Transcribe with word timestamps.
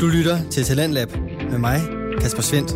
Du 0.00 0.06
lytter 0.06 0.50
til 0.50 0.64
Talentlab 0.64 1.08
med 1.50 1.58
mig, 1.58 1.80
Kasper 2.20 2.42
Svendt. 2.42 2.70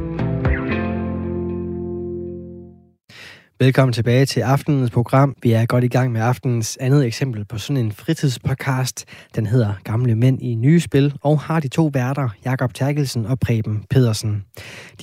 Velkommen 3.58 3.92
tilbage 3.92 4.26
til 4.26 4.40
aftenens 4.40 4.90
program. 4.90 5.34
Vi 5.42 5.52
er 5.52 5.66
godt 5.66 5.84
i 5.84 5.88
gang 5.88 6.12
med 6.12 6.20
aftenens 6.20 6.78
andet 6.80 7.06
eksempel 7.06 7.44
på 7.44 7.58
sådan 7.58 7.84
en 7.84 7.92
fritidspodcast. 7.92 9.04
Den 9.34 9.46
hedder 9.46 9.74
Gamle 9.84 10.14
Mænd 10.14 10.42
i 10.42 10.54
Nye 10.54 10.80
Spil, 10.80 11.14
og 11.22 11.40
har 11.40 11.60
de 11.60 11.68
to 11.68 11.90
værter, 11.94 12.28
Jakob 12.44 12.74
Terkelsen 12.74 13.26
og 13.26 13.40
Preben 13.40 13.84
Pedersen. 13.90 14.44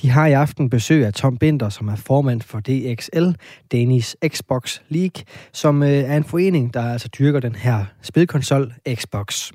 De 0.02 0.10
har 0.10 0.26
i 0.26 0.32
aften 0.32 0.70
besøg 0.70 1.06
af 1.06 1.12
Tom 1.12 1.36
Binder, 1.38 1.68
som 1.68 1.88
er 1.88 1.96
formand 1.96 2.40
for 2.40 2.60
DXL, 2.60 3.30
Danish 3.72 4.14
Xbox 4.28 4.80
League, 4.88 5.24
som 5.52 5.82
øh, 5.82 5.88
er 5.88 6.16
en 6.16 6.24
forening, 6.24 6.74
der 6.74 6.92
altså 6.92 7.08
dyrker 7.18 7.40
den 7.40 7.54
her 7.54 7.84
spilkonsol 8.02 8.72
Xbox. 8.94 9.50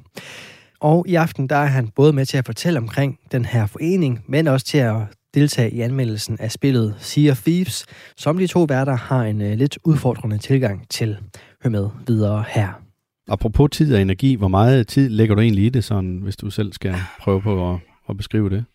Og 0.83 1.05
i 1.07 1.15
aften 1.15 1.47
der 1.47 1.55
er 1.55 1.65
han 1.65 1.87
både 1.87 2.13
med 2.13 2.25
til 2.25 2.37
at 2.37 2.45
fortælle 2.45 2.79
omkring 2.79 3.19
den 3.31 3.45
her 3.45 3.65
forening, 3.65 4.23
men 4.27 4.47
også 4.47 4.65
til 4.65 4.77
at 4.77 4.95
deltage 5.33 5.71
i 5.71 5.81
anmeldelsen 5.81 6.37
af 6.39 6.51
spillet 6.51 6.95
Sea 6.99 7.31
of 7.31 7.41
Thieves, 7.41 7.85
som 8.17 8.37
de 8.37 8.47
to 8.47 8.63
værter 8.63 8.95
har 8.95 9.23
en 9.23 9.41
uh, 9.41 9.47
lidt 9.47 9.79
udfordrende 9.83 10.37
tilgang 10.37 10.89
til. 10.89 11.17
Hør 11.63 11.69
med 11.69 11.89
videre 12.07 12.43
her. 12.49 12.81
Apropos 13.27 13.69
tid 13.71 13.95
og 13.95 14.01
energi, 14.01 14.35
hvor 14.35 14.47
meget 14.47 14.87
tid 14.87 15.09
lægger 15.09 15.35
du 15.35 15.41
egentlig 15.41 15.65
i 15.65 15.69
det, 15.69 15.83
sådan, 15.83 16.19
hvis 16.23 16.35
du 16.35 16.49
selv 16.49 16.73
skal 16.73 16.95
prøve 17.19 17.41
på 17.41 17.73
at, 17.73 17.79
at 18.09 18.17
beskrive 18.17 18.49
det? 18.49 18.65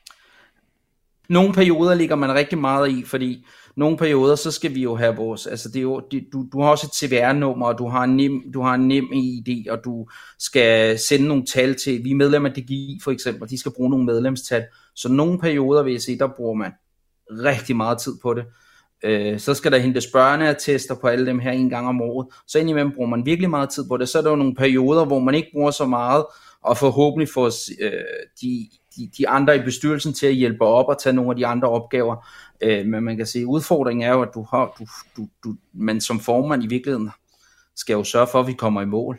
Nogle 1.28 1.52
perioder 1.52 1.95
ligger 1.95 2.16
man 2.16 2.34
rigtig 2.34 2.59
meget 2.59 2.91
i, 2.91 3.05
fordi 3.05 3.46
nogle 3.77 3.96
perioder, 3.96 4.34
så 4.36 4.50
skal 4.50 4.74
vi 4.74 4.82
jo 4.82 4.96
have 4.96 5.16
vores, 5.16 5.46
altså 5.46 5.69
det 5.69 5.77
er 5.77 5.82
jo, 5.82 6.02
det, 6.10 6.24
du, 6.32 6.46
du 6.52 6.62
har 6.62 6.70
også 6.70 6.86
et 6.86 6.95
CVR-nummer, 6.95 7.66
og 7.66 7.78
du 7.78 7.88
har 7.88 8.05
en 8.05 8.16
nem, 8.16 8.42
du 8.55 8.62
har 8.62 8.74
en 8.74 8.88
nem 8.88 9.12
ID, 9.12 9.69
og 9.69 9.84
du 9.84 10.09
skal 10.38 10.98
sende 10.98 11.28
nogle 11.28 11.45
tal 11.45 11.74
til, 11.74 12.05
vi 12.05 12.10
er 12.10 12.14
medlemmer 12.14 12.48
af 12.48 12.55
DGI 12.55 13.00
for 13.05 13.10
eksempel, 13.10 13.50
de 13.50 13.59
skal 13.59 13.72
bruge 13.77 13.91
nogle 13.91 14.06
medlemstal, 14.06 14.64
så 14.95 15.09
nogle 15.09 15.38
perioder 15.38 15.83
vil 15.83 15.92
jeg 15.92 16.03
sige, 16.03 16.19
der 16.19 16.28
bruger 16.36 16.55
man 16.55 16.72
rigtig 17.31 17.77
meget 17.77 17.98
tid 17.98 18.12
på 18.22 18.34
det. 18.34 18.44
Øh, 19.05 19.38
så 19.38 19.55
skal 19.55 19.72
der 19.72 19.78
hentes 19.78 20.06
børneattester 20.06 20.94
på 20.94 21.06
alle 21.06 21.27
dem 21.27 21.38
her 21.38 21.50
en 21.50 21.70
gang 21.70 21.88
om 21.88 22.03
året. 22.03 22.27
Så 22.47 22.58
indimellem 22.58 22.92
bruger 22.92 23.08
man 23.08 23.27
virkelig 23.27 23.50
meget 23.50 23.70
tid 23.70 23.88
på 23.88 23.97
det. 23.97 24.08
Så 24.08 24.19
er 24.19 24.22
der 24.22 24.31
jo 24.31 24.36
nogle 24.36 24.55
perioder, 24.55 25.05
hvor 25.05 25.19
man 25.19 25.34
ikke 25.34 25.48
bruger 25.53 25.70
så 25.70 25.86
meget, 25.86 26.25
og 26.62 26.77
forhåbentlig 26.77 27.28
får 27.28 27.47
øh, 27.81 27.92
de, 28.42 28.69
de, 28.98 29.10
de 29.18 29.28
andre 29.28 29.56
i 29.56 29.60
bestyrelsen 29.62 30.14
til 30.14 30.27
at 30.27 30.34
hjælpe 30.34 30.64
op 30.64 30.88
og 30.88 30.96
tage 31.02 31.12
nogle 31.12 31.30
af 31.30 31.36
de 31.36 31.46
andre 31.46 31.68
opgaver. 31.68 32.28
Øh, 32.60 32.86
men 32.86 33.04
man 33.04 33.16
kan 33.16 33.27
sige, 33.27 33.42
at 33.42 33.46
udfordringen 33.46 34.08
er 34.08 34.12
jo, 34.12 34.22
at 34.22 34.30
du 34.34 34.46
har, 34.50 34.77
du, 34.78 34.86
du, 35.16 35.28
du, 35.44 35.56
man 35.72 36.00
som 36.00 36.20
formand 36.20 36.64
i 36.64 36.66
virkeligheden 36.66 37.10
skal 37.76 37.94
jo 37.94 38.04
sørge 38.04 38.26
for, 38.32 38.41
at 38.41 38.46
vi 38.46 38.52
kommer 38.52 38.82
i 38.82 38.86
mål. 38.86 39.19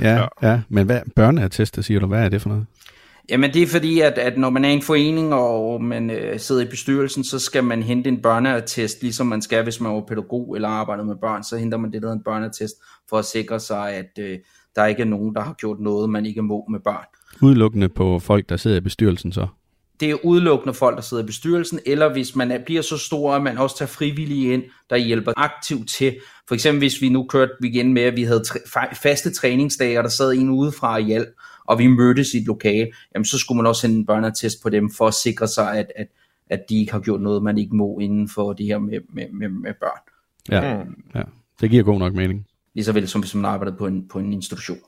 Ja, 0.00 0.26
ja. 0.42 0.60
men 0.68 0.86
hvad 0.86 1.00
børneattester 1.16 1.82
siger 1.82 2.00
du? 2.00 2.06
Hvad 2.06 2.24
er 2.24 2.28
det 2.28 2.42
for 2.42 2.48
noget? 2.48 2.66
Jamen 3.28 3.54
det 3.54 3.62
er 3.62 3.66
fordi, 3.66 4.00
at, 4.00 4.12
at 4.12 4.38
når 4.38 4.50
man 4.50 4.64
er 4.64 4.68
en 4.68 4.82
forening, 4.82 5.34
og 5.34 5.82
man 5.84 6.10
øh, 6.10 6.40
sidder 6.40 6.62
i 6.62 6.68
bestyrelsen, 6.70 7.24
så 7.24 7.38
skal 7.38 7.64
man 7.64 7.82
hente 7.82 8.08
en 8.08 8.22
børneattest, 8.22 9.02
ligesom 9.02 9.26
man 9.26 9.42
skal, 9.42 9.62
hvis 9.62 9.80
man 9.80 9.92
er 9.92 10.00
pædagog 10.08 10.54
eller 10.54 10.68
arbejder 10.68 11.04
med 11.04 11.16
børn, 11.16 11.42
så 11.42 11.56
henter 11.56 11.78
man 11.78 11.92
det, 11.92 12.02
der 12.02 12.12
en 12.12 12.22
børneattest, 12.24 12.74
for 13.08 13.18
at 13.18 13.24
sikre 13.24 13.60
sig, 13.60 13.92
at 13.92 14.18
øh, 14.18 14.38
der 14.76 14.86
ikke 14.86 15.02
er 15.02 15.06
nogen, 15.06 15.34
der 15.34 15.40
har 15.40 15.52
gjort 15.52 15.80
noget, 15.80 16.10
man 16.10 16.26
ikke 16.26 16.42
må 16.42 16.66
med 16.70 16.80
børn. 16.80 17.04
Udelukkende 17.42 17.88
på 17.88 18.18
folk, 18.18 18.48
der 18.48 18.56
sidder 18.56 18.76
i 18.76 18.80
bestyrelsen 18.80 19.32
så? 19.32 19.46
Det 20.00 20.10
er 20.10 20.24
udelukkende 20.24 20.74
folk, 20.74 20.96
der 20.96 21.02
sidder 21.02 21.22
i 21.22 21.26
bestyrelsen, 21.26 21.80
eller 21.86 22.12
hvis 22.12 22.36
man 22.36 22.50
er, 22.50 22.58
bliver 22.64 22.82
så 22.82 22.98
stor, 22.98 23.34
at 23.34 23.42
man 23.42 23.58
også 23.58 23.78
tager 23.78 23.88
frivillige 23.88 24.52
ind, 24.52 24.62
der 24.90 24.96
hjælper 24.96 25.32
aktivt 25.36 25.88
til. 25.88 26.16
For 26.48 26.54
eksempel 26.54 26.78
hvis 26.78 27.02
vi 27.02 27.08
nu 27.08 27.26
kørte 27.28 27.52
igen 27.64 27.92
med, 27.92 28.02
at 28.02 28.16
vi 28.16 28.22
havde 28.22 28.44
faste 29.02 29.30
træningsdage, 29.30 29.98
og 29.98 30.04
der 30.04 30.10
sad 30.10 30.32
en 30.32 30.50
udefra 30.50 30.94
og 30.94 31.00
hjælp, 31.00 31.28
og 31.64 31.78
vi 31.78 31.86
mødtes 31.86 32.34
i 32.34 32.38
et 32.38 32.46
lokale, 32.46 32.88
jamen 33.14 33.24
så 33.24 33.38
skulle 33.38 33.56
man 33.56 33.66
også 33.66 33.80
sende 33.80 33.96
en 33.96 34.06
børneattest 34.06 34.62
på 34.62 34.68
dem, 34.68 34.90
for 34.90 35.06
at 35.06 35.14
sikre 35.14 35.48
sig, 35.48 35.78
at, 35.78 35.92
at, 35.96 36.06
at 36.50 36.60
de 36.68 36.80
ikke 36.80 36.92
har 36.92 37.00
gjort 37.00 37.20
noget, 37.20 37.42
man 37.42 37.58
ikke 37.58 37.76
må 37.76 37.98
inden 37.98 38.28
for 38.28 38.52
det 38.52 38.66
her 38.66 38.78
med, 38.78 39.00
med, 39.08 39.24
med, 39.32 39.48
med 39.48 39.74
børn. 39.80 40.00
Ja, 40.50 40.84
mm. 40.84 40.94
ja, 41.14 41.22
det 41.60 41.70
giver 41.70 41.82
god 41.82 41.98
nok 41.98 42.14
mening. 42.14 42.46
Lige 42.74 42.84
så 42.84 42.92
vel 42.92 43.08
som 43.08 43.20
hvis 43.20 43.34
man 43.34 43.44
arbejder 43.44 43.76
på 43.76 43.86
en, 43.86 44.08
på 44.08 44.18
en 44.18 44.32
institution. 44.32 44.78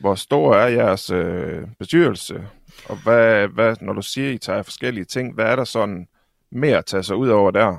Hvor 0.00 0.14
stor 0.14 0.54
er 0.54 0.68
jeres 0.68 1.10
øh, 1.10 1.62
bestyrelse? 1.78 2.42
Og 2.84 2.96
hvad, 3.02 3.48
hvad, 3.48 3.76
når 3.80 3.92
du 3.92 4.02
siger, 4.02 4.28
at 4.28 4.34
I 4.34 4.38
tager 4.38 4.62
forskellige 4.62 5.04
ting, 5.04 5.34
hvad 5.34 5.44
er 5.44 5.56
der 5.56 5.64
sådan 5.64 6.08
mere 6.52 6.78
at 6.78 6.86
tage 6.86 7.02
sig 7.02 7.16
ud 7.16 7.28
over 7.28 7.50
der? 7.50 7.76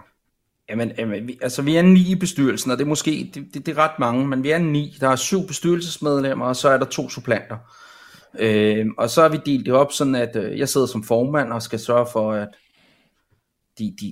Jamen, 0.69 0.91
jamen 0.97 1.27
vi, 1.27 1.39
altså 1.41 1.61
vi 1.61 1.75
er 1.75 1.81
ni 1.81 2.11
i 2.11 2.15
bestyrelsen, 2.15 2.71
og 2.71 2.77
det 2.77 2.83
er 2.83 2.87
måske 2.87 3.31
det, 3.33 3.53
det, 3.53 3.65
det 3.65 3.77
er 3.77 3.77
ret 3.77 3.99
mange, 3.99 4.27
men 4.27 4.43
vi 4.43 4.51
er 4.51 4.57
ni. 4.57 4.97
Der 4.99 5.09
er 5.09 5.15
syv 5.15 5.47
bestyrelsesmedlemmer, 5.47 6.45
og 6.45 6.55
så 6.55 6.69
er 6.69 6.77
der 6.77 6.85
to 6.85 7.09
supplanter. 7.09 7.57
Øh, 8.39 8.85
og 8.97 9.09
så 9.09 9.21
har 9.21 9.29
vi 9.29 9.39
delt 9.45 9.65
det 9.65 9.73
op 9.73 9.91
sådan, 9.91 10.15
at 10.15 10.35
øh, 10.35 10.59
jeg 10.59 10.69
sidder 10.69 10.87
som 10.87 11.03
formand 11.03 11.53
og 11.53 11.61
skal 11.61 11.79
sørge 11.79 12.07
for, 12.11 12.33
at 12.33 12.47
de, 13.79 13.95
de, 14.01 14.11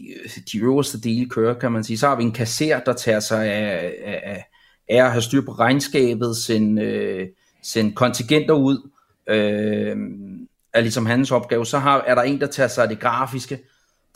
de 0.51 0.57
øverste 0.57 1.01
dele 1.01 1.29
kører, 1.29 1.53
kan 1.53 1.71
man 1.71 1.83
sige. 1.83 1.97
Så 1.97 2.07
har 2.07 2.15
vi 2.15 2.23
en 2.23 2.31
kasser, 2.31 2.79
der 2.79 2.93
tager 2.93 3.19
sig 3.19 3.45
af, 3.45 3.93
af, 4.05 4.43
af 4.89 5.03
at 5.05 5.11
have 5.11 5.21
styr 5.21 5.41
på 5.45 5.51
regnskabet, 5.51 6.37
sin, 6.37 6.79
øh, 6.79 7.27
sende 7.63 7.95
kontingenter 7.95 8.53
ud, 8.53 8.89
øh, 9.27 9.97
er 10.73 10.81
ligesom 10.81 11.05
hans 11.05 11.31
opgave. 11.31 11.65
Så 11.65 11.77
har, 11.77 12.03
er 12.07 12.15
der 12.15 12.21
en, 12.21 12.41
der 12.41 12.47
tager 12.47 12.67
sig 12.67 12.83
af 12.83 12.89
det 12.89 12.99
grafiske, 12.99 13.59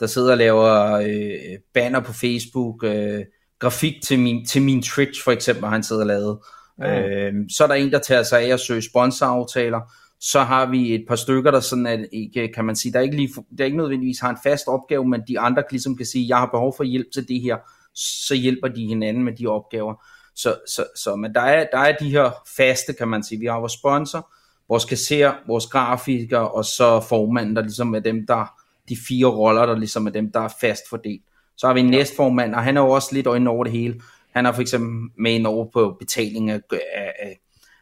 der 0.00 0.06
sidder 0.06 0.32
og 0.32 0.38
laver 0.38 0.92
øh, 0.92 1.58
banner 1.74 2.00
på 2.00 2.12
Facebook, 2.12 2.84
øh, 2.84 3.24
grafik 3.58 3.94
til 4.02 4.18
min, 4.18 4.46
til 4.46 4.62
min 4.62 4.82
Twitch 4.82 5.24
for 5.24 5.32
eksempel, 5.32 5.68
han 5.68 5.82
sidder 5.82 6.02
og 6.02 6.06
lavet. 6.06 6.38
Mm. 6.78 6.84
Øh, 6.84 7.32
så 7.50 7.64
er 7.64 7.68
der 7.68 7.74
en, 7.74 7.92
der 7.92 7.98
tager 7.98 8.22
sig 8.22 8.40
af 8.40 8.52
at 8.52 8.60
søge 8.60 8.82
sponsoraftaler. 8.82 9.80
Så 10.20 10.40
har 10.40 10.66
vi 10.66 10.94
et 10.94 11.04
par 11.08 11.16
stykker, 11.16 11.50
der 11.50 11.60
sådan 11.60 11.86
at 11.86 12.06
ikke, 12.12 12.52
kan 12.54 12.64
man 12.64 12.76
sige, 12.76 12.92
der 12.92 13.00
ikke, 13.00 13.16
lige, 13.16 13.34
der 13.58 13.64
ikke 13.64 13.76
nødvendigvis 13.76 14.20
har 14.20 14.30
en 14.30 14.36
fast 14.42 14.64
opgave, 14.66 15.08
men 15.08 15.22
de 15.28 15.40
andre 15.40 15.62
ligesom 15.70 15.96
kan 15.96 16.06
sige, 16.06 16.28
jeg 16.28 16.36
har 16.36 16.46
behov 16.46 16.74
for 16.76 16.84
hjælp 16.84 17.06
til 17.14 17.28
det 17.28 17.40
her, 17.40 17.56
så 17.94 18.34
hjælper 18.34 18.68
de 18.68 18.86
hinanden 18.86 19.24
med 19.24 19.32
de 19.32 19.46
opgaver. 19.46 20.04
Så, 20.36 20.56
så, 20.68 20.84
så 20.96 21.16
men 21.16 21.34
der 21.34 21.40
er, 21.40 21.66
der 21.72 21.78
er 21.78 21.96
de 21.96 22.10
her 22.10 22.30
faste, 22.56 22.92
kan 22.92 23.08
man 23.08 23.22
sige. 23.22 23.40
Vi 23.40 23.46
har 23.46 23.58
vores 23.60 23.72
sponsor, 23.72 24.32
vores 24.68 24.84
kasser, 24.84 25.32
vores 25.46 25.66
grafiker, 25.66 26.38
og 26.38 26.64
så 26.64 27.00
formanden, 27.00 27.56
der 27.56 27.62
ligesom 27.62 27.94
er 27.94 28.00
dem, 28.00 28.26
der 28.26 28.60
de 28.88 28.96
fire 29.08 29.26
roller, 29.26 29.66
der 29.66 29.78
ligesom 29.78 30.06
er 30.06 30.10
dem, 30.10 30.32
der 30.32 30.40
er 30.40 30.54
fast 30.60 30.82
fordelt. 30.90 31.22
Så 31.56 31.66
har 31.66 31.74
vi 31.74 31.80
en 31.80 31.90
ja. 31.90 31.98
næstformand, 31.98 32.54
og 32.54 32.62
han 32.62 32.76
er 32.76 32.80
jo 32.80 32.90
også 32.90 33.08
lidt 33.12 33.26
øjne 33.26 33.50
over 33.50 33.64
det 33.64 33.72
hele. 33.72 34.00
Han 34.34 34.46
er 34.46 34.52
for 34.52 34.60
eksempel 34.60 35.22
med 35.22 35.32
ind 35.32 35.46
over 35.46 35.66
på 35.72 35.96
betaling 35.98 36.50
af, 36.50 36.60
af, 36.72 37.12
af 37.22 37.40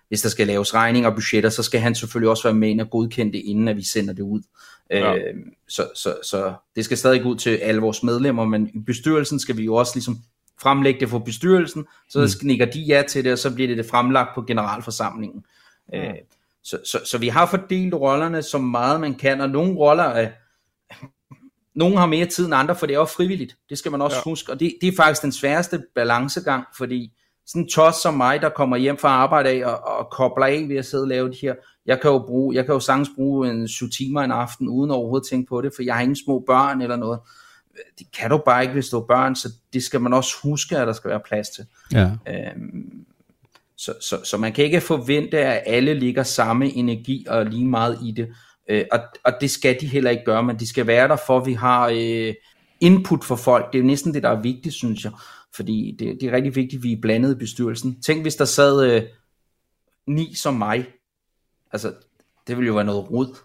hvis 0.08 0.22
der 0.22 0.28
skal 0.28 0.46
laves 0.46 0.74
regninger 0.74 1.10
og 1.10 1.16
budgetter, 1.16 1.50
så 1.50 1.62
skal 1.62 1.80
han 1.80 1.94
selvfølgelig 1.94 2.30
også 2.30 2.42
være 2.42 2.54
med 2.54 2.68
ind 2.68 2.80
og 2.80 2.90
godkende 2.90 3.32
det, 3.32 3.42
inden 3.44 3.68
at 3.68 3.76
vi 3.76 3.84
sender 3.84 4.14
det 4.14 4.22
ud. 4.22 4.42
Ja. 4.90 5.14
Øh, 5.14 5.34
så, 5.68 5.88
så, 5.94 6.14
så 6.24 6.54
det 6.76 6.84
skal 6.84 6.98
stadig 6.98 7.24
ud 7.24 7.36
til 7.36 7.56
alle 7.56 7.80
vores 7.80 8.02
medlemmer, 8.02 8.44
men 8.44 8.70
i 8.74 8.78
bestyrelsen 8.78 9.38
skal 9.38 9.56
vi 9.56 9.64
jo 9.64 9.74
også 9.74 9.92
ligesom 9.94 10.18
fremlægge 10.62 11.00
det 11.00 11.08
for 11.08 11.18
bestyrelsen, 11.18 11.86
så 12.08 12.18
mm. 12.18 12.46
nikker 12.46 12.66
de 12.66 12.80
ja 12.80 13.02
til 13.08 13.24
det, 13.24 13.32
og 13.32 13.38
så 13.38 13.54
bliver 13.54 13.68
det, 13.68 13.76
det 13.76 13.86
fremlagt 13.86 14.34
på 14.34 14.42
generalforsamlingen. 14.42 15.44
Mm. 15.92 15.98
Øh, 15.98 16.14
så, 16.64 16.78
så, 16.84 17.00
så 17.04 17.18
vi 17.18 17.28
har 17.28 17.46
fordelt 17.46 17.94
rollerne 17.94 18.42
så 18.42 18.58
meget 18.58 19.00
man 19.00 19.14
kan, 19.14 19.40
og 19.40 19.50
nogle 19.50 19.76
roller 19.76 20.04
er, 20.04 20.30
nogle 21.74 21.98
har 21.98 22.06
mere 22.06 22.26
tid 22.26 22.44
end 22.44 22.54
andre, 22.54 22.76
for 22.76 22.86
det 22.86 22.94
er 22.94 22.98
jo 22.98 23.04
frivilligt. 23.04 23.56
Det 23.70 23.78
skal 23.78 23.90
man 23.90 24.02
også 24.02 24.16
ja. 24.16 24.30
huske, 24.30 24.52
og 24.52 24.60
det, 24.60 24.74
det 24.80 24.88
er 24.88 24.96
faktisk 24.96 25.22
den 25.22 25.32
sværeste 25.32 25.82
balancegang, 25.94 26.64
fordi 26.76 27.12
sådan 27.46 27.62
en 27.62 27.68
tos 27.68 27.94
som 27.94 28.14
mig, 28.14 28.42
der 28.42 28.48
kommer 28.48 28.76
hjem 28.76 28.98
fra 28.98 29.08
arbejde 29.08 29.48
af 29.50 29.64
og, 29.64 29.98
og 29.98 30.10
kobler 30.10 30.46
af 30.46 30.64
ved 30.68 30.76
at 30.76 30.86
sidde 30.86 31.02
og 31.02 31.08
lave 31.08 31.28
det 31.28 31.38
her, 31.42 31.54
jeg 31.86 32.00
kan 32.00 32.10
jo, 32.10 32.18
bruge, 32.18 32.54
jeg 32.54 32.64
kan 32.64 32.72
jo 32.72 32.80
sagtens 32.80 33.10
bruge 33.14 33.50
en 33.50 33.68
7 33.68 33.90
timer 33.90 34.20
en 34.20 34.32
aften, 34.32 34.68
uden 34.68 34.90
overhovedet 34.90 35.24
at 35.24 35.28
tænke 35.30 35.48
på 35.48 35.60
det, 35.60 35.72
for 35.76 35.82
jeg 35.82 35.94
har 35.94 36.02
ingen 36.02 36.16
små 36.16 36.44
børn 36.46 36.82
eller 36.82 36.96
noget. 36.96 37.20
Det 37.98 38.06
kan 38.12 38.30
du 38.30 38.42
bare 38.44 38.62
ikke, 38.62 38.72
hvis 38.72 38.88
du 38.88 38.96
har 38.96 39.06
børn, 39.06 39.36
så 39.36 39.48
det 39.72 39.82
skal 39.82 40.00
man 40.00 40.12
også 40.12 40.34
huske, 40.42 40.78
at 40.78 40.86
der 40.86 40.92
skal 40.92 41.10
være 41.10 41.20
plads 41.20 41.48
til. 41.48 41.66
Ja. 41.92 42.10
Øhm, 42.28 43.04
så, 43.76 43.94
så, 44.00 44.24
så 44.24 44.36
man 44.36 44.52
kan 44.52 44.64
ikke 44.64 44.80
forvente, 44.80 45.38
at 45.38 45.62
alle 45.66 45.94
ligger 45.94 46.22
samme 46.22 46.72
energi 46.72 47.26
og 47.28 47.46
lige 47.46 47.66
meget 47.66 47.98
i 48.02 48.10
det. 48.10 48.28
Øh, 48.68 48.84
og, 48.92 49.00
og 49.24 49.32
det 49.40 49.50
skal 49.50 49.80
de 49.80 49.86
heller 49.86 50.10
ikke 50.10 50.24
gøre, 50.24 50.42
men 50.42 50.58
de 50.58 50.68
skal 50.68 50.86
være 50.86 51.08
der 51.08 51.16
for, 51.26 51.38
at 51.38 51.46
vi 51.46 51.52
har 51.52 51.88
øh, 51.94 52.34
input 52.80 53.24
for 53.24 53.36
folk. 53.36 53.72
Det 53.72 53.78
er 53.78 53.82
jo 53.82 53.86
næsten 53.86 54.14
det, 54.14 54.22
der 54.22 54.28
er 54.28 54.40
vigtigt, 54.40 54.74
synes 54.74 55.04
jeg. 55.04 55.12
Fordi 55.54 55.96
det, 55.98 56.18
det 56.20 56.28
er 56.28 56.32
rigtig 56.32 56.56
vigtigt, 56.56 56.80
at 56.80 56.82
vi 56.82 56.92
er 56.92 57.00
blandet 57.02 57.32
i 57.32 57.38
bestyrelsen. 57.38 58.02
Tænk, 58.02 58.22
hvis 58.22 58.36
der 58.36 58.44
sad 58.44 58.92
øh, 58.92 59.02
ni 60.06 60.34
som 60.34 60.54
mig. 60.54 60.86
Altså, 61.72 61.92
det 62.46 62.56
ville 62.56 62.66
jo 62.66 62.74
være 62.74 62.84
noget 62.84 63.10
rod. 63.10 63.36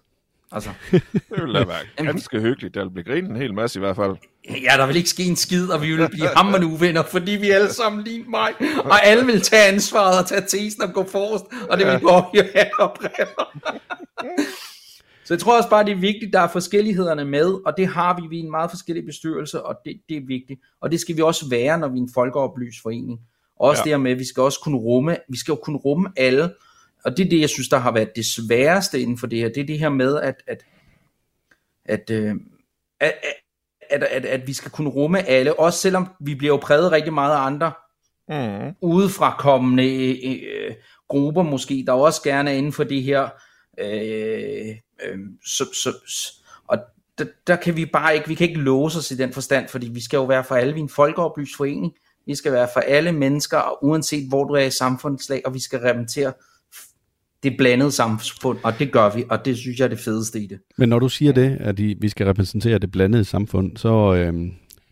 Altså. 0.52 0.70
det 0.92 1.02
ville 1.30 1.60
da 1.60 1.66
være 1.66 2.06
ganske 2.06 2.40
hyggeligt. 2.40 2.74
Der 2.74 2.80
ville 2.80 2.94
blive 2.94 3.04
grinet 3.04 3.30
en 3.30 3.36
hel 3.36 3.54
masse 3.54 3.80
i 3.80 3.82
hvert 3.82 3.96
fald. 3.96 4.16
Ja, 4.50 4.78
der 4.78 4.88
vil 4.88 4.96
ikke 4.96 5.10
ske 5.10 5.24
en 5.24 5.36
skid, 5.36 5.70
og 5.70 5.82
vi 5.82 5.96
vil 5.96 6.10
blive 6.10 6.28
hammerende 6.36 6.68
uvenner, 6.68 7.04
fordi 7.04 7.32
vi 7.32 7.50
alle 7.50 7.74
sammen 7.74 8.04
lige 8.04 8.24
mig. 8.28 8.54
Og 8.80 9.06
alle 9.06 9.26
vil 9.26 9.42
tage 9.42 9.68
ansvaret 9.68 10.20
og 10.20 10.28
tage 10.28 10.42
tesen 10.42 10.82
og 10.82 10.94
gå 10.94 11.04
forrest, 11.04 11.46
og 11.70 11.78
det 11.78 11.88
vil 11.88 12.00
gå 12.00 12.10
op 12.10 12.36
i 12.36 12.40
og 12.80 12.98
briller. 13.00 13.66
Så 15.28 15.34
jeg 15.34 15.40
tror 15.40 15.58
også 15.58 15.70
bare, 15.70 15.86
det 15.86 15.92
er 15.92 15.96
vigtigt, 15.96 16.34
der 16.34 16.40
er 16.40 16.48
forskellighederne 16.48 17.26
med, 17.26 17.66
og 17.66 17.74
det 17.78 17.88
har 17.88 18.22
vi. 18.22 18.28
Vi 18.30 18.40
er 18.40 18.44
en 18.44 18.52
meget 18.52 18.72
forskellig 18.72 19.06
bestyrelse, 19.06 19.64
og 19.64 19.76
det, 19.86 20.02
det 20.10 20.18
er 20.18 20.22
vigtigt. 20.28 20.60
Og 20.82 20.92
det 20.92 21.00
skal 21.00 21.18
vi 21.18 21.22
også 21.22 21.50
være, 21.50 21.78
når 21.78 21.88
vi 21.88 21.98
er 21.98 22.02
en 22.02 22.10
folkeoplyst 22.14 22.82
forening. 22.82 23.20
Også 23.60 23.84
ja. 23.86 23.92
det 23.92 24.02
med, 24.02 24.12
at 24.12 24.20
vi 24.20 24.26
skal 24.26 24.44
også 24.44 24.60
kunne 24.64 24.78
rumme, 24.78 25.18
vi 25.30 25.38
skal 25.38 25.52
jo 25.52 25.56
kunne 25.56 25.78
rumme 25.78 26.10
alle, 26.18 26.54
og 27.06 27.18
det 27.18 27.26
er 27.26 27.30
det, 27.30 27.42
jeg 27.42 27.50
synes, 27.50 27.70
der 27.70 27.78
har 27.78 27.92
været 27.92 28.16
det 28.16 28.26
sværeste 28.26 29.02
inden 29.02 29.18
for 29.18 29.28
det 29.28 29.40
her, 29.40 29.48
det 29.48 29.58
er 29.58 29.66
det 29.66 29.80
her 29.80 29.90
med, 29.90 30.20
at, 30.22 30.36
at 30.48 30.66
at, 31.86 32.10
øh, 32.10 32.36
at, 33.00 33.14
at, 33.90 34.04
at, 34.04 34.26
at 34.26 34.48
vi 34.48 34.54
skal 34.54 34.72
kunne 34.72 34.90
rumme 34.90 35.28
alle, 35.28 35.60
også 35.60 35.80
selvom 35.80 36.08
vi 36.20 36.36
bliver 36.36 36.54
jo 36.54 36.58
præget 36.58 36.92
rigtig 36.92 37.14
meget 37.14 37.36
af 37.36 37.46
andre 37.46 37.72
Mm. 38.30 38.76
udefra 38.82 39.36
kommende 39.40 39.86
øh, 40.28 40.76
grupper 41.08 41.44
måske, 41.44 41.84
der 41.88 41.94
også 41.94 42.24
gerne 42.24 42.52
er 42.52 42.56
inden 42.56 42.74
for 42.74 42.84
det 42.84 43.04
her. 43.04 43.30
Øh, 43.80 44.68
øh, 45.04 45.20
så, 45.46 45.64
så, 45.84 45.94
og 46.68 46.78
der, 47.18 47.26
der 47.48 47.56
kan 47.56 47.76
vi 47.76 47.86
bare 47.86 48.16
ikke, 48.16 48.28
vi 48.28 48.36
kan 48.36 48.50
ikke 48.50 48.62
låse 48.62 49.00
os 49.00 49.12
i 49.12 49.18
den 49.18 49.34
forstand, 49.34 49.68
fordi 49.68 49.90
vi 49.90 50.02
skal 50.02 50.18
jo 50.18 50.24
være 50.24 50.44
for 50.44 50.56
alle, 50.56 50.74
vi 50.74 50.80
er 50.80 50.84
en 50.84 50.90
folkeoplyst 50.90 51.58
forening, 51.58 51.94
vi 52.26 52.36
skal 52.36 52.52
være 52.52 52.68
for 52.74 52.80
alle 52.80 53.12
mennesker, 53.12 53.84
uanset 53.84 54.30
hvor 54.30 54.44
du 54.44 54.54
er 54.54 54.64
i 54.64 54.72
samfundslag, 54.72 55.42
og 55.46 55.54
vi 55.54 55.60
skal 55.60 55.80
repræsentere 55.80 56.34
det 57.44 57.56
blandede 57.58 57.92
samfund, 57.92 58.58
og 58.64 58.80
det 58.80 58.92
gør 58.92 59.16
vi, 59.16 59.24
og 59.30 59.46
det 59.46 59.58
synes 59.58 59.80
jeg 59.80 59.86
er 59.86 59.90
det 59.90 60.00
fedeste 60.00 60.40
i 60.40 60.48
det. 60.48 60.60
Men 60.78 60.90
når 60.90 61.00
du 61.00 61.10
siger 61.10 61.32
det, 61.32 61.58
at 61.60 61.80
I, 61.80 61.96
vi 62.02 62.10
skal 62.10 62.28
repræsentere 62.28 62.80
det 62.80 62.92
blandede 62.92 63.26
samfund, 63.26 63.78
så 63.78 64.16
øh, 64.16 64.34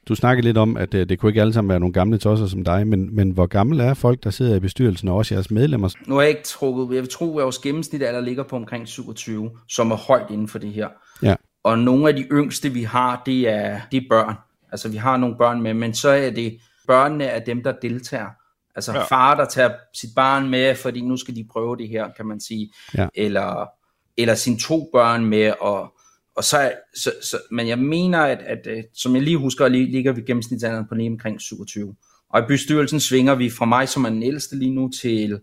du 0.07 0.15
snakker 0.15 0.43
lidt 0.43 0.57
om, 0.57 0.77
at 0.77 0.93
øh, 0.93 1.09
det 1.09 1.19
kunne 1.19 1.29
ikke 1.29 1.41
alle 1.41 1.53
sammen 1.53 1.69
være 1.69 1.79
nogle 1.79 1.93
gamle 1.93 2.17
tosser 2.17 2.45
som 2.45 2.63
dig, 2.63 2.87
men, 2.87 3.15
men 3.15 3.31
hvor 3.31 3.45
gamle 3.45 3.83
er 3.83 3.93
folk, 3.93 4.23
der 4.23 4.29
sidder 4.29 4.55
i 4.55 4.59
bestyrelsen, 4.59 5.07
og 5.07 5.15
også 5.15 5.35
jeres 5.35 5.51
medlemmer? 5.51 5.89
Nu 6.07 6.15
har 6.15 6.21
jeg 6.21 6.29
ikke 6.29 6.43
trukket, 6.43 6.95
jeg 6.95 7.01
vil 7.01 7.11
tro, 7.11 7.37
at 7.37 7.43
vores 7.43 7.59
gennemsnit 7.59 8.03
alder 8.03 8.21
ligger 8.21 8.43
på 8.43 8.55
omkring 8.55 8.87
27, 8.87 9.51
som 9.69 9.91
er 9.91 9.95
højt 9.95 10.29
inden 10.29 10.47
for 10.47 10.59
det 10.59 10.73
her. 10.73 10.87
Ja. 11.23 11.35
Og 11.63 11.79
nogle 11.79 12.09
af 12.09 12.15
de 12.15 12.21
yngste, 12.21 12.69
vi 12.69 12.83
har, 12.83 13.21
det 13.25 13.49
er, 13.49 13.79
det 13.91 13.97
er 13.97 14.07
børn. 14.09 14.35
Altså, 14.71 14.89
vi 14.89 14.97
har 14.97 15.17
nogle 15.17 15.35
børn 15.37 15.61
med, 15.61 15.73
men 15.73 15.93
så 15.93 16.09
er 16.09 16.29
det, 16.29 16.57
børnene 16.87 17.23
er 17.23 17.39
dem, 17.39 17.63
der 17.63 17.73
deltager. 17.81 18.27
Altså 18.75 18.91
Ja. 18.91 18.97
ja. 18.97 19.05
far, 19.05 19.35
der 19.35 19.45
tager 19.45 19.69
sit 19.93 20.09
barn 20.15 20.49
med, 20.49 20.75
fordi 20.75 21.01
nu 21.01 21.17
skal 21.17 21.35
de 21.35 21.47
prøve 21.51 21.77
det 21.77 21.89
her, 21.89 22.07
kan 22.17 22.25
man 22.25 22.39
sige. 22.39 22.71
Ja. 22.97 23.07
Eller, 23.15 23.69
eller 24.17 24.35
sine 24.35 24.57
to 24.57 24.89
børn 24.93 25.25
med, 25.25 25.53
og, 25.61 25.93
og 26.35 26.43
så, 26.43 26.71
så, 26.95 27.11
så, 27.21 27.37
men 27.51 27.67
jeg 27.67 27.79
mener, 27.79 28.19
at, 28.19 28.39
at 28.39 28.67
øh, 28.67 28.83
som 28.93 29.15
jeg 29.15 29.23
lige 29.23 29.37
husker, 29.37 29.67
lige, 29.67 29.91
ligger 29.91 30.11
vi 30.11 30.21
gennemsnitsalderen 30.21 30.85
på 30.87 30.95
lige 30.95 31.09
omkring 31.09 31.41
27. 31.41 31.95
Og 32.29 32.39
i 32.41 32.43
bestyrelsen 32.47 32.99
svinger 32.99 33.35
vi 33.35 33.49
fra 33.49 33.65
mig, 33.65 33.89
som 33.89 34.05
er 34.05 34.09
den 34.09 34.23
ældste 34.23 34.55
lige 34.55 34.71
nu, 34.75 34.89
til, 35.01 35.39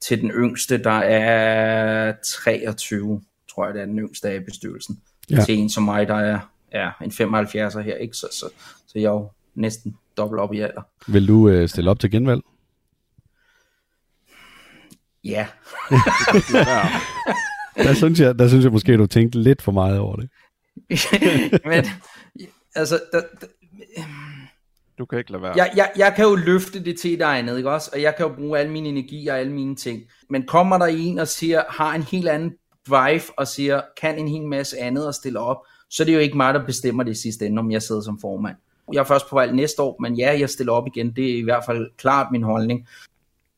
til 0.00 0.20
den 0.20 0.30
yngste, 0.30 0.78
der 0.78 0.90
er 0.90 2.12
23, 2.24 3.22
tror 3.54 3.64
jeg, 3.66 3.74
det 3.74 3.82
er 3.82 3.86
den 3.86 3.98
yngste 3.98 4.28
af 4.28 4.36
i 4.36 4.40
bestyrelsen. 4.40 5.00
Ja. 5.30 5.36
Ja. 5.36 5.44
Til 5.44 5.58
en 5.58 5.70
som 5.70 5.82
mig, 5.82 6.08
der 6.08 6.14
er, 6.14 6.38
er 6.72 6.90
en 7.02 7.10
75'er 7.10 7.80
her, 7.80 7.94
ikke? 7.94 8.16
Så, 8.16 8.26
så, 8.32 8.46
så 8.86 8.98
jeg 8.98 9.04
er 9.04 9.12
jo 9.12 9.30
næsten 9.54 9.96
dobbelt 10.16 10.40
op 10.40 10.52
i 10.54 10.60
alder. 10.60 10.82
Vil 11.06 11.28
du 11.28 11.48
øh, 11.48 11.68
stille 11.68 11.90
op 11.90 12.00
til 12.00 12.10
genvalg? 12.10 12.42
Ja, 15.24 15.46
Der 17.76 17.94
synes 17.94 18.20
jeg, 18.20 18.38
der 18.38 18.48
synes 18.48 18.64
jeg 18.64 18.72
måske, 18.72 18.96
du 18.96 19.06
tænkte 19.06 19.42
lidt 19.42 19.62
for 19.62 19.72
meget 19.72 19.98
over 19.98 20.16
det. 20.16 20.28
men 21.70 21.84
altså, 22.74 23.00
der, 23.12 23.22
der, 23.40 23.46
Du 24.98 25.06
kan 25.06 25.18
ikke 25.18 25.32
lade 25.32 25.42
være. 25.42 25.52
jeg, 25.56 25.70
jeg, 25.76 25.90
jeg 25.96 26.12
kan 26.16 26.24
jo 26.24 26.34
løfte 26.34 26.84
det 26.84 26.98
til, 26.98 27.18
der 27.18 27.26
er 27.26 27.38
andet, 27.38 27.56
ikke 27.56 27.70
også? 27.70 27.90
Og 27.92 28.02
jeg 28.02 28.16
kan 28.16 28.26
jo 28.26 28.34
bruge 28.34 28.58
al 28.58 28.70
min 28.70 28.86
energi 28.86 29.28
og 29.28 29.38
alle 29.38 29.52
mine 29.52 29.76
ting. 29.76 30.02
Men 30.30 30.46
kommer 30.46 30.78
der 30.78 30.86
en 30.86 31.18
og 31.18 31.28
siger, 31.28 31.62
har 31.68 31.94
en 31.94 32.02
helt 32.02 32.28
anden 32.28 32.54
drive 32.88 33.22
og 33.36 33.48
siger, 33.48 33.80
kan 34.00 34.18
en 34.18 34.28
hel 34.28 34.42
masse 34.42 34.78
andet 34.78 35.06
og 35.06 35.14
stille 35.14 35.38
op, 35.38 35.56
så 35.90 36.02
er 36.02 36.04
det 36.04 36.14
jo 36.14 36.18
ikke 36.18 36.36
mig, 36.36 36.54
der 36.54 36.64
bestemmer 36.66 37.02
det 37.02 37.12
i 37.12 37.20
sidste 37.20 37.46
ende, 37.46 37.60
om 37.60 37.70
jeg 37.70 37.82
sidder 37.82 38.00
som 38.00 38.18
formand. 38.20 38.56
Jeg 38.92 39.00
er 39.00 39.04
først 39.04 39.30
på 39.30 39.36
valg 39.36 39.54
næste 39.54 39.82
år, 39.82 39.96
men 40.00 40.14
ja, 40.14 40.38
jeg 40.38 40.50
stiller 40.50 40.72
op 40.72 40.86
igen. 40.86 41.10
Det 41.16 41.30
er 41.30 41.36
i 41.36 41.42
hvert 41.42 41.64
fald 41.66 41.90
klart 41.96 42.26
min 42.32 42.42
holdning. 42.42 42.88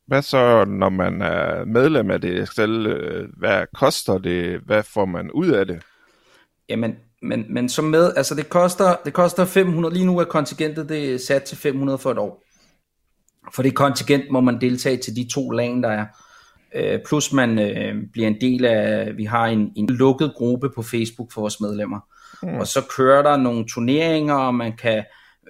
Hvad 0.07 0.23
så, 0.23 0.65
når 0.65 0.89
man 0.89 1.23
er 1.23 1.65
medlem 1.65 2.11
af 2.11 2.21
det 2.21 2.49
selv? 2.55 2.89
Hvad 3.37 3.67
koster 3.75 4.19
det? 4.19 4.61
Hvad 4.67 4.83
får 4.83 5.05
man 5.05 5.31
ud 5.31 5.49
af 5.49 5.67
det? 5.67 5.83
Jamen, 6.69 6.95
men, 7.23 7.45
men 7.51 7.69
som 7.69 7.85
med, 7.85 8.13
altså 8.17 8.35
det 8.35 8.49
koster, 8.49 8.97
det 9.05 9.13
koster 9.13 9.45
500, 9.45 9.95
lige 9.95 10.07
nu 10.07 10.19
er 10.19 10.25
kontingentet 10.25 10.89
det 10.89 11.15
er 11.15 11.19
sat 11.19 11.43
til 11.43 11.57
500 11.57 11.99
for 11.99 12.11
et 12.11 12.19
år. 12.19 12.43
For 13.55 13.63
det 13.63 13.75
kontingent 13.75 14.25
må 14.31 14.41
man 14.41 14.61
deltage 14.61 14.97
til 14.97 15.17
de 15.17 15.29
to 15.35 15.51
lag, 15.51 15.71
der 15.83 15.89
er. 15.89 16.07
Øh, 16.75 17.01
plus 17.07 17.33
man 17.33 17.59
øh, 17.59 17.95
bliver 18.13 18.29
en 18.29 18.41
del 18.41 18.65
af, 18.65 19.17
vi 19.17 19.25
har 19.25 19.47
en, 19.47 19.73
en 19.77 19.87
lukket 19.87 20.33
gruppe 20.37 20.71
på 20.75 20.83
Facebook 20.83 21.33
for 21.33 21.41
vores 21.41 21.61
medlemmer. 21.61 22.01
Mm. 22.43 22.49
Og 22.49 22.67
så 22.67 22.81
kører 22.97 23.23
der 23.23 23.37
nogle 23.37 23.65
turneringer, 23.69 24.35
og 24.35 24.55
man 24.55 24.77
kan, 24.77 25.05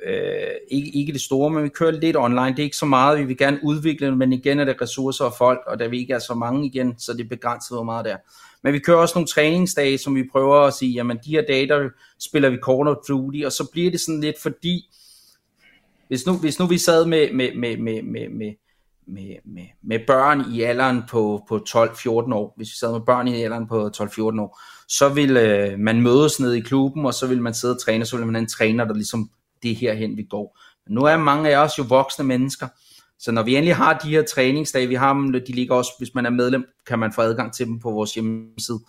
øh, 0.06 0.54
ikke, 0.70 0.90
ikke 0.98 1.12
det 1.12 1.20
store, 1.20 1.50
men 1.50 1.64
vi 1.64 1.68
kører 1.68 1.90
lidt 1.90 2.16
online. 2.16 2.50
Det 2.50 2.58
er 2.58 2.62
ikke 2.62 2.76
så 2.76 2.86
meget, 2.86 3.18
vi 3.18 3.24
vil 3.24 3.36
gerne 3.36 3.60
udvikle 3.62 4.16
men 4.16 4.32
igen 4.32 4.60
er 4.60 4.64
det 4.64 4.82
ressourcer 4.82 5.24
og 5.24 5.34
folk, 5.38 5.60
og 5.66 5.78
der 5.78 5.88
vi 5.88 5.98
ikke 5.98 6.12
er 6.12 6.18
så 6.18 6.34
mange 6.34 6.66
igen, 6.66 6.98
så 6.98 7.12
det 7.12 7.20
er 7.24 7.28
begrænset, 7.28 7.76
hvor 7.76 7.84
meget 7.84 8.04
der. 8.04 8.16
Men 8.62 8.72
vi 8.72 8.78
kører 8.78 8.98
også 8.98 9.12
nogle 9.16 9.26
træningsdage, 9.26 9.98
som 9.98 10.14
vi 10.14 10.28
prøver 10.32 10.56
at 10.56 10.74
sige, 10.74 10.92
jamen 10.92 11.18
de 11.24 11.30
her 11.30 11.42
dage, 11.48 11.68
der 11.68 11.88
spiller 12.20 12.48
vi 12.48 12.58
Call 12.66 12.88
of 12.88 12.96
Duty, 13.08 13.44
og 13.44 13.52
så 13.52 13.68
bliver 13.72 13.90
det 13.90 14.00
sådan 14.00 14.20
lidt, 14.20 14.36
fordi 14.42 14.90
hvis 16.08 16.26
nu, 16.26 16.32
hvis 16.32 16.58
nu 16.58 16.66
vi 16.66 16.78
sad 16.78 17.06
med, 17.06 17.32
med, 17.32 17.54
med, 17.56 17.76
med, 17.76 18.02
med, 18.02 18.28
med 18.28 18.54
med, 19.06 19.36
med, 19.44 19.64
med 19.82 19.98
børn 20.06 20.44
i 20.52 20.62
alderen 20.62 21.02
på, 21.10 21.44
på 21.48 21.56
12-14 21.68 22.10
år, 22.10 22.54
hvis 22.56 22.68
vi 22.68 22.76
sad 22.76 22.92
med 22.92 23.00
børn 23.00 23.28
i 23.28 23.42
alderen 23.42 23.66
på 23.66 23.90
12-14 23.96 24.20
år, 24.20 24.60
så 24.88 25.08
ville 25.08 25.40
øh, 25.40 25.78
man 25.78 26.02
mødes 26.02 26.40
nede 26.40 26.58
i 26.58 26.60
klubben, 26.60 27.06
og 27.06 27.14
så 27.14 27.26
ville 27.26 27.42
man 27.42 27.54
sidde 27.54 27.74
og 27.74 27.80
træne, 27.80 28.02
og 28.02 28.06
så 28.06 28.16
ville 28.16 28.26
man 28.26 28.34
have 28.34 28.42
en 28.42 28.48
træner, 28.48 28.84
der 28.84 28.94
ligesom 28.94 29.30
det 29.64 29.70
er 29.70 29.76
herhen, 29.76 30.16
vi 30.16 30.22
går. 30.22 30.58
Men 30.86 30.94
nu 30.94 31.00
er 31.02 31.16
mange 31.16 31.50
af 31.50 31.64
os 31.64 31.78
jo 31.78 31.84
voksne 31.88 32.24
mennesker, 32.24 32.68
så 33.18 33.32
når 33.32 33.42
vi 33.42 33.56
endelig 33.56 33.76
har 33.76 33.98
de 33.98 34.10
her 34.10 34.22
træningsdage, 34.22 34.86
vi 34.86 34.94
har 34.94 35.12
dem, 35.12 35.32
de 35.32 35.52
ligger 35.52 35.74
også, 35.74 35.90
hvis 35.98 36.14
man 36.14 36.26
er 36.26 36.30
medlem, 36.30 36.64
kan 36.86 36.98
man 36.98 37.12
få 37.12 37.20
adgang 37.20 37.52
til 37.52 37.66
dem 37.66 37.80
på 37.80 37.90
vores 37.90 38.14
hjemmeside, 38.14 38.80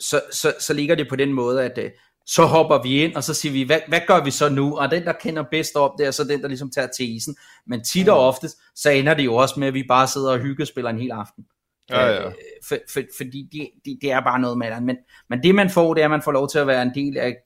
så, 0.00 0.20
så, 0.32 0.54
så 0.60 0.72
ligger 0.74 0.94
det 0.94 1.08
på 1.08 1.16
den 1.16 1.32
måde, 1.32 1.64
at 1.64 1.78
øh, 1.78 1.90
så 2.26 2.44
hopper 2.44 2.82
vi 2.82 3.04
ind, 3.04 3.14
og 3.14 3.24
så 3.24 3.34
siger 3.34 3.52
vi, 3.52 3.62
hvad, 3.62 3.80
hvad 3.88 4.00
gør 4.06 4.24
vi 4.24 4.30
så 4.30 4.48
nu? 4.48 4.78
Og 4.78 4.90
den, 4.90 5.04
der 5.04 5.12
kender 5.12 5.44
bedst 5.50 5.76
op, 5.76 5.90
det 5.98 6.06
er 6.06 6.10
så 6.10 6.24
den, 6.24 6.42
der 6.42 6.48
ligesom 6.48 6.70
tager 6.70 6.88
til 6.96 7.16
isen. 7.16 7.36
Men 7.66 7.84
tit 7.84 8.08
og 8.08 8.18
oftest, 8.18 8.56
så 8.74 8.90
ender 8.90 9.14
det 9.14 9.24
jo 9.24 9.34
også 9.34 9.60
med, 9.60 9.68
at 9.68 9.74
vi 9.74 9.84
bare 9.88 10.06
sidder 10.06 10.32
og 10.32 10.38
hyggespiller 10.38 10.90
en 10.90 10.98
hel 10.98 11.10
aften. 11.10 11.44
Ja, 11.90 12.06
ja. 12.06 12.26
Øh, 12.26 12.32
For, 12.68 12.76
for, 12.92 13.00
fordi 13.16 13.48
det, 13.52 13.68
det, 13.84 13.98
det 14.02 14.12
er 14.12 14.20
bare 14.20 14.40
noget 14.40 14.58
med 14.58 14.70
det. 14.70 14.82
Men, 14.82 14.96
men 15.30 15.42
det 15.42 15.54
man 15.54 15.70
får, 15.70 15.94
det 15.94 16.00
er, 16.00 16.04
at 16.04 16.10
man 16.10 16.22
får 16.22 16.32
lov 16.32 16.48
til 16.48 16.58
at 16.58 16.66
være 16.66 16.82
en 16.82 16.92
del 16.94 17.18
af, 17.18 17.36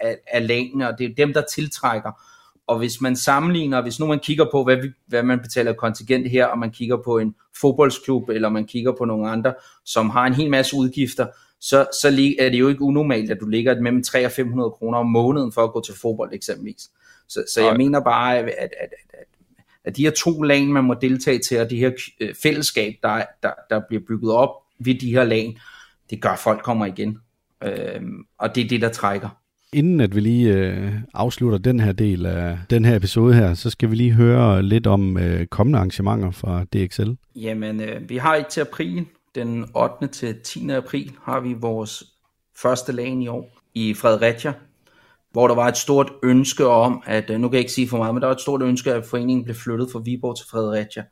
af, 0.00 0.16
af, 0.26 0.48
lagene, 0.48 0.88
og 0.88 0.98
det 0.98 1.06
er 1.06 1.14
dem, 1.14 1.32
der 1.32 1.42
tiltrækker. 1.54 2.12
Og 2.66 2.78
hvis 2.78 3.00
man 3.00 3.16
sammenligner, 3.16 3.82
hvis 3.82 4.00
nu 4.00 4.06
man 4.06 4.18
kigger 4.18 4.46
på, 4.52 4.64
hvad, 4.64 4.76
vi, 4.76 4.88
hvad 5.06 5.22
man 5.22 5.40
betaler 5.40 5.72
kontingent 5.72 6.30
her, 6.30 6.46
og 6.46 6.58
man 6.58 6.70
kigger 6.70 6.96
på 7.04 7.18
en 7.18 7.34
fodboldsklub, 7.60 8.28
eller 8.28 8.48
man 8.48 8.66
kigger 8.66 8.92
på 8.98 9.04
nogle 9.04 9.30
andre, 9.30 9.54
som 9.84 10.10
har 10.10 10.26
en 10.26 10.34
hel 10.34 10.50
masse 10.50 10.76
udgifter, 10.76 11.26
så, 11.60 11.86
så 12.02 12.08
er 12.38 12.50
det 12.50 12.58
jo 12.58 12.68
ikke 12.68 12.82
unormalt, 12.82 13.30
at 13.30 13.40
du 13.40 13.46
ligger 13.46 13.80
mellem 13.80 14.02
300 14.02 14.26
og 14.26 14.32
500 14.32 14.70
kroner 14.70 14.98
om 14.98 15.06
måneden 15.06 15.52
for 15.52 15.64
at 15.64 15.72
gå 15.72 15.80
til 15.80 15.94
fodbold 15.94 16.34
eksempelvis. 16.34 16.90
Så, 17.28 17.44
så 17.54 17.60
jeg 17.60 17.70
Nej. 17.70 17.76
mener 17.76 18.00
bare, 18.00 18.38
at, 18.38 18.44
at, 18.44 18.74
at, 18.80 18.92
at, 19.12 19.24
at 19.84 19.96
de 19.96 20.02
her 20.02 20.10
to 20.10 20.42
lag, 20.42 20.66
man 20.66 20.84
må 20.84 20.94
deltage 20.94 21.38
til, 21.38 21.60
og 21.60 21.70
det 21.70 21.78
her 21.78 21.90
øh, 22.20 22.34
fællesskab, 22.42 22.94
der, 23.02 23.22
der, 23.42 23.50
der 23.70 23.80
bliver 23.88 24.02
bygget 24.08 24.32
op 24.32 24.50
ved 24.78 24.94
de 24.94 25.10
her 25.10 25.24
lag, 25.24 25.56
det 26.10 26.22
gør, 26.22 26.30
at 26.30 26.38
folk 26.38 26.62
kommer 26.62 26.86
igen. 26.86 27.18
Øhm, 27.64 28.24
og 28.38 28.54
det 28.54 28.64
er 28.64 28.68
det, 28.68 28.80
der 28.80 28.88
trækker. 28.88 29.28
Inden 29.72 30.00
at 30.00 30.14
vi 30.14 30.20
lige 30.20 30.54
øh, 30.54 30.92
afslutter 31.14 31.58
den 31.58 31.80
her 31.80 31.92
del 31.92 32.26
af 32.26 32.58
den 32.70 32.84
her 32.84 32.96
episode 32.96 33.34
her, 33.34 33.54
så 33.54 33.70
skal 33.70 33.90
vi 33.90 33.94
lige 33.94 34.12
høre 34.12 34.62
lidt 34.62 34.86
om 34.86 35.18
øh, 35.18 35.46
kommende 35.46 35.78
arrangementer 35.78 36.30
fra 36.30 36.64
DXL. 36.64 37.10
Jamen, 37.36 37.80
øh, 37.80 38.08
vi 38.08 38.16
har 38.16 38.46
til 38.50 38.60
april, 38.60 39.06
den 39.34 39.64
8. 39.74 40.06
til 40.06 40.40
10. 40.44 40.70
april, 40.70 41.12
har 41.22 41.40
vi 41.40 41.52
vores 41.52 42.04
første 42.56 42.92
lagen 42.92 43.22
i 43.22 43.28
år 43.28 43.58
i 43.74 43.94
Fredericia, 43.94 44.52
hvor 45.32 45.48
der 45.48 45.54
var 45.54 45.68
et 45.68 45.76
stort 45.76 46.12
ønske 46.22 46.66
om, 46.66 47.02
at, 47.06 47.30
øh, 47.30 47.40
nu 47.40 47.48
kan 47.48 47.54
jeg 47.54 47.60
ikke 47.60 47.72
sige 47.72 47.88
for 47.88 47.98
meget, 47.98 48.14
men 48.14 48.20
der 48.20 48.26
var 48.26 48.34
et 48.34 48.40
stort 48.40 48.62
ønske, 48.62 48.92
at 48.92 49.04
foreningen 49.04 49.44
blev 49.44 49.56
flyttet 49.56 49.88
fra 49.92 50.00
Viborg 50.04 50.36
til 50.36 50.46
Fredericia, 50.50 51.04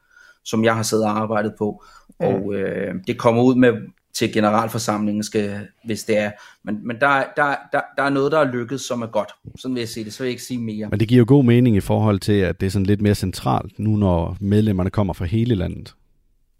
som 0.44 0.64
jeg 0.64 0.76
har 0.76 0.82
siddet 0.82 1.06
og 1.06 1.20
arbejdet 1.20 1.54
på, 1.58 1.84
og 2.20 2.54
øh, 2.54 2.94
det 3.06 3.18
kommer 3.18 3.42
ud 3.42 3.54
med 3.54 3.72
til 4.14 4.32
generalforsamlingen, 4.32 5.22
skal, 5.22 5.66
hvis 5.84 6.04
det 6.04 6.18
er. 6.18 6.30
Men, 6.64 6.86
men 6.86 6.96
der, 7.00 7.24
der, 7.36 7.54
der, 7.72 7.80
der 7.96 8.02
er 8.02 8.10
noget, 8.10 8.32
der 8.32 8.38
er 8.38 8.52
lykkedes, 8.52 8.82
som 8.82 9.02
er 9.02 9.06
godt. 9.06 9.28
Sådan 9.58 9.74
vil 9.74 9.80
jeg 9.80 9.88
sige 9.88 10.04
det, 10.04 10.12
så 10.12 10.22
vil 10.22 10.26
jeg 10.26 10.30
ikke 10.30 10.42
sige 10.42 10.60
mere. 10.60 10.88
Men 10.90 11.00
det 11.00 11.08
giver 11.08 11.18
jo 11.18 11.24
god 11.28 11.44
mening 11.44 11.76
i 11.76 11.80
forhold 11.80 12.18
til, 12.18 12.32
at 12.32 12.60
det 12.60 12.66
er 12.66 12.70
sådan 12.70 12.86
lidt 12.86 13.00
mere 13.00 13.14
centralt 13.14 13.78
nu, 13.78 13.96
når 13.96 14.36
medlemmerne 14.40 14.90
kommer 14.90 15.14
fra 15.14 15.24
hele 15.24 15.54
landet. 15.54 15.94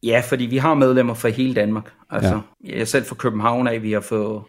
Ja, 0.03 0.23
fordi 0.29 0.45
vi 0.45 0.57
har 0.57 0.75
medlemmer 0.75 1.15
fra 1.15 1.29
hele 1.29 1.55
Danmark. 1.55 1.93
Altså, 2.11 2.41
ja. 2.65 2.73
Jeg 2.73 2.81
er 2.81 2.85
selv 2.85 3.05
fra 3.05 3.15
København 3.15 3.69
af, 3.69 3.83
vi 3.83 3.93
har 3.93 4.01
fået... 4.01 4.43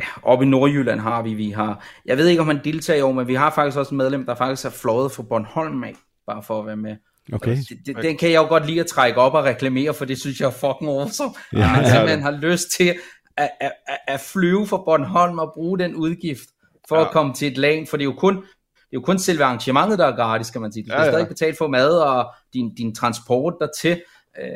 Ja, 0.00 0.04
oppe 0.22 0.44
i 0.44 0.48
Nordjylland 0.48 1.00
har 1.00 1.22
vi, 1.22 1.34
vi 1.34 1.50
har... 1.50 1.84
Jeg 2.06 2.16
ved 2.16 2.26
ikke, 2.28 2.40
om 2.40 2.46
man 2.46 2.60
deltager 2.64 2.98
i 2.98 3.02
år, 3.02 3.12
men 3.12 3.28
vi 3.28 3.34
har 3.34 3.50
faktisk 3.50 3.78
også 3.78 3.90
en 3.90 3.96
medlem, 3.96 4.26
der 4.26 4.34
faktisk 4.34 4.64
er 4.66 4.70
fløjet 4.70 5.12
fra 5.12 5.22
Bornholm 5.22 5.84
af, 5.84 5.94
bare 6.26 6.42
for 6.42 6.60
at 6.60 6.66
være 6.66 6.76
med. 6.76 6.96
Okay. 7.32 7.56
Det, 7.56 7.78
det, 7.86 7.96
den 8.02 8.16
kan 8.16 8.30
jeg 8.30 8.36
jo 8.42 8.48
godt 8.48 8.66
lide 8.66 8.80
at 8.80 8.86
trække 8.86 9.20
op 9.20 9.34
og 9.34 9.44
reklamere, 9.44 9.94
for 9.94 10.04
det 10.04 10.20
synes 10.20 10.40
jeg 10.40 10.46
er 10.46 10.50
fucking 10.50 10.90
awesome. 10.90 11.30
Ja, 11.52 11.58
Ja, 11.58 11.64
at 11.64 11.76
man 11.76 11.90
simpelthen 11.90 12.22
har 12.22 12.30
lyst 12.30 12.70
til 12.70 12.94
at, 13.36 13.50
at, 13.60 13.72
at, 13.88 13.98
at 14.08 14.20
flyve 14.20 14.66
fra 14.66 14.76
Bornholm 14.76 15.38
og 15.38 15.52
bruge 15.54 15.78
den 15.78 15.94
udgift 15.94 16.48
for 16.88 16.96
ja. 16.96 17.00
Ja. 17.00 17.06
at 17.06 17.12
komme 17.12 17.34
til 17.34 17.48
et 17.52 17.58
land, 17.58 17.86
for 17.86 17.96
det 17.96 18.02
er 18.04 18.10
jo 18.10 18.14
kun, 18.18 18.36
det 18.36 18.42
er 18.42 19.00
jo 19.00 19.00
kun 19.00 19.18
selve 19.18 19.44
arrangementet, 19.44 19.98
der 19.98 20.06
er 20.06 20.16
gratis, 20.16 20.50
kan 20.50 20.60
man 20.60 20.72
sige. 20.72 20.82
Du 20.82 20.88
skal 20.88 20.94
Ja, 20.94 21.00
ja, 21.00 21.06
ja. 21.06 21.12
stadig 21.12 21.28
betale 21.28 21.56
for 21.58 21.66
mad 21.68 21.98
og 21.98 22.32
din, 22.54 22.74
din 22.74 22.94
transport 22.94 23.54
dertil. 23.60 24.02
Øh, 24.40 24.48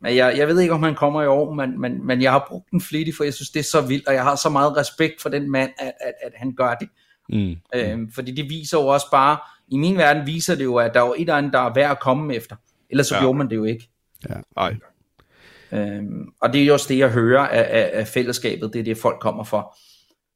Men 0.00 0.16
jeg, 0.16 0.38
jeg 0.38 0.48
ved 0.48 0.60
ikke, 0.60 0.74
om 0.74 0.82
han 0.82 0.94
kommer 0.94 1.22
i 1.22 1.26
år, 1.26 1.52
men, 1.54 1.80
men, 1.80 2.06
men 2.06 2.22
jeg 2.22 2.32
har 2.32 2.46
brugt 2.48 2.70
den 2.70 2.80
flittigt, 2.80 3.16
for 3.16 3.24
jeg 3.24 3.34
synes, 3.34 3.50
det 3.50 3.60
er 3.60 3.64
så 3.64 3.80
vildt, 3.80 4.08
og 4.08 4.14
jeg 4.14 4.22
har 4.22 4.36
så 4.36 4.48
meget 4.48 4.76
respekt 4.76 5.22
for 5.22 5.28
den 5.28 5.50
mand, 5.50 5.70
at, 5.78 5.92
at, 6.00 6.12
at 6.22 6.32
han 6.36 6.54
gør 6.56 6.74
det. 6.74 6.88
Mm. 7.28 7.56
Øhm, 7.74 8.12
fordi 8.12 8.32
det 8.32 8.50
viser 8.50 8.78
jo 8.78 8.86
også 8.86 9.06
bare, 9.10 9.38
i 9.68 9.76
min 9.78 9.96
verden 9.96 10.26
viser 10.26 10.54
det 10.54 10.64
jo, 10.64 10.76
at 10.76 10.94
der 10.94 11.00
er 11.02 11.12
et 11.12 11.20
eller 11.20 11.34
andet, 11.34 11.52
der 11.52 11.58
er 11.58 11.74
værd 11.74 11.90
at 11.90 12.00
komme 12.00 12.34
efter. 12.34 12.56
Ellers 12.90 13.06
så 13.06 13.14
Ja. 13.14 13.18
ja. 13.18 13.24
gjorde 13.24 13.38
man 13.38 13.50
det 13.50 13.56
jo 13.56 13.64
ikke. 13.64 13.88
Nej. 14.56 14.76
Øhm, 15.72 16.28
og 16.42 16.52
det 16.52 16.62
er 16.62 16.66
jo 16.66 16.72
også 16.72 16.86
det, 16.88 16.98
jeg 16.98 17.10
hører 17.10 17.46
af, 17.46 17.66
af, 17.70 17.90
af 17.92 18.08
fællesskabet. 18.08 18.72
Det 18.72 18.78
er 18.78 18.84
det, 18.84 18.98
folk 18.98 19.20
kommer 19.20 19.44
for. 19.44 19.76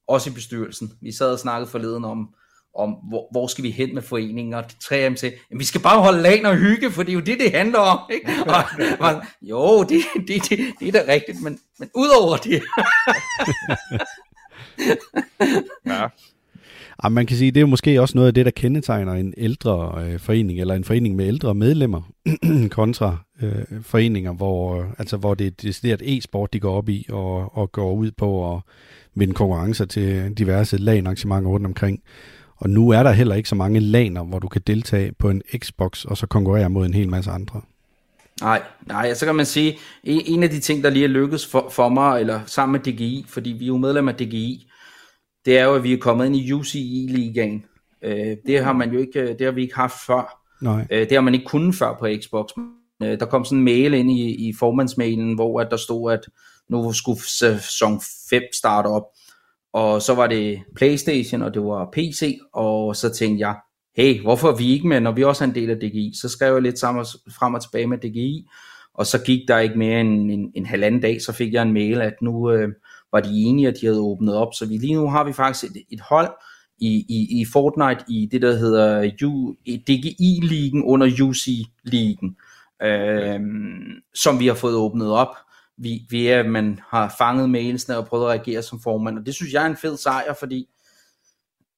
Også 0.06 0.30
i 0.30 0.32
bestyrelsen. 0.32 0.92
Vi 1.00 1.12
sad 1.12 1.32
og 1.32 1.38
snakkede 1.38 1.70
forleden 1.70 2.04
om, 2.04 2.34
om 2.74 2.90
hvor, 2.90 3.28
hvor 3.30 3.46
skal 3.46 3.64
vi 3.64 3.70
hen 3.70 3.94
med 3.94 4.02
foreningen, 4.02 4.54
og 4.54 4.64
de 4.70 4.74
tre 4.80 4.96
af 4.96 5.10
dem 5.10 5.16
sagde, 5.16 5.34
"Jamen, 5.50 5.60
vi 5.60 5.64
skal 5.64 5.80
bare 5.80 6.02
holde 6.02 6.22
lagen 6.22 6.46
og 6.46 6.56
hygge, 6.56 6.90
for 6.90 7.02
det 7.02 7.10
er 7.10 7.14
jo 7.14 7.20
det, 7.20 7.40
det 7.40 7.52
handler 7.52 7.78
om. 7.78 7.98
Ikke? 8.14 8.26
Og, 8.46 8.62
og, 9.00 9.22
jo, 9.42 9.82
det, 9.82 10.00
det, 10.28 10.42
det, 10.50 10.58
det 10.80 10.88
er 10.88 10.92
da 10.92 11.12
rigtigt, 11.12 11.42
men, 11.42 11.58
men 11.78 11.90
udover 11.94 12.36
det, 12.36 12.62
Ja. 15.86 16.06
Ja, 17.04 17.08
man 17.08 17.26
kan 17.26 17.36
sige, 17.36 17.50
det 17.50 17.56
er 17.56 17.60
jo 17.60 17.66
måske 17.66 18.00
også 18.00 18.18
noget 18.18 18.28
af 18.28 18.34
det, 18.34 18.44
der 18.44 18.50
kendetegner 18.50 19.12
en 19.12 19.34
ældre 19.36 20.04
øh, 20.04 20.18
forening, 20.18 20.60
eller 20.60 20.74
en 20.74 20.84
forening 20.84 21.16
med 21.16 21.26
ældre 21.26 21.54
medlemmer, 21.54 22.02
kontra 22.70 23.16
øh, 23.42 23.82
foreninger, 23.82 24.32
hvor, 24.32 24.80
øh, 24.80 24.86
altså, 24.98 25.16
hvor 25.16 25.34
det 25.34 25.46
er 25.46 25.50
decideret 25.50 26.02
e-sport, 26.04 26.52
de 26.52 26.60
går 26.60 26.76
op 26.76 26.88
i, 26.88 27.06
og, 27.08 27.58
og 27.58 27.72
går 27.72 27.92
ud 27.92 28.10
på 28.10 28.54
at 28.54 28.60
vinde 29.14 29.34
konkurrencer 29.34 29.84
til 29.84 30.32
diverse 30.38 30.78
LAN-arrangementer 30.78 31.50
rundt 31.50 31.66
omkring. 31.66 32.00
Og 32.60 32.70
nu 32.70 32.90
er 32.90 33.02
der 33.02 33.10
heller 33.10 33.34
ikke 33.34 33.48
så 33.48 33.54
mange 33.54 33.80
laner, 33.80 34.24
hvor 34.24 34.38
du 34.38 34.48
kan 34.48 34.62
deltage 34.66 35.12
på 35.12 35.30
en 35.30 35.42
Xbox, 35.58 36.04
og 36.04 36.16
så 36.16 36.26
konkurrere 36.26 36.70
mod 36.70 36.86
en 36.86 36.94
hel 36.94 37.08
masse 37.08 37.30
andre. 37.30 37.60
Nej, 38.40 38.62
nej, 38.86 39.14
så 39.14 39.26
kan 39.26 39.34
man 39.34 39.46
sige, 39.46 39.78
en, 40.04 40.22
en 40.26 40.42
af 40.42 40.50
de 40.50 40.60
ting, 40.60 40.84
der 40.84 40.90
lige 40.90 41.04
er 41.04 41.08
lykkedes 41.08 41.46
for, 41.46 41.68
for 41.70 41.88
mig, 41.88 42.20
eller 42.20 42.40
sammen 42.46 42.72
med 42.72 42.92
DGI, 42.92 43.26
fordi 43.28 43.50
vi 43.50 43.64
er 43.64 43.68
jo 43.68 43.76
medlem 43.76 44.08
af 44.08 44.14
DGI, 44.14 44.70
det 45.44 45.58
er 45.58 45.64
jo, 45.64 45.74
at 45.74 45.82
vi 45.82 45.92
er 45.92 45.98
kommet 45.98 46.26
ind 46.26 46.36
i 46.36 46.52
UCI-ligaen. 46.52 47.64
Øh, 48.02 48.36
det 48.46 48.64
har 48.64 48.72
man 48.72 48.92
jo 48.92 48.98
ikke, 48.98 49.28
det 49.28 49.40
har 49.40 49.50
vi 49.50 49.62
ikke 49.62 49.74
haft 49.74 49.94
før. 50.06 50.40
Nej. 50.62 50.86
Øh, 50.90 51.00
det 51.00 51.12
har 51.12 51.20
man 51.20 51.34
ikke 51.34 51.46
kunnet 51.46 51.74
før 51.74 51.96
på 51.98 52.08
Xbox. 52.22 52.50
Øh, 53.02 53.20
der 53.20 53.26
kom 53.26 53.44
sådan 53.44 53.58
en 53.58 53.64
mail 53.64 53.94
ind 53.94 54.10
i, 54.10 54.48
i 54.48 54.54
formandsmailen, 54.58 55.34
hvor 55.34 55.60
at 55.60 55.68
der 55.70 55.76
stod, 55.76 56.12
at 56.12 56.20
nu 56.68 56.92
skulle 56.92 57.20
sæson 57.22 58.00
5 58.30 58.42
starte 58.54 58.86
op. 58.86 59.04
Og 59.72 60.02
så 60.02 60.14
var 60.14 60.26
det 60.26 60.60
Playstation, 60.76 61.42
og 61.42 61.54
det 61.54 61.62
var 61.62 61.88
PC, 61.92 62.38
og 62.52 62.96
så 62.96 63.08
tænkte 63.08 63.40
jeg, 63.40 63.56
hey, 63.96 64.22
hvorfor 64.22 64.48
er 64.48 64.56
vi 64.56 64.72
ikke 64.72 64.88
med, 64.88 65.00
når 65.00 65.12
vi 65.12 65.24
også 65.24 65.44
er 65.44 65.48
en 65.48 65.54
del 65.54 65.70
af 65.70 65.76
DGI? 65.76 66.12
Så 66.20 66.28
skrev 66.28 66.52
jeg 66.52 66.62
lidt 66.62 66.78
sammen, 66.78 67.06
frem 67.38 67.54
og 67.54 67.62
tilbage 67.62 67.86
med 67.86 67.98
DGI, 67.98 68.46
og 68.94 69.06
så 69.06 69.24
gik 69.24 69.48
der 69.48 69.58
ikke 69.58 69.78
mere 69.78 70.00
end 70.00 70.30
en, 70.30 70.52
en 70.54 70.66
halvanden 70.66 71.00
dag, 71.00 71.22
så 71.22 71.32
fik 71.32 71.52
jeg 71.52 71.62
en 71.62 71.72
mail, 71.72 72.00
at 72.00 72.14
nu 72.22 72.50
øh, 72.50 72.68
var 73.12 73.20
de 73.20 73.30
enige, 73.32 73.68
at 73.68 73.76
de 73.80 73.86
havde 73.86 74.00
åbnet 74.00 74.34
op. 74.36 74.54
Så 74.54 74.66
vi, 74.66 74.76
lige 74.76 74.94
nu 74.94 75.10
har 75.10 75.24
vi 75.24 75.32
faktisk 75.32 75.64
et, 75.64 75.82
et 75.90 76.00
hold 76.00 76.30
i, 76.78 77.04
i, 77.08 77.40
i 77.40 77.44
Fortnite 77.52 78.04
i 78.08 78.28
det, 78.32 78.42
der 78.42 78.56
hedder 78.56 79.10
U, 79.24 79.54
DGI-ligen 79.66 80.82
under 80.82 81.06
UC-ligen, 81.22 82.36
øh, 82.82 83.40
som 84.14 84.40
vi 84.40 84.46
har 84.46 84.54
fået 84.54 84.74
åbnet 84.74 85.10
op. 85.12 85.36
Vi, 85.82 86.06
vi 86.10 86.26
er, 86.26 86.42
man 86.42 86.80
har 86.88 87.14
fanget 87.18 87.50
mailsene 87.50 87.96
og 87.96 88.06
prøvet 88.06 88.24
at 88.24 88.28
reagere 88.28 88.62
som 88.62 88.80
formand, 88.80 89.18
og 89.18 89.26
det 89.26 89.34
synes 89.34 89.52
jeg 89.52 89.62
er 89.62 89.66
en 89.66 89.76
fed 89.76 89.96
sejr, 89.96 90.34
fordi 90.34 90.68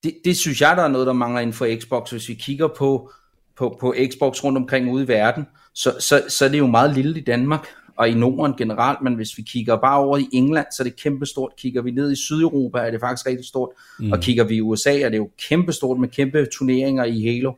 det, 0.03 0.15
det 0.25 0.37
synes 0.37 0.61
jeg, 0.61 0.77
der 0.77 0.83
er 0.83 0.89
noget, 0.89 1.07
der 1.07 1.13
mangler 1.13 1.41
inden 1.41 1.55
for 1.55 1.69
Xbox. 1.81 2.11
Hvis 2.11 2.29
vi 2.29 2.35
kigger 2.35 2.69
på, 2.69 3.11
på, 3.57 3.77
på 3.81 3.95
Xbox 4.13 4.45
rundt 4.45 4.59
omkring 4.59 4.93
ude 4.93 5.05
i 5.05 5.09
verden, 5.09 5.47
så, 5.75 5.97
så, 6.01 6.25
så 6.29 6.45
er 6.45 6.49
det 6.49 6.59
jo 6.59 6.67
meget 6.67 6.95
lille 6.95 7.19
i 7.19 7.25
Danmark 7.25 7.67
og 7.97 8.09
i 8.09 8.15
Norden 8.15 8.57
generelt, 8.57 9.03
men 9.03 9.15
hvis 9.15 9.39
vi 9.39 9.43
kigger 9.43 9.77
bare 9.77 9.99
over 9.99 10.19
i 10.19 10.29
England, 10.33 10.67
så 10.77 10.83
er 10.83 10.85
det 10.85 10.97
kæmpestort. 10.97 11.53
Kigger 11.57 11.83
vi 11.83 11.91
ned 11.91 12.13
i 12.13 12.17
Sydeuropa, 12.17 12.79
er 12.79 12.91
det 12.91 13.01
faktisk 13.01 13.27
rigtig 13.27 13.47
stort. 13.47 13.69
Mm. 13.99 14.13
Og 14.13 14.21
kigger 14.21 14.45
vi 14.45 14.55
i 14.55 14.61
USA, 14.61 15.01
er 15.01 15.09
det 15.09 15.17
jo 15.17 15.31
kæmpestort 15.49 16.01
med 16.01 16.09
kæmpe 16.09 16.47
turneringer 16.53 17.05
i 17.05 17.23
Halo. 17.23 17.53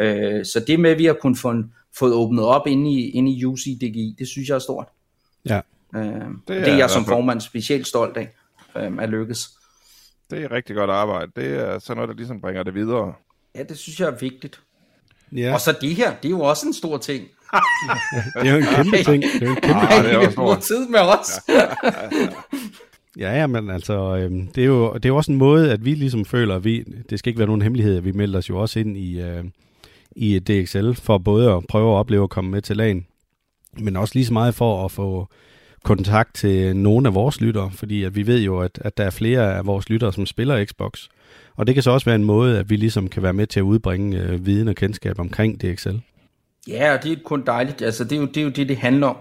Øh, 0.00 0.44
så 0.44 0.64
det 0.66 0.80
med, 0.80 0.90
at 0.90 0.98
vi 0.98 1.04
har 1.04 1.16
kun 1.20 1.36
fået, 1.36 1.66
fået 1.98 2.12
åbnet 2.12 2.44
op 2.44 2.66
inde 2.66 2.90
i, 2.90 3.10
inde 3.10 3.32
i 3.32 3.44
UCDGI, 3.44 4.14
det 4.18 4.28
synes 4.28 4.48
jeg 4.48 4.54
er 4.54 4.58
stort. 4.58 4.86
Ja. 5.48 5.60
Øh, 5.96 6.02
det, 6.02 6.10
er 6.16 6.30
det 6.48 6.68
er 6.68 6.76
jeg 6.76 6.90
som 6.90 7.04
formand 7.04 7.40
specielt 7.40 7.86
stolt 7.86 8.16
af, 8.16 8.28
øh, 8.76 8.92
at 8.98 9.08
lykkes. 9.08 9.48
Det 10.30 10.44
er 10.44 10.52
rigtig 10.52 10.76
godt 10.76 10.90
arbejde. 10.90 11.32
Det 11.36 11.46
er 11.46 11.78
sådan 11.78 11.96
noget, 11.96 12.08
der 12.08 12.14
ligesom 12.14 12.40
bringer 12.40 12.62
det 12.62 12.74
videre. 12.74 13.14
Ja, 13.54 13.62
det 13.62 13.78
synes 13.78 14.00
jeg 14.00 14.06
er 14.08 14.16
vigtigt. 14.20 14.60
Ja, 15.32 15.40
Ja. 15.40 15.54
Og 15.54 15.60
så 15.60 15.76
det 15.80 15.94
her, 15.94 16.14
det 16.22 16.28
er 16.28 16.30
jo 16.30 16.40
også 16.40 16.66
en 16.66 16.74
stor 16.74 16.98
ting. 16.98 17.22
det 18.42 18.48
er 18.48 18.52
jo 18.52 18.58
en 18.58 18.64
kæmpe 18.64 18.96
ting. 19.10 19.22
Det 19.22 19.42
er 19.42 19.46
jo 19.46 19.52
en 19.52 19.60
kæmpe 19.60 19.80
Ah, 19.80 20.04
det 20.04 20.38
er 20.38 20.60
tid 20.60 20.88
med 20.88 21.00
os. 21.00 21.30
Ja, 23.18 23.38
ja, 23.38 23.46
men 23.46 23.70
altså, 23.70 24.16
øhm, 24.16 24.46
det, 24.46 24.62
er 24.62 24.66
jo, 24.66 24.94
det 24.94 25.04
er 25.04 25.08
jo 25.08 25.16
også 25.16 25.32
en 25.32 25.38
måde, 25.38 25.72
at 25.72 25.84
vi 25.84 25.94
ligesom 25.94 26.24
føler, 26.24 26.56
at 26.56 26.64
vi, 26.64 26.82
det 27.10 27.18
skal 27.18 27.30
ikke 27.30 27.38
være 27.38 27.46
nogen 27.46 27.62
hemmelighed, 27.62 27.96
at 27.96 28.04
vi 28.04 28.12
melder 28.12 28.38
os 28.38 28.48
jo 28.48 28.60
også 28.60 28.80
ind 28.80 28.96
i, 28.96 29.20
øh, 29.20 29.44
i 30.16 30.38
DXL, 30.38 30.92
for 30.92 31.18
både 31.18 31.52
at 31.52 31.64
prøve 31.68 31.92
at 31.92 31.98
opleve 31.98 32.22
at 32.22 32.30
komme 32.30 32.50
med 32.50 32.62
til 32.62 32.76
lagen, 32.76 33.06
men 33.78 33.96
også 33.96 34.14
lige 34.14 34.26
så 34.26 34.32
meget 34.32 34.54
for 34.54 34.84
at 34.84 34.90
få 34.90 35.28
kontakt 35.88 36.34
til 36.34 36.76
nogle 36.76 37.08
af 37.08 37.14
vores 37.14 37.40
lyttere, 37.40 37.70
fordi 37.70 38.04
at 38.04 38.16
vi 38.16 38.26
ved 38.26 38.40
jo, 38.40 38.60
at, 38.60 38.78
at 38.84 38.96
der 38.96 39.04
er 39.04 39.10
flere 39.10 39.56
af 39.56 39.66
vores 39.66 39.88
lyttere, 39.88 40.12
som 40.12 40.26
spiller 40.26 40.64
Xbox. 40.64 41.08
Og 41.56 41.66
det 41.66 41.74
kan 41.74 41.82
så 41.82 41.90
også 41.90 42.04
være 42.04 42.14
en 42.14 42.24
måde, 42.24 42.58
at 42.58 42.70
vi 42.70 42.76
ligesom 42.76 43.08
kan 43.08 43.22
være 43.22 43.32
med 43.32 43.46
til 43.46 43.60
at 43.60 43.64
udbringe 43.64 44.18
øh, 44.22 44.46
viden 44.46 44.68
og 44.68 44.74
kendskab 44.74 45.18
omkring 45.18 45.62
DXL. 45.62 45.96
Ja, 46.68 46.94
og 46.94 47.02
det 47.02 47.12
er 47.12 47.16
kun 47.24 47.42
dejligt. 47.46 47.82
Altså, 47.82 48.04
det 48.04 48.12
er 48.12 48.20
jo 48.20 48.26
det, 48.26 48.36
er 48.36 48.42
jo 48.42 48.48
det, 48.48 48.68
det 48.68 48.76
handler 48.76 49.06
om. 49.06 49.16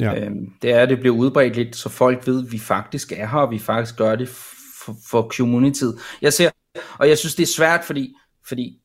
Ja. 0.00 0.24
Øhm, 0.24 0.52
det 0.62 0.72
er, 0.72 0.80
at 0.80 0.88
det 0.88 1.00
bliver 1.00 1.16
udbredt 1.16 1.56
lidt, 1.56 1.76
så 1.76 1.88
folk 1.88 2.26
ved, 2.26 2.46
at 2.46 2.52
vi 2.52 2.58
faktisk 2.58 3.12
er 3.12 3.26
her, 3.26 3.38
og 3.38 3.50
vi 3.50 3.58
faktisk 3.58 3.96
gør 3.96 4.16
det 4.16 4.28
for, 4.84 4.96
for 5.10 5.22
communityet. 5.36 5.98
Jeg 6.22 6.32
ser, 6.32 6.50
og 6.98 7.08
jeg 7.08 7.18
synes, 7.18 7.34
det 7.34 7.42
er 7.42 7.52
svært, 7.56 7.80
fordi, 7.84 8.14
fordi 8.48 8.78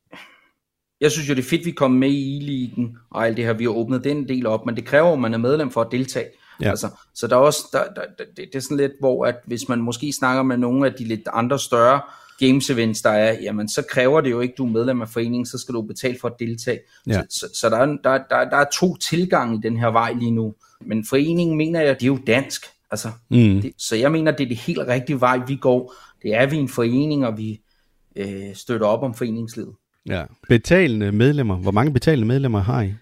jeg 1.02 1.12
synes 1.12 1.30
jo, 1.30 1.36
det 1.36 1.46
er 1.46 1.50
fedt, 1.50 1.66
vi 1.66 1.72
kommer 1.72 2.00
med 2.00 2.10
i 2.10 2.38
e-ligen, 2.38 2.98
og 3.12 3.26
alt 3.28 3.38
det 3.38 3.46
her, 3.46 3.54
vi 3.54 3.64
har 3.64 3.72
åbnet 3.72 4.04
den 4.04 4.28
del 4.28 4.46
op, 4.46 4.66
men 4.66 4.76
det 4.76 4.86
kræver, 4.86 5.14
at 5.14 5.20
man 5.20 5.34
er 5.34 5.38
medlem 5.38 5.72
for 5.72 5.82
at 5.82 5.92
deltage. 5.92 6.26
Ja. 6.62 6.70
Altså, 6.70 6.90
så 7.14 7.28
der 7.28 7.36
er 7.36 7.40
også, 7.40 7.60
der, 7.74 7.84
der, 7.84 8.02
der, 8.18 8.24
det, 8.38 8.46
det 8.54 8.56
er 8.56 8.60
sådan 8.60 8.78
lidt, 8.78 8.92
hvor 9.00 9.26
at 9.26 9.36
hvis 9.46 9.70
man 9.70 9.82
måske 9.82 10.14
snakker 10.14 10.44
med 10.44 10.58
nogle 10.58 10.88
af 10.88 10.94
de 10.94 11.04
lidt 11.04 11.28
andre 11.34 11.60
større 11.60 12.02
games 12.40 12.70
events, 12.70 13.02
der 13.02 13.10
er, 13.10 13.34
jamen 13.42 13.70
så 13.70 13.82
kræver 13.90 14.22
det 14.22 14.32
jo 14.32 14.40
ikke, 14.40 14.54
du 14.58 14.66
er 14.66 14.70
medlem 14.72 15.02
af 15.02 15.10
foreningen, 15.10 15.46
så 15.46 15.58
skal 15.58 15.74
du 15.74 15.82
betale 15.82 16.18
for 16.22 16.28
at 16.28 16.34
deltage. 16.40 16.80
Ja. 17.08 17.22
Så, 17.30 17.40
så, 17.40 17.60
så 17.60 17.70
der, 17.70 17.78
er, 17.78 17.86
der, 17.86 18.18
der, 18.30 18.50
der 18.50 18.58
er 18.58 18.66
to 18.74 18.96
tilgange 18.96 19.56
i 19.58 19.60
den 19.64 19.78
her 19.78 19.88
vej 19.88 20.14
lige 20.14 20.32
nu. 20.32 20.54
Men 20.86 21.06
foreningen 21.06 21.58
mener 21.58 21.82
jeg, 21.82 21.96
det 21.96 22.04
er 22.04 22.08
jo 22.08 22.20
dansk. 22.28 22.66
Altså, 22.92 23.08
Mm. 23.30 23.62
det, 23.62 23.72
så 23.78 23.96
jeg 23.96 24.12
mener, 24.12 24.32
det 24.32 24.44
er 24.44 24.48
det 24.48 24.58
helt 24.58 24.80
rigtige 24.88 25.20
vej, 25.22 25.40
vi 25.48 25.56
går. 25.56 25.94
Det 26.24 26.36
er, 26.36 26.46
vi 26.46 26.58
en 26.58 26.70
forening, 26.70 27.26
og 27.26 27.38
vi 27.38 27.62
øh, 28.16 28.56
støtter 28.56 28.88
op 28.88 29.04
om 29.04 29.14
foreningslivet. 29.14 29.74
ja. 30.10 30.24
Betalende 30.50 31.12
medlemmer. 31.12 31.56
Hvor 31.58 31.72
mange 31.72 31.94
betalende 31.94 32.28
medlemmer 32.28 32.60
har 32.60 32.82
I? 32.82 32.94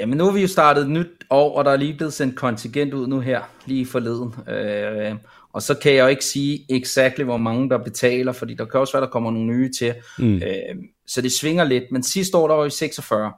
Jamen 0.00 0.18
nu 0.18 0.24
har 0.24 0.32
vi 0.32 0.40
jo 0.40 0.48
startet 0.48 0.82
et 0.82 0.90
nyt 0.90 1.06
år, 1.30 1.58
og 1.58 1.64
der 1.64 1.70
er 1.70 1.76
lige 1.76 1.94
blevet 1.96 2.12
sendt 2.12 2.36
kontingent 2.36 2.94
ud 2.94 3.06
nu 3.06 3.20
her, 3.20 3.40
lige 3.66 3.86
forleden. 3.86 4.34
Øh, 4.48 5.14
og 5.52 5.62
så 5.62 5.74
kan 5.74 5.94
jeg 5.94 6.02
jo 6.02 6.06
ikke 6.06 6.24
sige 6.24 6.66
exakt, 6.76 7.22
hvor 7.22 7.36
mange 7.36 7.70
der 7.70 7.78
betaler, 7.78 8.32
fordi 8.32 8.54
der 8.54 8.64
kan 8.64 8.80
også 8.80 8.92
være, 8.92 9.04
der 9.04 9.10
kommer 9.10 9.30
nogle 9.30 9.46
nye 9.46 9.72
til. 9.78 9.94
Mm. 10.18 10.34
Øh, 10.34 10.76
så 11.06 11.22
det 11.22 11.32
svinger 11.32 11.64
lidt, 11.64 11.84
men 11.92 12.02
sidste 12.02 12.36
år 12.36 12.48
der 12.48 12.54
var 12.54 12.64
vi 12.64 12.70
46. 12.70 13.32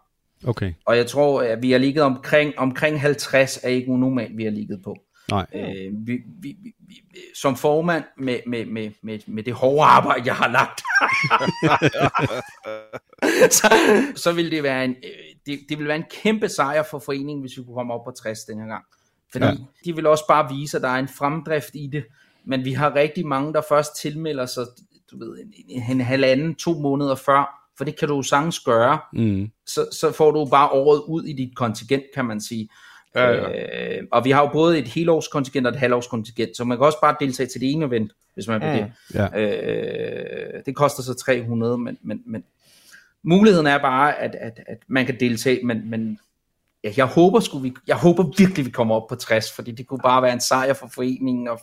Okay. 0.47 0.73
Og 0.87 0.97
jeg 0.97 1.07
tror, 1.07 1.43
at 1.43 1.63
vi 1.63 1.73
har 1.73 1.79
ligget 1.79 2.05
omkring, 2.05 2.59
omkring 2.59 3.01
50, 3.01 3.59
er 3.63 3.69
ikke 3.69 3.89
unormalt, 3.89 4.37
vi 4.37 4.45
har 4.45 4.51
ligget 4.51 4.81
på. 4.85 4.97
Nej. 5.31 5.47
Øh, 5.55 5.93
vi, 6.07 6.13
vi, 6.43 6.57
vi, 6.63 6.75
vi, 6.89 6.95
som 7.35 7.57
formand 7.57 8.05
med, 8.19 8.39
med, 8.47 8.67
med, 8.67 8.91
med, 9.03 9.19
med 9.27 9.43
det 9.43 9.55
hårde 9.55 9.83
arbejde, 9.83 10.23
jeg 10.27 10.35
har 10.35 10.49
lagt, 10.49 10.81
så, 13.59 13.69
så 14.17 14.33
vil 14.33 14.51
det 14.51 14.63
være 14.63 14.85
en, 14.85 14.91
øh, 14.91 15.34
det, 15.47 15.61
det 15.69 15.79
vil 15.79 15.87
være 15.89 15.97
en 15.97 16.05
kæmpe 16.23 16.49
sejr 16.49 16.83
for 16.83 16.99
foreningen, 16.99 17.41
hvis 17.41 17.59
vi 17.59 17.63
kunne 17.63 17.75
komme 17.75 17.95
op 17.95 18.05
på 18.05 18.11
60 18.11 18.39
den 18.45 18.59
her 18.61 18.67
gang. 18.67 18.85
Fordi 19.33 19.45
Ja. 19.45 19.51
ja. 19.51 19.57
de 19.85 19.95
vil 19.95 20.07
også 20.07 20.25
bare 20.29 20.49
vise, 20.55 20.77
at 20.77 20.83
der 20.83 20.89
er 20.89 20.99
en 20.99 21.09
fremdrift 21.09 21.71
i 21.75 21.87
det. 21.93 22.05
Men 22.45 22.65
vi 22.65 22.73
har 22.73 22.95
rigtig 22.95 23.27
mange, 23.27 23.53
der 23.53 23.61
først 23.69 24.01
tilmelder 24.01 24.47
sig, 24.47 24.65
du 25.11 25.19
ved, 25.19 25.39
en, 25.39 25.53
en, 25.69 25.83
en 25.91 26.01
halvanden, 26.01 26.55
to 26.55 26.73
måneder 26.79 27.15
før, 27.15 27.71
for 27.79 27.85
det 27.85 27.99
kan 27.99 28.09
du 28.09 28.17
jo 28.17 28.23
sagtens 28.23 28.61
gøre. 28.61 28.99
Mm. 29.13 29.51
Så, 29.67 29.87
så 29.93 30.13
får 30.13 30.31
du 30.31 30.45
bare 30.51 30.69
året 30.71 31.03
ud 31.09 31.25
i 31.25 31.33
dit 31.33 31.57
kontingent, 31.57 32.05
kan 32.15 32.25
man 32.25 32.41
sige. 32.41 32.69
Ja, 33.15 33.31
ja. 33.31 33.97
Øh, 33.99 34.03
og 34.13 34.25
vi 34.25 34.31
har 34.31 34.43
jo 34.43 34.49
både 34.53 34.79
et 34.79 34.89
helårskontingent 34.89 35.67
og 35.67 35.73
et 35.73 35.79
halvårskontingent, 35.79 36.57
så 36.57 36.65
man 36.65 36.79
kan 36.79 36.87
også 36.87 36.99
bare 37.03 37.17
deltage 37.21 37.47
til 37.47 37.61
det 37.61 37.71
ene 37.73 37.85
event, 37.87 38.13
hvis 38.35 38.49
man 38.49 38.61
vil 38.61 38.69
Mm. 38.83 38.91
det. 39.13 39.19
Ja. 39.35 39.41
Øh, 40.57 40.63
det 40.67 40.77
koster 40.77 41.03
så 41.03 41.15
300, 41.15 41.79
men, 41.79 41.99
men, 42.03 42.23
men 42.27 42.45
muligheden 43.25 43.67
er 43.67 43.79
bare, 43.79 44.19
at, 44.19 44.35
at, 44.35 44.61
at 44.67 44.79
man 44.89 45.07
kan 45.07 45.21
deltage, 45.21 45.67
men, 45.67 45.91
men 45.91 46.19
ja, 46.85 46.93
jeg 46.97 47.07
håber 47.07 47.41
sgu, 47.41 47.59
vi, 47.59 47.73
jeg 47.87 47.97
håber 47.97 48.25
virkelig, 48.39 48.67
vi 48.67 48.71
kommer 48.71 48.95
op 48.95 49.09
på 49.09 49.15
60, 49.15 49.53
fordi 49.53 49.73
det 49.73 49.87
kunne 49.87 50.01
bare 50.05 50.23
være 50.23 50.33
en 50.33 50.41
sejr 50.41 50.73
for 50.73 50.91
foreningen, 50.95 51.49
og, 51.49 51.61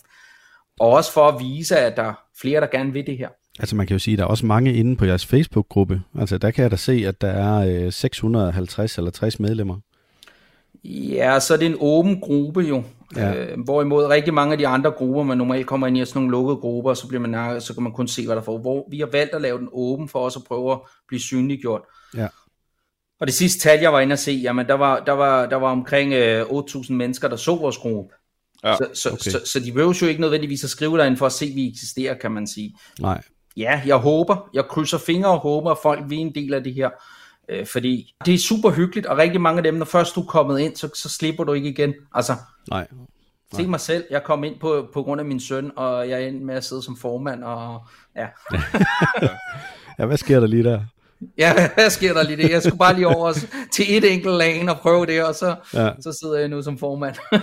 og 0.79 0.89
også 0.89 1.13
for 1.13 1.27
at 1.27 1.39
vise, 1.39 1.77
at 1.77 1.97
der 1.97 2.03
er 2.03 2.13
flere, 2.41 2.61
der 2.61 2.67
gerne 2.67 2.93
vil 2.93 3.07
det 3.07 3.17
her. 3.17 3.29
Altså 3.59 3.75
man 3.75 3.87
kan 3.87 3.95
jo 3.95 3.99
sige, 3.99 4.13
at 4.13 4.17
der 4.17 4.23
er 4.23 4.29
også 4.29 4.45
mange 4.45 4.73
inde 4.73 4.95
på 4.95 5.05
jeres 5.05 5.25
Facebook-gruppe. 5.25 6.01
Altså 6.19 6.37
der 6.37 6.51
kan 6.51 6.63
jeg 6.63 6.71
da 6.71 6.75
se, 6.75 7.03
at 7.07 7.21
der 7.21 7.27
er 7.27 7.85
øh, 7.85 7.91
650 7.91 8.97
eller 8.97 9.11
60 9.11 9.39
medlemmer. 9.39 9.77
Ja, 10.83 11.39
så 11.39 11.53
er 11.53 11.57
det 11.57 11.65
en 11.65 11.77
åben 11.79 12.19
gruppe 12.19 12.61
jo. 12.61 12.83
Ja. 13.15 13.33
Øh, 13.35 13.59
hvorimod 13.63 14.05
rigtig 14.05 14.33
mange 14.33 14.51
af 14.51 14.57
de 14.57 14.67
andre 14.67 14.91
grupper, 14.91 15.23
man 15.23 15.37
normalt 15.37 15.67
kommer 15.67 15.87
ind 15.87 15.97
i, 15.97 16.01
er 16.01 16.05
sådan 16.05 16.21
nogle 16.21 16.31
lukkede 16.31 16.57
grupper, 16.57 16.93
så, 16.93 17.07
bliver 17.07 17.27
man, 17.27 17.61
så 17.61 17.73
kan 17.73 17.83
man 17.83 17.91
kun 17.91 18.07
se, 18.07 18.25
hvad 18.25 18.35
der 18.35 18.41
får. 18.41 18.57
Hvor 18.57 18.87
vi 18.91 18.99
har 18.99 19.09
valgt 19.11 19.33
at 19.33 19.41
lave 19.41 19.57
den 19.57 19.69
åben 19.71 20.09
for 20.09 20.19
os 20.19 20.35
at 20.35 20.43
prøve 20.47 20.71
at 20.71 20.79
blive 21.07 21.19
synliggjort. 21.19 21.81
Ja. 22.17 22.27
Og 23.19 23.27
det 23.27 23.33
sidste 23.33 23.59
tal, 23.59 23.79
jeg 23.79 23.93
var 23.93 23.99
inde 23.99 24.13
at 24.13 24.19
se, 24.19 24.31
jamen 24.31 24.67
der 24.67 24.73
var, 24.73 24.99
der 24.99 25.11
var, 25.11 25.45
der 25.45 25.55
var 25.55 25.71
omkring 25.71 26.13
øh, 26.13 26.41
8.000 26.41 26.93
mennesker, 26.93 27.27
der 27.27 27.35
så 27.35 27.55
vores 27.55 27.77
gruppe. 27.77 28.13
Ja, 28.63 28.75
så, 28.75 28.87
så, 28.93 29.09
okay. 29.09 29.31
så, 29.31 29.41
så 29.45 29.59
de 29.59 29.71
behøver 29.71 29.99
jo 30.01 30.07
ikke 30.07 30.21
nødvendigvis 30.21 30.63
at 30.63 30.69
skrive 30.69 30.97
derinde 30.97 31.17
for 31.17 31.25
at 31.25 31.31
se, 31.31 31.45
at 31.45 31.55
vi 31.55 31.69
eksisterer, 31.69 32.13
kan 32.13 32.31
man 32.31 32.47
sige. 32.47 32.75
Nej. 32.99 33.21
Ja, 33.57 33.81
jeg 33.85 33.95
håber, 33.95 34.49
jeg 34.53 34.65
krydser 34.65 34.97
fingre 34.97 35.29
og 35.29 35.39
håber, 35.39 35.71
at 35.71 35.77
folk 35.83 35.99
vil 36.09 36.19
en 36.19 36.35
del 36.35 36.53
af 36.53 36.63
det 36.63 36.73
her. 36.73 36.89
Øh, 37.49 37.65
fordi 37.65 38.13
det 38.25 38.33
er 38.33 38.37
super 38.37 38.71
hyggeligt, 38.71 39.05
og 39.07 39.17
rigtig 39.17 39.41
mange 39.41 39.57
af 39.57 39.63
dem, 39.63 39.73
når 39.73 39.85
først 39.85 40.15
du 40.15 40.21
er 40.21 40.25
kommet 40.25 40.59
ind, 40.59 40.75
så, 40.75 40.89
så 40.95 41.09
slipper 41.09 41.43
du 41.43 41.53
ikke 41.53 41.69
igen. 41.69 41.93
Altså, 42.13 42.33
Nej. 42.69 42.87
se 43.53 43.67
mig 43.67 43.79
selv, 43.79 44.03
jeg 44.11 44.23
kom 44.23 44.43
ind 44.43 44.59
på, 44.59 44.87
på 44.93 45.03
grund 45.03 45.21
af 45.21 45.25
min 45.25 45.39
søn, 45.39 45.71
og 45.75 46.09
jeg 46.09 46.23
er 46.23 46.27
endte 46.27 46.45
med 46.45 46.55
at 46.55 46.63
sidde 46.63 46.83
som 46.83 46.97
formand, 46.97 47.43
og 47.43 47.81
ja. 48.15 48.27
Ja, 49.99 50.05
hvad 50.05 50.17
sker 50.17 50.39
der 50.39 50.47
lige 50.47 50.63
der? 50.63 50.81
Ja, 51.37 51.69
hvad 51.73 51.89
sker 51.89 52.13
der 52.13 52.23
lige 52.23 52.37
det? 52.37 52.51
Jeg 52.51 52.61
skulle 52.63 52.77
bare 52.77 52.95
lige 52.95 53.07
over 53.07 53.33
til 53.73 53.97
et 53.97 54.13
enkelt 54.13 54.35
lag 54.37 54.69
og 54.69 54.77
prøve 54.79 55.05
det, 55.05 55.23
og 55.23 55.35
så, 55.35 55.55
Ja. 55.73 55.89
så 55.99 56.17
sidder 56.21 56.39
jeg 56.39 56.47
nu 56.47 56.61
som 56.61 56.77
formand. 56.77 57.15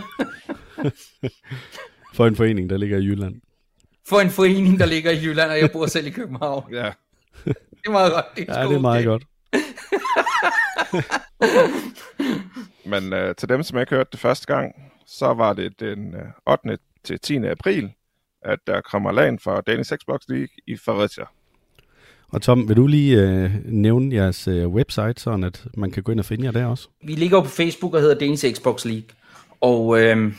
For 2.15 2.27
en 2.27 2.37
forening, 2.37 2.71
der 2.71 2.77
ligger 2.77 2.99
i 2.99 3.05
Jylland. 3.05 3.35
For 4.09 4.21
en 4.21 4.31
forening, 4.31 4.79
der 4.79 4.87
ligger 4.87 5.11
i 5.11 5.25
Jylland, 5.25 5.51
og 5.51 5.59
jeg 5.59 5.71
bor 5.73 5.87
selv 5.87 6.07
i 6.07 6.11
København. 6.11 6.65
Ja. 6.73 6.91
Det 7.45 7.55
er 7.87 7.91
meget 7.91 8.13
godt. 8.13 8.25
Det 8.37 8.45
er, 8.49 8.61
Ja, 8.61 8.69
det 8.69 8.75
er 8.77 8.81
meget 8.81 8.99
okay. 8.99 9.07
godt. 9.07 9.23
Men 12.91 13.13
øh, 13.13 13.35
til 13.35 13.49
dem, 13.49 13.63
som 13.63 13.79
ikke 13.79 13.95
hørte 13.95 14.09
det 14.13 14.21
første 14.21 14.55
gang, 14.55 14.75
så 15.07 15.35
var 15.35 15.53
det 15.53 15.81
den 15.81 16.15
øh, 16.15 16.23
8. 16.47 16.79
til 17.05 17.21
10. 17.21 17.37
april, 17.37 17.93
at 18.43 18.59
der 18.67 18.81
kommer 18.81 19.13
lagen 19.13 19.39
for 19.39 19.61
Danish 19.61 19.93
Xbox 19.97 20.21
League 20.29 20.49
i 20.67 20.77
Fredericia. 20.77 21.25
Og 22.33 22.43
Tom, 22.43 22.69
vil 22.69 22.77
du 22.77 22.87
lige 22.87 23.23
øh, 23.23 23.51
nævne 23.65 24.15
jeres 24.15 24.49
øh, 24.49 24.69
website, 24.69 25.21
sådan 25.21 25.45
at 25.45 25.65
man 25.77 25.91
kan 25.91 26.03
gå 26.03 26.13
ind 26.13 26.21
og 26.21 26.27
finde 26.27 26.45
jer 26.45 26.51
der 26.51 26.67
også? 26.67 26.89
Vi 27.05 27.13
ligger 27.13 27.37
jo 27.37 27.43
på 27.43 27.49
Facebook 27.49 27.95
og 27.95 28.01
hedder 28.01 28.19
Danish 28.19 28.53
Xbox 28.53 28.85
League. 28.85 29.09
Og 29.61 30.03
øh, 30.03 30.33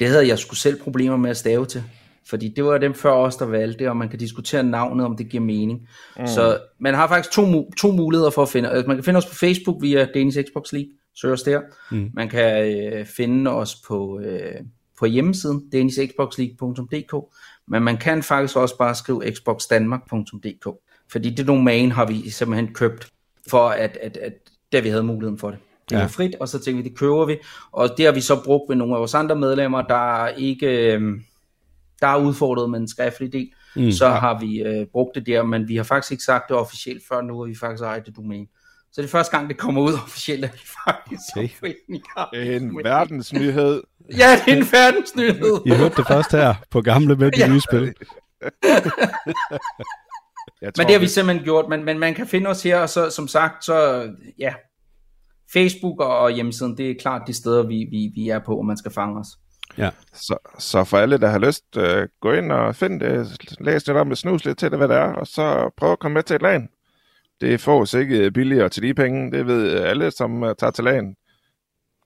det 0.00 0.08
havde 0.08 0.28
jeg 0.28 0.38
skulle 0.38 0.60
selv 0.60 0.82
problemer 0.82 1.16
med 1.16 1.30
at 1.30 1.36
stave 1.36 1.66
til. 1.66 1.84
Fordi 2.28 2.48
det 2.56 2.64
var 2.64 2.78
dem 2.78 2.94
før 2.94 3.10
os, 3.12 3.36
der 3.36 3.46
valgte 3.46 3.90
og 3.90 3.96
man 3.96 4.08
kan 4.08 4.18
diskutere 4.18 4.62
navnet, 4.62 5.06
om 5.06 5.16
det 5.16 5.28
giver 5.28 5.42
mening. 5.44 5.88
Mm. 6.18 6.26
Så 6.26 6.58
man 6.78 6.94
har 6.94 7.08
faktisk 7.08 7.30
to, 7.32 7.70
to 7.78 7.90
muligheder 7.92 8.30
for 8.30 8.42
at 8.42 8.48
finde. 8.48 8.68
Altså, 8.68 8.86
man 8.86 8.96
kan 8.96 9.04
finde 9.04 9.18
os 9.18 9.26
på 9.26 9.34
Facebook 9.34 9.82
via 9.82 10.06
Danish 10.14 10.38
Xbox 10.38 10.72
League, 10.72 10.90
søg 11.14 11.32
os 11.32 11.42
der. 11.42 11.60
Mm. 11.90 12.10
Man 12.14 12.28
kan 12.28 12.72
øh, 12.92 13.06
finde 13.06 13.50
os 13.50 13.76
på, 13.88 14.20
øh, 14.20 14.54
på 14.98 15.06
hjemmesiden, 15.06 15.70
danishxboxleague.dk. 15.72 17.14
Men 17.68 17.82
man 17.82 17.96
kan 17.96 18.22
faktisk 18.22 18.56
også 18.56 18.78
bare 18.78 18.94
skrive 18.94 19.22
xboxdanmark.dk. 19.34 20.68
Fordi 21.12 21.30
det 21.30 21.46
domæne 21.48 21.92
har 21.92 22.04
vi 22.06 22.30
simpelthen 22.30 22.74
købt, 22.74 23.08
for 23.50 23.68
at, 23.68 23.98
at, 24.02 24.16
at 24.16 24.32
da 24.72 24.80
vi 24.80 24.88
havde 24.88 25.02
muligheden 25.02 25.38
for 25.38 25.50
det. 25.50 25.58
Det 25.90 25.96
er 25.96 26.00
Ja. 26.00 26.06
frit, 26.06 26.34
og 26.40 26.48
så 26.48 26.58
tænkte 26.58 26.82
vi, 26.82 26.88
det 26.88 26.98
køber 26.98 27.24
vi. 27.26 27.36
Og 27.72 27.88
det 27.96 28.04
har 28.04 28.12
vi 28.12 28.20
så 28.20 28.42
brugt 28.44 28.68
ved 28.68 28.76
nogle 28.76 28.94
af 28.94 28.98
vores 28.98 29.14
andre 29.14 29.36
medlemmer, 29.36 29.82
der 29.82 30.28
ikke 30.28 30.92
øh, 30.94 31.00
der 32.00 32.06
er 32.06 32.16
udfordret 32.16 32.70
med 32.70 32.80
en 32.80 32.88
skriftlig 32.88 33.32
del. 33.32 33.50
Mm, 33.76 33.92
så 33.92 34.08
har 34.08 34.38
vi 34.40 34.62
øh, 34.62 34.86
brugt 34.86 35.14
det 35.14 35.26
der, 35.26 35.42
men 35.42 35.68
vi 35.68 35.76
har 35.76 35.82
faktisk 35.82 36.12
ikke 36.12 36.24
sagt 36.24 36.48
det 36.48 36.56
officielt 36.56 37.02
før 37.08 37.20
nu, 37.20 37.42
at 37.44 37.50
vi 37.50 37.54
faktisk 37.60 37.82
ejer 37.82 38.00
det 38.00 38.16
domæne. 38.16 38.46
Så 38.92 39.02
det 39.02 39.08
er 39.08 39.10
første 39.10 39.36
gang, 39.36 39.48
det 39.48 39.56
kommer 39.56 39.82
ud 39.82 39.92
officielt, 39.92 40.44
at 40.44 40.52
vi 40.52 40.58
faktisk 40.88 41.22
Okay. 41.36 41.48
som 41.48 41.56
forening 41.58 42.04
har 42.16 42.28
det 42.32 42.56
En 42.56 42.68
domæne. 42.68 42.84
verdensnyhed. 42.88 43.82
Ja, 44.18 44.40
det 44.46 44.52
er 44.52 44.56
en 44.56 44.66
verdensnyhed. 44.72 45.60
I 45.66 45.70
hørte 45.70 45.96
det 45.96 46.06
først 46.06 46.32
her 46.32 46.54
på 46.70 46.80
Gamle 46.80 47.16
Mænd 47.16 47.34
i 47.36 47.38
Ja. 47.38 47.48
nye 47.48 47.60
spil. 47.60 47.94
Jeg 50.62 50.72
Men 50.76 50.86
det 50.86 50.94
har 50.94 51.00
vi 51.00 51.06
simpelthen 51.08 51.44
gjort, 51.44 51.68
men, 51.68 51.84
men 51.84 51.98
man 51.98 52.14
kan 52.14 52.26
finde 52.26 52.50
os 52.50 52.62
her, 52.62 52.78
og 52.78 52.88
så 52.88 53.10
som 53.10 53.28
sagt, 53.28 53.64
så 53.64 54.08
ja, 54.38 54.54
Facebook 55.52 56.00
og, 56.00 56.18
og 56.18 56.30
hjemmesiden, 56.30 56.76
det 56.76 56.90
er 56.90 56.94
klart 57.00 57.22
de 57.26 57.32
steder, 57.32 57.66
vi, 57.66 57.86
vi, 57.90 58.10
vi 58.14 58.28
er 58.28 58.38
på, 58.38 58.56
og 58.56 58.66
man 58.66 58.76
skal 58.76 58.90
fange 58.92 59.20
os. 59.20 59.26
Ja. 59.78 59.90
Så, 60.12 60.36
så 60.58 60.84
for 60.84 60.98
alle, 60.98 61.18
der 61.18 61.28
har 61.28 61.38
lyst, 61.38 61.64
øh, 61.76 62.08
gå 62.20 62.32
ind 62.32 62.52
og 62.52 62.76
find 62.76 63.00
det, 63.00 63.36
læs 63.60 63.86
lidt 63.86 63.98
om 63.98 64.08
det, 64.08 64.18
snus 64.18 64.44
lidt 64.44 64.58
til 64.58 64.70
det, 64.70 64.78
hvad 64.78 64.88
det 64.88 64.96
er, 64.96 65.12
og 65.12 65.26
så 65.26 65.70
prøv 65.76 65.92
at 65.92 65.98
komme 65.98 66.14
med 66.14 66.22
til 66.22 66.36
et 66.36 66.42
lag. 66.42 66.68
Det 67.40 67.60
fås 67.60 67.94
ikke 67.94 68.30
billigere 68.30 68.68
til 68.68 68.82
de 68.82 68.94
penge, 68.94 69.32
det 69.32 69.46
ved 69.46 69.74
alle, 69.74 70.10
som 70.10 70.42
uh, 70.42 70.52
tager 70.58 70.70
til 70.70 70.84
lagen. 70.84 71.16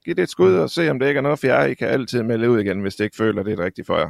Giv 0.05 0.15
det 0.15 0.23
et 0.23 0.29
skud 0.29 0.53
og 0.53 0.69
se, 0.69 0.89
om 0.89 0.99
det 0.99 1.07
ikke 1.07 1.17
er 1.17 1.21
noget 1.21 1.39
for 1.39 1.47
jer. 1.47 1.65
I 1.65 1.73
kan 1.73 1.87
altid 1.87 2.23
melde 2.23 2.49
ud 2.49 2.59
igen, 2.59 2.81
hvis 2.81 2.95
det 2.95 3.03
ikke 3.03 3.17
føler, 3.17 3.43
det 3.43 3.59
er 3.59 3.63
rigtigt 3.65 3.87
for 3.87 3.97
jer. 3.97 4.09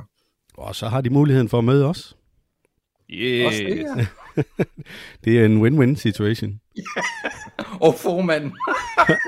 Og 0.57 0.75
så 0.75 0.87
har 0.87 1.01
de 1.01 1.09
muligheden 1.09 1.49
for 1.49 1.57
at 1.57 1.63
møde 1.63 1.85
os. 1.85 2.15
Yes. 3.09 3.47
Også 3.47 3.63
det, 3.63 3.85
ja. 3.97 4.05
Det 5.25 5.39
er 5.39 5.45
en 5.45 5.61
win-win 5.65 5.95
situation. 5.95 6.59
Og 7.81 7.95
formanden. 7.95 8.53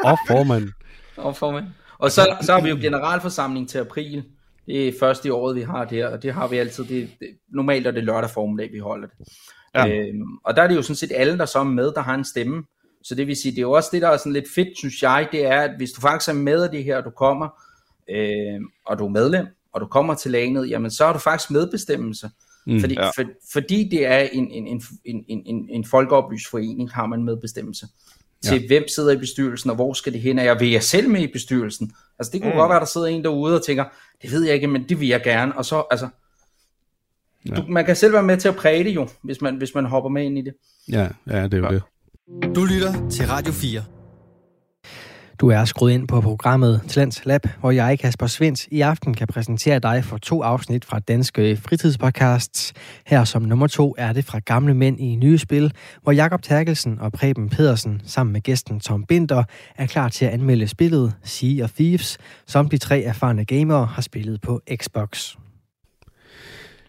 Og 0.04 0.18
formanden. 0.28 0.72
Og 1.18 1.36
formand. 1.36 1.66
Og 2.04 2.12
så, 2.12 2.36
så 2.42 2.54
har 2.54 2.62
vi 2.62 2.70
jo 2.70 2.78
generalforsamling 2.82 3.70
til 3.70 3.78
april. 3.78 4.24
Det 4.66 4.88
er 4.88 4.94
først 5.00 5.26
i 5.26 5.30
året, 5.30 5.56
vi 5.56 5.62
har 5.62 5.86
det 5.86 5.98
her, 5.98 6.08
og 6.08 6.24
det 6.24 6.34
har 6.34 6.48
vi 6.48 6.58
altid. 6.58 6.84
Det, 6.84 7.10
det, 7.20 7.28
normalt 7.50 7.88
er 7.88 7.92
det 7.92 8.04
lørdag 8.04 8.30
formiddag, 8.30 8.74
vi 8.74 8.80
holder 8.80 9.08
det. 9.08 9.28
Ja. 9.76 9.88
Øhm, 9.88 10.38
og 10.44 10.56
der 10.56 10.62
er 10.62 10.68
det 10.68 10.76
jo 10.76 10.82
sådan 10.82 10.96
set 10.96 11.12
alle, 11.16 11.38
der 11.38 11.46
så 11.46 11.60
er 11.60 11.64
med, 11.64 11.92
der 11.92 12.02
har 12.02 12.16
en 12.16 12.26
stemme. 12.26 12.64
Så 13.04 13.16
det 13.16 13.28
vil 13.28 13.36
sige, 13.36 13.52
det 13.52 13.58
er 13.58 13.62
jo 13.62 13.72
også 13.72 13.90
det, 13.92 14.02
der 14.02 14.08
er 14.10 14.18
sådan 14.18 14.34
lidt 14.34 14.46
fedt, 14.56 14.78
synes 14.78 15.04
jeg, 15.04 15.28
det 15.32 15.46
er, 15.46 15.62
at 15.62 15.72
hvis 15.78 15.92
du 15.92 16.02
faktisk 16.02 16.30
er 16.30 16.34
med 16.34 16.64
af 16.64 16.70
det 16.70 16.84
her, 16.84 16.98
og 16.98 17.04
du 17.04 17.10
kommer, 17.10 17.50
øh, 18.10 18.62
og 18.86 19.00
du 19.00 19.06
er 19.06 19.10
medlem, 19.10 19.48
og 19.74 19.82
du 19.82 19.86
kommer 19.86 20.14
til 20.14 20.32
lanet, 20.32 20.70
jamen 20.70 20.92
så 20.92 21.06
har 21.06 21.14
du 21.14 21.20
faktisk 21.20 21.52
medbestemmelse. 21.52 22.30
Mm, 22.68 22.80
fordi, 22.80 22.94
ja. 22.94 23.08
for, 23.08 23.24
fordi 23.54 23.90
det 23.92 24.06
er 24.06 24.20
en, 24.20 24.52
en, 24.52 24.68
en, 24.68 24.82
en, 25.06 25.26
en, 25.28 25.42
en, 25.46 25.70
en 25.70 25.86
folkeoplyst 25.86 26.50
forening, 26.50 26.92
har 26.92 27.06
man 27.06 27.24
medbestemmelse. 27.24 27.88
Til 28.44 28.62
ja. 28.62 28.68
hvem 28.68 28.88
sidder 28.88 29.12
i 29.12 29.18
bestyrelsen, 29.18 29.70
og 29.70 29.76
hvor 29.76 29.94
skal 29.94 30.14
det 30.14 30.22
hen? 30.22 30.40
Er 30.40 30.44
jeg, 30.44 30.60
vil 30.60 30.72
jeg 30.72 30.84
selv 30.84 31.10
med 31.10 31.22
i 31.22 31.28
bestyrelsen? 31.34 31.92
Altså 32.20 32.32
det 32.32 32.42
kunne 32.42 32.54
mm. 32.54 32.58
godt 32.58 32.70
være, 32.70 32.80
der 32.80 32.86
sidder 32.86 33.08
en 33.08 33.24
derude 33.24 33.56
og 33.56 33.66
tænker, 33.66 33.86
det 34.22 34.32
ved 34.32 34.44
jeg 34.44 34.56
ikke, 34.56 34.68
men 34.68 34.90
det 34.90 35.00
vil 35.00 35.08
jeg 35.08 35.22
gerne. 35.24 35.58
Og 35.58 35.66
så, 35.66 35.84
altså, 35.92 36.08
ja. 37.50 37.56
du, 37.56 37.64
man 37.70 37.86
kan 37.86 37.96
selv 37.96 38.14
være 38.14 38.24
med 38.24 38.38
til 38.38 38.48
at 38.48 38.56
præge 38.56 38.84
det 38.84 38.96
jo, 38.96 39.08
hvis 39.24 39.42
man, 39.42 39.56
hvis 39.56 39.76
man 39.76 39.86
hopper 39.86 40.10
med 40.10 40.24
ind 40.24 40.38
i 40.38 40.42
det. 40.42 40.54
Ja, 40.92 41.08
ja 41.28 41.44
det 41.44 41.54
er 41.54 41.58
jo 41.58 41.66
Ja. 41.66 41.74
det. 41.74 42.56
Du 42.56 42.66
lytter 42.66 43.10
til 43.10 43.28
Radio 43.28 43.54
4. 43.54 43.84
Du 45.44 45.50
er 45.50 45.66
skruet 45.66 45.92
ind 45.92 46.08
på 46.08 46.22
programmet 46.22 46.82
Talents 46.88 47.26
Lab, 47.26 47.42
hvor 47.60 47.72
jeg, 47.72 48.00
Kasper 48.00 48.28
Svens, 48.28 48.68
i 48.72 48.82
aften 48.82 49.14
kan 49.14 49.28
præsentere 49.28 49.80
dig 49.80 50.04
for 50.04 50.18
to 50.18 50.42
afsnit 50.42 50.86
fra 50.86 51.00
Danske 51.00 51.58
Fritidspodcasts. 51.58 52.74
Her 53.06 53.24
som 53.24 53.42
nummer 53.42 53.68
to 53.68 53.96
er 53.98 54.14
det 54.14 54.26
fra 54.26 54.40
Gamle 54.40 54.74
Mænd 54.74 55.00
i 55.00 55.16
Nye 55.16 55.38
Spil, 55.38 55.74
hvor 56.04 56.12
Jakob 56.12 56.42
Terkelsen 56.42 57.00
og 57.00 57.12
Preben 57.12 57.50
Pedersen 57.50 58.02
sammen 58.06 58.34
med 58.34 58.42
gæsten 58.42 58.80
Tom 58.80 59.06
Binder 59.06 59.44
er 59.76 59.88
klar 59.88 60.10
til 60.10 60.26
at 60.26 60.32
anmelde 60.32 60.68
spillet 60.68 61.14
Sea 61.24 61.64
of 61.64 61.72
Thieves, 61.72 62.18
som 62.48 62.70
de 62.70 62.78
tre 62.78 63.02
erfarne 63.02 63.46
gamere 63.46 63.86
har 63.86 64.02
spillet 64.02 64.42
på 64.42 64.62
Xbox. 64.76 65.36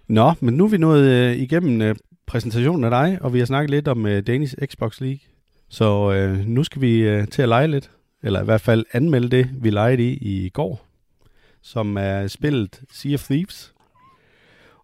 Nå, 0.08 0.32
men 0.40 0.54
nu 0.54 0.64
er 0.64 0.68
vi 0.68 0.78
nået 0.78 1.04
øh, 1.04 1.36
igennem 1.36 1.82
øh, 1.82 1.96
præsentationen 2.26 2.84
af 2.84 2.90
dig, 2.90 3.18
og 3.20 3.32
vi 3.32 3.38
har 3.38 3.46
snakket 3.46 3.70
lidt 3.70 3.88
om 3.88 4.06
øh, 4.06 4.26
Danish 4.26 4.54
Xbox 4.66 5.00
League. 5.00 5.20
Så 5.68 6.12
øh, 6.12 6.46
nu 6.46 6.64
skal 6.64 6.82
vi 6.82 6.98
øh, 6.98 7.28
til 7.28 7.42
at 7.42 7.48
lege 7.48 7.68
lidt, 7.68 7.90
eller 8.24 8.42
i 8.42 8.44
hvert 8.44 8.60
fald 8.60 8.84
anmelde 8.92 9.28
det, 9.28 9.50
vi 9.62 9.70
legede 9.70 10.02
i 10.02 10.44
i 10.44 10.48
går, 10.48 10.86
som 11.62 11.96
er 11.96 12.26
spillet 12.26 12.82
Sea 12.90 13.14
of 13.14 13.24
Thieves. 13.24 13.74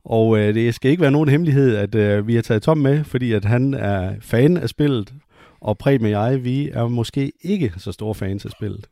Og 0.05 0.39
øh, 0.39 0.55
det 0.55 0.75
skal 0.75 0.91
ikke 0.91 1.01
være 1.01 1.11
nogen 1.11 1.29
hemmelighed, 1.29 1.77
at 1.77 1.95
øh, 1.95 2.27
vi 2.27 2.35
har 2.35 2.43
taget 2.43 2.63
Tom 2.63 2.79
med, 2.79 3.05
fordi 3.05 3.33
at 3.33 3.45
han 3.45 3.75
er 3.75 4.15
fan 4.21 4.57
af 4.57 4.69
spillet, 4.69 5.15
og 5.61 5.79
Preben 5.79 6.05
og 6.05 6.11
jeg, 6.11 6.45
vi 6.45 6.69
er 6.69 6.89
måske 6.89 7.33
ikke 7.43 7.73
så 7.77 7.93
store 7.93 8.15
fans 8.15 8.45
af 8.45 8.51
spillet. 8.51 8.87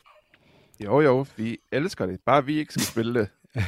Jo, 0.84 1.00
jo, 1.00 1.26
vi 1.36 1.58
elsker 1.72 2.06
det. 2.06 2.20
Bare 2.26 2.44
vi 2.44 2.58
ikke 2.58 2.72
skal 2.72 2.82
spille 2.86 3.20
det. 3.20 3.28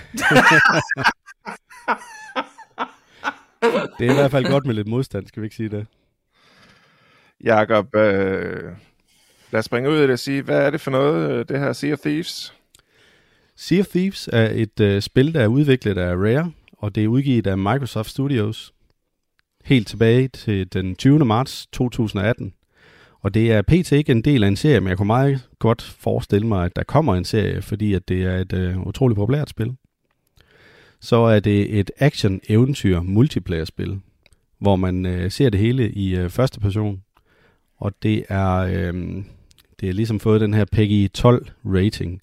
Det 3.99 4.07
er 4.07 4.13
i 4.13 4.15
hvert 4.15 4.31
fald 4.31 4.51
godt 4.51 4.67
med 4.67 4.75
lidt 4.75 4.89
modstand, 4.89 5.27
skal 5.27 5.43
vi 5.43 5.47
ikke 5.47 5.57
sige 5.57 5.69
det? 5.69 5.87
Jakob, 7.45 7.97
øh, 7.97 8.73
lad 9.53 9.59
os 9.59 9.65
springe 9.65 9.91
ud 9.91 9.99
i 9.99 10.03
det 10.03 10.11
og 10.11 10.19
sige, 10.19 10.43
hvad 10.43 10.67
er 10.67 10.71
det 10.71 10.81
for 10.81 10.91
noget, 10.91 11.31
øh, 11.31 11.45
det 11.49 11.59
her 11.59 11.73
Sea 11.73 11.93
of 11.93 11.99
Thieves? 11.99 12.55
Sea 13.57 13.81
of 13.81 13.87
Thieves 13.87 14.29
er 14.33 14.51
et 14.53 14.81
øh, 14.81 15.03
spil, 15.03 15.35
der 15.35 15.41
er 15.41 15.47
udviklet 15.47 15.99
af 15.99 16.15
Rare, 16.15 16.53
og 16.73 16.95
det 16.95 17.05
er 17.05 17.09
udgivet 17.09 17.47
af 17.47 17.59
Microsoft 17.59 18.11
Studios 18.11 18.73
helt 19.65 19.89
tilbage 19.89 20.29
til 20.29 20.73
den 20.73 20.97
20. 20.97 21.19
marts 21.19 21.67
2018. 21.73 22.53
Og 23.21 23.35
det 23.35 23.53
er 23.53 23.63
pt. 23.63 23.93
ikke 23.93 24.13
en 24.13 24.23
del 24.23 24.45
af 24.45 24.49
en 24.49 24.57
serie, 24.57 24.81
men 24.81 24.89
jeg 24.89 24.97
kunne 24.97 25.07
meget 25.07 25.49
godt 25.59 25.83
forestille 25.83 26.47
mig, 26.47 26.65
at 26.65 26.77
der 26.77 26.83
kommer 26.83 27.15
en 27.15 27.25
serie, 27.25 27.63
fordi 27.63 27.95
at 27.95 28.09
det 28.09 28.23
er 28.23 28.39
et 28.39 28.53
øh, 28.53 28.87
utroligt 28.87 29.17
populært 29.17 29.51
spil. 29.51 29.77
Så 31.01 31.17
er 31.17 31.41
det 31.41 31.79
et 31.79 31.91
action-eventyr-multiplayer-spil, 31.99 34.01
hvor 34.59 34.77
man 34.77 35.07
øh, 35.07 35.31
ser 35.31 35.51
det 35.51 35.61
hele 35.61 35.93
i 35.93 36.17
øh, 36.17 36.31
første 36.31 36.61
person. 36.61 37.03
Og 37.77 37.93
det 38.03 38.25
er, 38.29 38.57
øh, 38.57 39.25
det 39.81 39.89
er 39.89 39.93
ligesom 39.93 40.21
fået 40.21 40.41
den 40.41 40.55
her 40.55 40.65
PEGI 40.65 41.09
12 41.09 41.47
rating, 41.65 42.23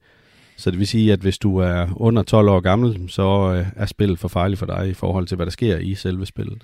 Så 0.58 0.72
det 0.72 0.80
vil 0.80 0.88
sige, 0.88 1.14
at 1.14 1.20
hvis 1.20 1.38
du 1.38 1.58
er 1.58 1.88
under 1.96 2.24
12 2.24 2.50
år 2.50 2.60
gammel, 2.60 3.10
så 3.10 3.54
øh, 3.54 3.66
er 3.76 3.86
spillet 3.86 4.20
for 4.20 4.28
farligt 4.28 4.60
for 4.60 4.66
dig 4.66 4.90
i 4.90 4.94
forhold 4.94 5.28
til, 5.28 5.36
hvad 5.36 5.46
der 5.46 5.52
sker 5.52 5.78
i 5.78 5.96
selve 5.96 6.26
spillet. 6.26 6.64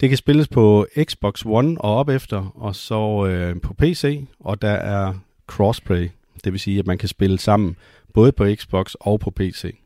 Det 0.00 0.08
kan 0.08 0.18
spilles 0.18 0.48
på 0.48 0.86
Xbox 1.04 1.42
One 1.46 1.80
og 1.80 1.96
op 1.96 2.08
efter, 2.08 2.52
og 2.54 2.74
så 2.74 3.26
øh, 3.26 3.60
på 3.60 3.74
PC, 3.74 4.24
og 4.40 4.62
der 4.62 4.70
er 4.70 5.14
crossplay. 5.46 6.08
Det 6.44 6.52
vil 6.52 6.60
sige, 6.60 6.78
at 6.78 6.86
man 6.86 6.98
kan 6.98 7.08
spille 7.08 7.38
sammen 7.38 7.76
både 8.14 8.32
på 8.32 8.46
Xbox 8.54 8.94
og 9.00 9.20
på 9.20 9.30
PC. 9.30 9.76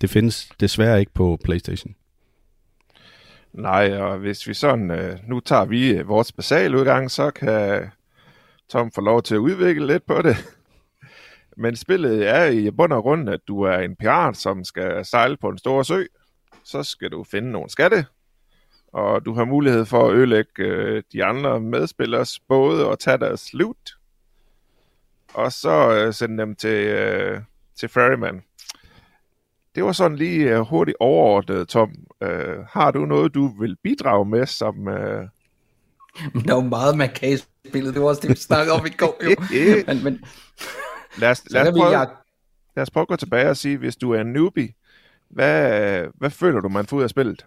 Det 0.00 0.10
findes 0.10 0.48
desværre 0.60 1.00
ikke 1.00 1.12
på 1.14 1.38
PlayStation. 1.44 1.94
Nej, 3.52 3.92
og 3.92 4.18
hvis 4.18 4.48
vi 4.48 4.54
sådan, 4.54 4.90
øh, 4.90 5.18
nu 5.26 5.40
tager 5.40 5.64
vi 5.64 5.90
øh, 5.90 6.08
vores 6.08 6.32
basale 6.32 6.78
udgang, 6.78 7.10
så 7.10 7.30
kan 7.30 7.90
Tom 8.68 8.90
får 8.92 9.02
lov 9.02 9.22
til 9.22 9.34
at 9.34 9.38
udvikle 9.38 9.86
lidt 9.86 10.06
på 10.06 10.22
det. 10.22 10.36
Men 11.56 11.76
spillet 11.76 12.28
er 12.28 12.44
i 12.44 12.70
bund 12.70 12.92
og 12.92 13.02
grund, 13.02 13.30
at 13.30 13.40
du 13.48 13.62
er 13.62 13.78
en 13.78 13.96
pirat, 13.96 14.36
som 14.36 14.64
skal 14.64 15.04
sejle 15.04 15.36
på 15.36 15.48
en 15.48 15.58
stor 15.58 15.82
sø. 15.82 16.04
Så 16.64 16.82
skal 16.82 17.10
du 17.10 17.24
finde 17.24 17.50
nogle 17.50 17.70
skatte, 17.70 18.06
og 18.92 19.24
du 19.24 19.34
har 19.34 19.44
mulighed 19.44 19.84
for 19.84 20.08
at 20.08 20.14
ødelægge 20.14 20.62
øh, 20.62 21.02
de 21.12 21.24
andre 21.24 21.60
medspillers 21.60 22.40
både 22.40 22.86
og 22.86 22.98
tage 22.98 23.18
deres 23.18 23.54
loot. 23.54 23.90
Og 25.34 25.52
så 25.52 25.90
øh, 25.94 26.14
sende 26.14 26.38
dem 26.38 26.56
til, 26.56 26.86
øh, 26.86 27.40
til 27.80 27.88
Ferryman. 27.88 28.42
Det 29.74 29.84
var 29.84 29.92
sådan 29.92 30.16
lige 30.16 30.56
øh, 30.56 30.60
hurtigt 30.60 30.96
overordnet, 31.00 31.68
Tom. 31.68 31.94
Øh, 32.22 32.58
har 32.70 32.90
du 32.90 33.06
noget, 33.06 33.34
du 33.34 33.46
vil 33.60 33.76
bidrage 33.82 34.24
med, 34.24 34.46
som... 34.46 34.88
Øh... 34.88 34.94
Der 36.46 36.52
er 36.52 36.54
jo 36.54 36.60
meget, 36.60 36.98
man 36.98 37.08
kan 37.14 37.28
spillet. 37.68 37.94
Det 37.94 38.02
var 38.02 38.08
også 38.08 38.20
det, 38.20 38.30
vi 38.30 38.34
snakkede 38.36 38.74
om 38.80 38.86
i 38.86 38.90
går. 38.90 39.20
Jo. 39.24 39.34
men, 39.86 40.04
men... 40.04 40.24
Lad, 41.18 41.30
os, 41.30 41.42
lad, 41.50 41.62
os 41.68 41.78
prøve, 41.78 41.90
jagte 41.90 42.14
lad 42.76 42.82
os 42.82 42.90
prøve 42.90 43.02
at 43.02 43.08
gå 43.08 43.16
tilbage 43.16 43.50
og 43.50 43.56
sige, 43.56 43.76
hvis 43.76 43.96
du 43.96 44.12
er 44.12 44.20
en 44.20 44.32
newbie, 44.32 44.68
hvad, 45.30 46.02
hvad 46.14 46.30
føler 46.30 46.60
du, 46.60 46.68
man 46.68 46.86
får 46.86 46.96
ud 46.96 47.02
af 47.02 47.10
spillet? 47.10 47.46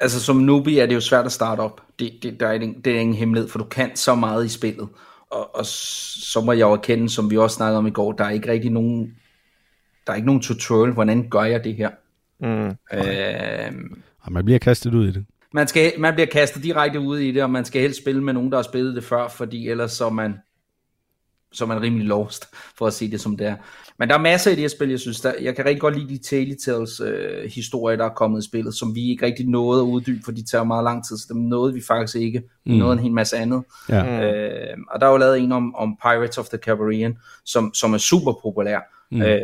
altså 0.00 0.20
som 0.20 0.36
newbie 0.36 0.80
er 0.80 0.86
det 0.86 0.94
jo 0.94 1.00
svært 1.00 1.24
at 1.26 1.32
starte 1.32 1.60
op. 1.60 1.82
Det, 1.98 2.12
det, 2.22 2.40
der 2.40 2.48
er, 2.48 2.52
ingen- 2.52 2.80
det 2.80 2.96
er 2.96 3.00
ingen 3.00 3.16
hemmelighed, 3.16 3.50
for 3.50 3.58
du 3.58 3.64
kan 3.64 3.96
så 3.96 4.14
meget 4.14 4.44
i 4.44 4.48
spillet. 4.48 4.88
Og, 5.30 5.56
og 5.56 5.66
så 5.66 6.40
må 6.40 6.52
jeg 6.52 6.60
jo 6.60 6.72
erkende, 6.72 7.10
som 7.10 7.30
vi 7.30 7.36
også 7.36 7.56
snakkede 7.56 7.78
om 7.78 7.86
i 7.86 7.90
går, 7.90 8.12
der 8.12 8.24
er 8.24 8.30
ikke 8.30 8.50
rigtig 8.52 8.70
nogen, 8.70 9.14
der 10.06 10.12
er 10.12 10.16
ikke 10.16 10.26
nogen 10.26 10.42
tutorial, 10.42 10.92
hvordan 10.92 11.28
gør 11.30 11.42
jeg 11.42 11.64
det 11.64 11.74
her. 11.74 11.90
Mm. 12.40 12.68
Øh, 12.98 13.90
Og 14.20 14.32
man 14.32 14.44
bliver 14.44 14.58
kastet 14.58 14.94
ud 14.94 15.08
i 15.08 15.12
det. 15.12 15.26
Man, 15.54 15.68
skal, 15.68 15.92
man 15.98 16.14
bliver 16.14 16.26
kastet 16.26 16.62
direkte 16.62 17.00
ud 17.00 17.18
i 17.18 17.32
det, 17.32 17.42
og 17.42 17.50
man 17.50 17.64
skal 17.64 17.80
helst 17.82 18.00
spille 18.00 18.22
med 18.24 18.32
nogen, 18.32 18.50
der 18.50 18.58
har 18.58 18.62
spillet 18.62 18.96
det 18.96 19.04
før, 19.04 19.28
fordi 19.28 19.68
ellers 19.68 19.92
så 19.92 20.06
er 20.06 20.10
man, 20.10 20.34
så 21.52 21.64
er 21.64 21.68
man 21.68 21.82
rimelig 21.82 22.06
lost, 22.06 22.44
for 22.78 22.86
at 22.86 22.92
sige 22.92 23.10
det 23.10 23.20
som 23.20 23.36
det 23.36 23.46
er. 23.46 23.56
Men 23.98 24.08
der 24.08 24.14
er 24.14 24.20
masser 24.20 24.50
i 24.50 24.54
det 24.54 24.60
her 24.60 24.68
spil, 24.68 24.90
jeg 24.90 25.00
synes, 25.00 25.20
der, 25.20 25.32
jeg 25.40 25.56
kan 25.56 25.64
rigtig 25.64 25.80
godt 25.80 25.98
lide 25.98 26.08
de 26.14 26.18
Tale 26.18 26.56
Tales 26.64 27.00
øh, 27.00 27.50
historier, 27.50 27.96
der 27.96 28.04
er 28.04 28.14
kommet 28.14 28.42
i 28.42 28.48
spillet, 28.48 28.74
som 28.74 28.94
vi 28.94 29.10
ikke 29.10 29.26
rigtig 29.26 29.46
nåede 29.46 29.80
at 29.80 29.86
uddybe, 29.86 30.20
for 30.24 30.32
de 30.32 30.44
tager 30.44 30.64
meget 30.64 30.84
lang 30.84 31.06
tid, 31.08 31.18
så 31.18 31.26
dem 31.28 31.36
nåede 31.42 31.74
vi 31.74 31.82
faktisk 31.88 32.16
ikke. 32.16 32.42
Vi 32.64 32.72
Mm. 32.72 32.78
nåede 32.78 32.92
en 32.92 32.98
hel 32.98 33.12
masse 33.12 33.36
andet. 33.36 33.64
Ja. 33.88 34.02
Mm. 34.02 34.10
Øh, 34.10 34.76
og 34.90 35.00
der 35.00 35.06
er 35.06 35.10
jo 35.10 35.16
lavet 35.16 35.38
en 35.38 35.52
om, 35.52 35.74
om 35.74 35.96
Pirates 36.02 36.38
of 36.38 36.48
the 36.48 36.58
Caribbean, 36.58 37.16
som, 37.44 37.74
som 37.74 37.94
er 37.94 37.98
super 37.98 38.32
populær. 38.42 39.06
Mm. 39.10 39.22
Øh, 39.22 39.38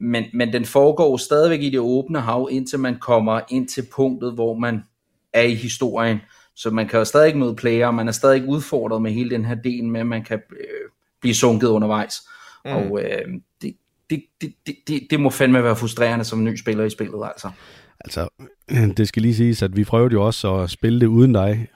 men, 0.00 0.24
men 0.34 0.52
den 0.52 0.64
foregår 0.64 1.16
stadigvæk 1.16 1.62
i 1.62 1.70
det 1.70 1.80
åbne 1.80 2.20
hav, 2.20 2.48
indtil 2.50 2.78
man 2.78 2.98
kommer 3.00 3.40
ind 3.48 3.68
til 3.68 3.86
punktet, 3.96 4.32
hvor 4.32 4.54
man 4.54 4.82
er 5.34 5.42
i 5.42 5.54
historien. 5.54 6.18
Så 6.56 6.70
man 6.70 6.88
kan 6.88 6.98
jo 6.98 7.04
stadig 7.04 7.26
ikke 7.26 7.38
møde 7.38 7.54
player, 7.54 7.90
man 7.90 8.08
er 8.08 8.12
stadig 8.12 8.48
udfordret 8.48 9.02
med 9.02 9.12
hele 9.12 9.30
den 9.30 9.44
her 9.44 9.54
del 9.54 9.84
med, 9.84 10.00
at 10.00 10.06
man 10.06 10.24
kan 10.24 10.42
øh, 10.60 10.90
blive 11.20 11.34
sunket 11.34 11.68
undervejs. 11.68 12.14
Mm. 12.64 12.70
Og 12.70 13.00
øh, 13.02 13.28
det, 13.62 13.76
det, 14.10 14.22
det, 14.40 14.54
det, 14.66 14.76
det, 14.88 15.06
det 15.10 15.20
må 15.20 15.30
fandme 15.30 15.64
være 15.64 15.76
frustrerende 15.76 16.24
som 16.24 16.44
ny 16.44 16.56
spiller 16.56 16.84
i 16.84 16.90
spillet, 16.90 17.24
altså. 17.24 17.50
Altså, 18.00 18.28
det 18.96 19.08
skal 19.08 19.22
lige 19.22 19.34
siges, 19.34 19.62
at 19.62 19.76
vi 19.76 19.84
prøvede 19.84 20.12
jo 20.12 20.26
også 20.26 20.54
at 20.54 20.70
spille 20.70 21.00
det 21.00 21.06
uden 21.06 21.32
dig, 21.32 21.68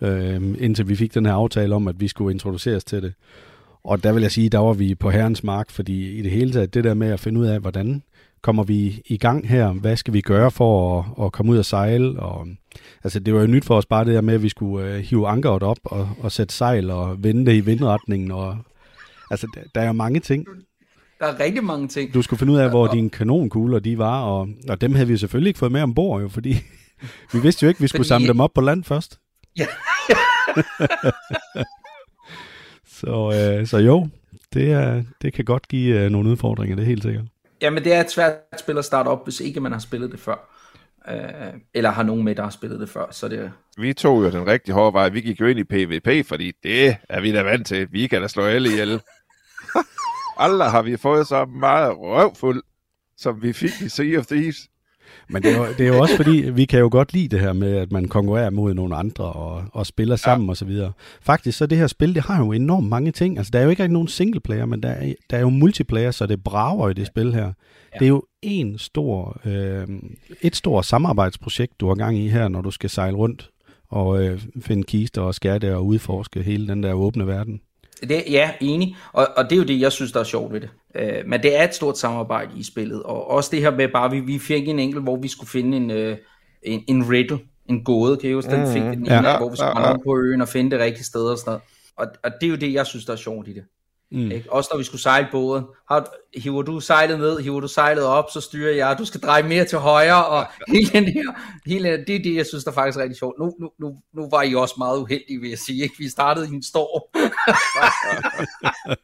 øh, 0.00 0.36
indtil 0.58 0.88
vi 0.88 0.96
fik 0.96 1.14
den 1.14 1.26
her 1.26 1.32
aftale 1.32 1.74
om, 1.74 1.88
at 1.88 2.00
vi 2.00 2.08
skulle 2.08 2.34
introduceres 2.34 2.84
til 2.84 3.02
det. 3.02 3.14
Og 3.84 4.04
der 4.04 4.12
vil 4.12 4.22
jeg 4.22 4.32
sige, 4.32 4.48
der 4.48 4.58
var 4.58 4.72
vi 4.72 4.94
på 4.94 5.10
herrens 5.10 5.44
mark, 5.44 5.70
fordi 5.70 6.18
i 6.18 6.22
det 6.22 6.30
hele 6.30 6.52
taget, 6.52 6.74
det 6.74 6.84
der 6.84 6.94
med 6.94 7.08
at 7.08 7.20
finde 7.20 7.40
ud 7.40 7.46
af, 7.46 7.60
hvordan 7.60 8.02
kommer 8.44 8.62
vi 8.64 9.02
i 9.06 9.16
gang 9.16 9.48
her, 9.48 9.72
hvad 9.72 9.96
skal 9.96 10.14
vi 10.14 10.20
gøre 10.20 10.50
for 10.50 11.00
at, 11.00 11.24
at 11.26 11.32
komme 11.32 11.52
ud 11.52 11.58
og 11.58 11.64
sejle, 11.64 12.20
og 12.20 12.46
altså 13.04 13.20
det 13.20 13.34
var 13.34 13.40
jo 13.40 13.46
nyt 13.46 13.64
for 13.64 13.76
os 13.76 13.86
bare 13.86 14.04
det 14.04 14.14
der 14.14 14.20
med, 14.20 14.34
at 14.34 14.42
vi 14.42 14.48
skulle 14.48 14.88
øh, 14.94 15.00
hive 15.00 15.28
ankeret 15.28 15.62
op 15.62 15.78
og, 15.84 16.08
og 16.20 16.32
sætte 16.32 16.54
sejl 16.54 16.90
og 16.90 17.24
vende 17.24 17.46
det 17.46 17.56
i 17.56 17.60
vindretningen, 17.60 18.30
og 18.30 18.58
altså 19.30 19.46
der, 19.54 19.60
der 19.74 19.80
er 19.80 19.86
jo 19.86 19.92
mange 19.92 20.20
ting. 20.20 20.46
Der 21.20 21.26
er 21.26 21.40
rigtig 21.40 21.64
mange 21.64 21.88
ting. 21.88 22.14
Du 22.14 22.22
skulle 22.22 22.38
finde 22.38 22.52
ud 22.52 22.58
af, 22.58 22.70
hvor 22.70 22.86
dine 22.86 23.10
kanonkugler 23.10 23.78
de 23.78 23.98
var, 23.98 24.22
og, 24.22 24.48
og 24.68 24.80
dem 24.80 24.94
havde 24.94 25.08
vi 25.08 25.16
selvfølgelig 25.16 25.48
ikke 25.48 25.58
fået 25.58 25.72
med 25.72 25.82
ombord, 25.82 26.22
jo, 26.22 26.28
fordi 26.28 26.52
vi 27.32 27.38
vidste 27.40 27.64
jo 27.64 27.68
ikke, 27.68 27.80
vi 27.80 27.86
skulle 27.88 27.98
Fordi- 28.00 28.08
samle 28.08 28.28
dem 28.28 28.40
op 28.40 28.54
på 28.54 28.60
land 28.60 28.84
først. 28.84 29.20
Ja. 29.58 29.66
så, 32.98 33.32
øh, 33.60 33.66
så 33.66 33.78
jo, 33.78 34.08
det, 34.54 34.72
er, 34.72 35.02
det 35.22 35.32
kan 35.32 35.44
godt 35.44 35.68
give 35.68 36.00
øh, 36.04 36.10
nogle 36.10 36.30
udfordringer, 36.30 36.76
det 36.76 36.82
er 36.82 36.86
helt 36.86 37.02
sikkert. 37.02 37.24
Jamen, 37.60 37.84
det 37.84 37.92
er 37.92 38.00
et 38.00 38.10
svært 38.10 38.34
spil 38.58 38.78
at 38.78 38.84
starte 38.84 39.08
op, 39.08 39.24
hvis 39.24 39.40
ikke 39.40 39.60
man 39.60 39.72
har 39.72 39.78
spillet 39.78 40.12
det 40.12 40.20
før. 40.20 40.50
Øh, 41.08 41.60
eller 41.74 41.90
har 41.90 42.02
nogen 42.02 42.24
med, 42.24 42.34
der 42.34 42.42
har 42.42 42.50
spillet 42.50 42.80
det 42.80 42.88
før. 42.88 43.06
Så 43.10 43.28
det, 43.28 43.52
Vi 43.76 43.92
tog 43.92 44.24
jo 44.24 44.30
den 44.30 44.46
rigtig 44.46 44.74
hårde 44.74 44.94
vej. 44.94 45.08
Vi 45.08 45.20
gik 45.20 45.40
jo 45.40 45.46
ind 45.46 45.58
i 45.58 45.64
PvP, 45.64 46.26
fordi 46.26 46.52
det 46.62 46.96
er 47.08 47.20
vi 47.20 47.32
da 47.32 47.42
vant 47.42 47.66
til. 47.66 47.88
Vi 47.92 48.06
kan 48.06 48.22
da 48.22 48.28
slå 48.28 48.42
alle 48.54 48.68
ihjel. 48.68 49.00
Aldrig 50.36 50.70
har 50.70 50.82
vi 50.82 50.96
fået 50.96 51.26
så 51.26 51.44
meget 51.44 51.98
røvfuld, 51.98 52.62
som 53.16 53.42
vi 53.42 53.52
fik 53.52 53.80
i 53.80 53.88
Sea 53.88 54.18
of 54.18 54.26
Thieves. 54.26 54.68
Men 55.28 55.42
det 55.42 55.52
er, 55.52 55.56
jo, 55.56 55.66
det 55.78 55.80
er 55.80 55.88
jo 55.88 56.00
også 56.00 56.16
fordi, 56.16 56.50
vi 56.50 56.64
kan 56.64 56.80
jo 56.80 56.88
godt 56.92 57.12
lide 57.12 57.28
det 57.28 57.40
her 57.40 57.52
med, 57.52 57.76
at 57.76 57.92
man 57.92 58.08
konkurrerer 58.08 58.50
mod 58.50 58.74
nogle 58.74 58.96
andre 58.96 59.24
og, 59.24 59.64
og 59.72 59.86
spiller 59.86 60.16
sammen 60.16 60.46
ja. 60.46 60.50
og 60.50 60.56
så 60.56 60.64
videre. 60.64 60.92
Faktisk 61.22 61.58
så 61.58 61.66
det 61.66 61.78
her 61.78 61.86
spil, 61.86 62.14
det 62.14 62.22
har 62.22 62.38
jo 62.38 62.52
enormt 62.52 62.88
mange 62.88 63.12
ting. 63.12 63.38
Altså 63.38 63.50
der 63.50 63.58
er 63.58 63.62
jo 63.62 63.70
ikke 63.70 63.82
rigtig 63.82 63.92
nogen 63.92 64.08
singleplayer, 64.08 64.66
men 64.66 64.82
der 64.82 64.88
er, 64.88 65.12
der 65.30 65.36
er 65.36 65.40
jo 65.40 65.48
multiplayer, 65.48 66.10
så 66.10 66.26
det 66.26 66.44
brager 66.44 66.88
i 66.88 66.94
det 66.94 67.06
spil 67.06 67.34
her. 67.34 67.44
Ja. 67.44 67.98
Det 67.98 68.04
er 68.04 68.08
jo 68.08 68.24
en 68.42 68.78
stor, 68.78 69.40
øh, 69.44 69.88
et 70.42 70.56
stort 70.56 70.86
samarbejdsprojekt, 70.86 71.80
du 71.80 71.88
har 71.88 71.94
gang 71.94 72.18
i 72.18 72.28
her, 72.28 72.48
når 72.48 72.60
du 72.60 72.70
skal 72.70 72.90
sejle 72.90 73.16
rundt 73.16 73.50
og 73.88 74.24
øh, 74.24 74.40
finde 74.60 74.82
kister 74.82 75.22
og 75.22 75.34
skatte 75.34 75.76
og 75.76 75.86
udforske 75.86 76.42
hele 76.42 76.68
den 76.68 76.82
der 76.82 76.92
åbne 76.92 77.26
verden. 77.26 77.60
Det, 78.00 78.24
ja, 78.30 78.50
enig. 78.60 78.96
Og, 79.12 79.28
og 79.36 79.44
det 79.44 79.52
er 79.52 79.56
jo 79.56 79.64
det, 79.64 79.80
jeg 79.80 79.92
synes, 79.92 80.12
der 80.12 80.20
er 80.20 80.24
sjovt 80.24 80.52
ved 80.52 80.60
det. 80.60 80.70
Øh, 80.94 81.26
men 81.26 81.42
det 81.42 81.56
er 81.58 81.64
et 81.64 81.74
stort 81.74 81.98
samarbejde 81.98 82.50
i 82.56 82.62
spillet. 82.62 83.02
Og 83.02 83.30
også 83.30 83.50
det 83.52 83.60
her 83.60 83.70
med 83.70 83.88
bare, 83.88 84.10
vi, 84.10 84.20
vi 84.20 84.38
fik 84.38 84.68
en 84.68 84.78
enkelt, 84.78 85.02
hvor 85.02 85.16
vi 85.16 85.28
skulle 85.28 85.50
finde 85.50 85.76
en, 85.76 85.90
øh, 85.90 86.16
en, 86.62 86.84
en 86.88 87.10
riddle, 87.10 87.38
en 87.68 87.84
gåde, 87.84 88.16
kan 88.16 88.30
I 88.30 88.32
huske, 88.32 88.50
den 88.50 88.72
fik 88.72 88.82
vi 88.82 88.88
den 88.88 89.06
Ja. 89.06 89.18
ene, 89.18 89.36
hvor 89.38 89.50
vi 89.50 89.56
skulle 89.56 89.80
Ja, 89.80 89.80
ja. 89.86 89.90
rundt 89.90 90.04
på 90.04 90.18
øen 90.18 90.40
og 90.40 90.48
finde 90.48 90.70
det 90.70 90.80
rigtige 90.80 91.04
sted 91.04 91.24
og 91.24 91.38
sådan 91.38 91.50
noget. 91.50 91.62
Og, 91.96 92.06
og 92.24 92.30
det 92.40 92.46
er 92.46 92.50
jo 92.50 92.56
det, 92.56 92.72
jeg 92.72 92.86
synes, 92.86 93.04
der 93.04 93.12
er 93.12 93.16
sjovt 93.16 93.48
i 93.48 93.52
det. 93.54 93.64
Mm. 94.14 94.30
Ikke? 94.30 94.52
Også 94.52 94.68
når 94.72 94.78
vi 94.78 94.84
skulle 94.84 95.00
sejle 95.00 95.28
båden. 95.32 95.64
Har, 95.88 96.06
hiver 96.36 96.62
du 96.62 96.80
sejlet 96.80 97.18
ned, 97.18 97.40
hiver 97.40 97.60
du 97.60 97.68
sejlet 97.68 98.04
op, 98.04 98.24
så 98.32 98.40
styrer 98.40 98.74
jeg. 98.74 98.96
Du 98.98 99.04
skal 99.04 99.20
dreje 99.20 99.42
mere 99.42 99.64
til 99.64 99.78
højre, 99.78 100.26
og 100.26 100.46
hele 100.74 100.90
den 100.92 101.04
her, 101.04 101.22
hele, 101.66 102.04
det 102.06 102.16
er 102.16 102.22
det, 102.22 102.34
jeg 102.34 102.46
synes, 102.46 102.64
der 102.64 102.72
faktisk 102.72 102.98
er 102.98 103.02
rigtig 103.02 103.18
sjovt. 103.18 103.38
Nu, 103.38 103.52
nu, 103.60 103.70
nu, 103.80 103.96
nu 104.14 104.28
var 104.30 104.42
I 104.42 104.54
også 104.54 104.74
meget 104.78 104.98
uheldige, 104.98 105.40
vil 105.40 105.48
jeg 105.48 105.58
sige. 105.58 105.82
Ikke? 105.82 105.94
Vi 105.98 106.08
startede 106.08 106.46
i 106.46 106.50
en 106.50 106.62
storm. 106.62 107.02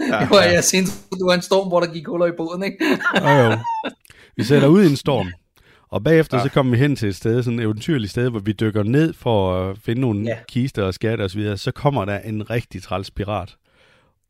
Ja, 0.00 0.20
Det 0.20 0.30
var 0.30 0.42
jeg 0.42 0.64
synes, 0.64 1.06
du 1.20 1.26
var 1.26 1.34
en 1.34 1.42
storm, 1.42 1.68
hvor 1.68 1.80
der 1.80 1.92
gik 1.92 2.06
huller 2.06 2.26
i 2.26 2.32
båden, 2.36 2.62
ikke? 2.62 2.76
Jo, 3.20 3.28
jo. 3.28 3.58
Vi 4.36 4.44
sætter 4.44 4.68
ud 4.68 4.82
i 4.82 4.86
en 4.86 4.96
storm, 4.96 5.32
og 5.94 6.04
bagefter 6.04 6.36
ja. 6.36 6.42
så 6.42 6.50
kommer 6.50 6.72
vi 6.72 6.78
hen 6.78 6.96
til 6.96 7.08
et 7.08 7.16
sted, 7.16 7.42
sådan 7.42 7.58
et 7.58 7.62
eventyrligt 7.62 8.10
sted, 8.10 8.30
hvor 8.30 8.40
vi 8.40 8.52
dykker 8.52 8.82
ned 8.82 9.12
for 9.12 9.54
at 9.54 9.78
finde 9.78 10.00
nogle 10.00 10.28
ja. 10.28 10.38
Kister 10.48 10.82
og 10.82 10.94
skatte 10.94 11.22
og 11.22 11.30
så 11.30 11.38
videre. 11.38 11.56
Så 11.56 11.72
kommer 11.72 12.04
der 12.04 12.18
en 12.18 12.50
rigtig 12.50 12.82
træls 12.82 13.10
pirat 13.10 13.56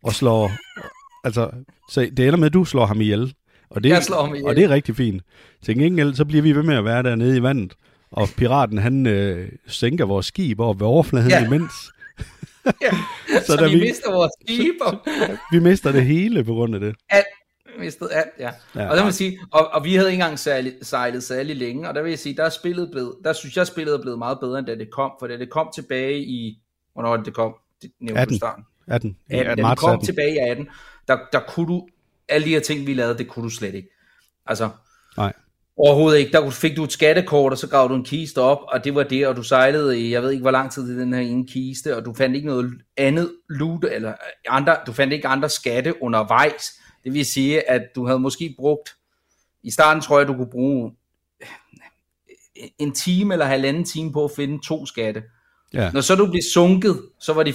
og 0.03 0.13
slår... 0.15 0.51
altså, 1.25 1.51
så 1.91 2.01
det 2.01 2.19
ender 2.27 2.37
med, 2.37 2.47
at 2.47 2.53
du 2.53 2.65
slår 2.65 2.87
ham 2.87 3.01
ihjel. 3.01 3.35
Og 3.71 3.83
det, 3.85 3.89
Jeg 3.91 4.03
slår 4.05 4.21
ham 4.25 4.35
ihjel. 4.35 4.47
Og 4.49 4.57
det 4.57 4.65
er 4.65 4.69
rigtig 4.69 4.97
fint. 4.97 5.23
Til 5.63 5.79
gengæld, 5.79 6.15
så 6.15 6.25
bliver 6.25 6.43
vi 6.43 6.53
ved 6.53 6.63
med 6.63 6.77
at 6.77 6.85
være 6.85 7.03
dernede 7.03 7.37
i 7.37 7.43
vandet, 7.43 7.75
og 8.11 8.29
piraten, 8.37 8.79
han 8.79 9.07
øh, 9.07 9.49
sænker 9.67 10.05
vores 10.05 10.27
skib 10.27 10.61
over 10.61 10.75
ved 10.75 10.87
overfladen 10.87 11.29
ja. 11.31 11.47
Imens. 11.47 11.73
Ja. 12.67 12.71
Så 13.41 13.47
Så, 13.47 13.57
da 13.57 13.67
vi, 13.69 13.75
vi- 13.75 13.81
mister 13.81 14.13
vores 14.13 14.33
skib, 14.47 14.75
og 14.81 14.99
Vi 15.53 15.59
mister 15.59 15.93
det 15.93 16.05
hele 16.05 16.45
på 16.45 16.53
grund 16.55 16.75
af 16.75 16.81
det. 16.81 16.95
alt. 17.11 17.25
Vi 17.79 17.85
mistede 17.85 18.13
alt, 18.13 18.29
ja. 18.39 18.51
Ja. 18.75 18.89
Og 18.91 18.97
der 18.97 19.05
vil 19.05 19.13
sige, 19.13 19.39
og, 19.53 19.69
og 19.73 19.85
vi 19.85 19.95
havde 19.95 20.09
ikke 20.09 20.23
engang 20.23 20.39
sejlet, 20.39 20.75
sejlet 20.83 21.23
særlig 21.23 21.57
længe, 21.57 21.89
og 21.89 21.95
der 21.95 22.03
vil 22.03 22.11
jeg 22.11 22.19
sige, 22.19 22.37
der 22.37 22.45
er 22.45 22.49
spillet 22.49 22.91
blevet, 22.93 23.15
der 23.25 23.33
synes 23.33 23.57
jeg, 23.57 23.67
spillet 23.67 23.95
er 23.95 24.03
blevet 24.03 24.19
meget 24.19 24.39
bedre, 24.41 24.59
end 24.59 24.67
da 24.67 24.75
det 24.75 24.91
kom, 24.91 25.11
for 25.21 25.27
da 25.27 25.37
det 25.37 25.51
kom 25.51 25.69
tilbage 25.75 26.19
i, 26.25 26.59
hvornår 26.93 27.17
det, 27.17 27.35
kom? 27.35 27.55
Det 27.83 27.91
nævnte 28.01 28.21
18. 28.21 28.29
du 28.33 28.35
i 28.35 28.39
starten. 28.39 28.65
18. 28.91 29.17
18, 29.31 29.47
da 29.47 29.55
det 29.55 29.63
marts 29.63 29.81
kom 29.81 29.91
18. 29.91 30.07
tilbage 30.07 30.35
i 30.35 30.39
18, 30.39 30.69
der, 31.09 31.19
der 31.33 31.41
kunne 31.49 31.67
du, 31.67 31.89
alle 32.29 32.45
de 32.45 32.51
her 32.51 32.61
ting, 32.61 32.87
vi 32.87 32.95
lavede, 32.95 33.19
det 33.19 33.29
kunne 33.29 33.45
du 33.45 33.51
slet 33.51 33.75
ikke. 33.75 33.89
Altså, 34.47 34.71
Nej. 35.17 35.33
Overhovedet 35.77 36.19
ikke. 36.19 36.33
Der 36.33 36.51
fik 36.51 36.77
du 36.77 36.85
et 36.85 36.93
skattekort, 36.93 37.53
og 37.53 37.59
så 37.59 37.67
gav 37.67 37.89
du 37.89 37.95
en 37.95 38.05
kiste 38.05 38.39
op, 38.39 38.59
og 38.69 38.85
det 38.85 38.95
var 38.95 39.03
det, 39.03 39.27
og 39.27 39.37
du 39.37 39.43
sejlede 39.43 40.01
i, 40.01 40.13
jeg 40.13 40.23
ved 40.23 40.31
ikke 40.31 40.43
hvor 40.43 40.51
lang 40.51 40.73
tid 40.73 40.97
i 40.97 41.01
den 41.01 41.13
her 41.13 41.21
ene 41.21 41.47
kiste, 41.47 41.97
og 41.97 42.05
du 42.05 42.15
fandt 42.15 42.37
ikke 42.37 42.49
noget 42.49 42.73
andet 42.97 43.33
loot, 43.49 43.85
eller 43.85 44.15
andre, 44.49 44.77
du 44.87 44.93
fandt 44.93 45.13
ikke 45.13 45.29
andre 45.29 45.49
skatte 45.49 46.03
undervejs. 46.03 46.65
Det 47.05 47.15
vil 47.15 47.27
sige, 47.27 47.71
at 47.71 47.83
du 47.95 48.07
havde 48.07 48.19
måske 48.19 48.55
brugt, 48.59 48.97
i 49.63 49.71
starten 49.71 50.03
tror 50.03 50.19
jeg, 50.19 50.29
du 50.29 50.35
kunne 50.35 50.51
bruge 50.51 50.93
en 52.79 52.93
time 52.95 53.35
eller 53.35 53.47
halvanden 53.47 53.85
time 53.85 54.13
på 54.13 54.25
at 54.25 54.31
finde 54.37 54.67
to 54.67 54.87
skatte. 54.87 55.23
Ja. 55.75 55.91
Når 55.93 56.01
så 56.01 56.15
du 56.15 56.27
blev 56.27 56.43
sunket, 56.53 57.03
så 57.21 57.33
var 57.33 57.43
det 57.43 57.55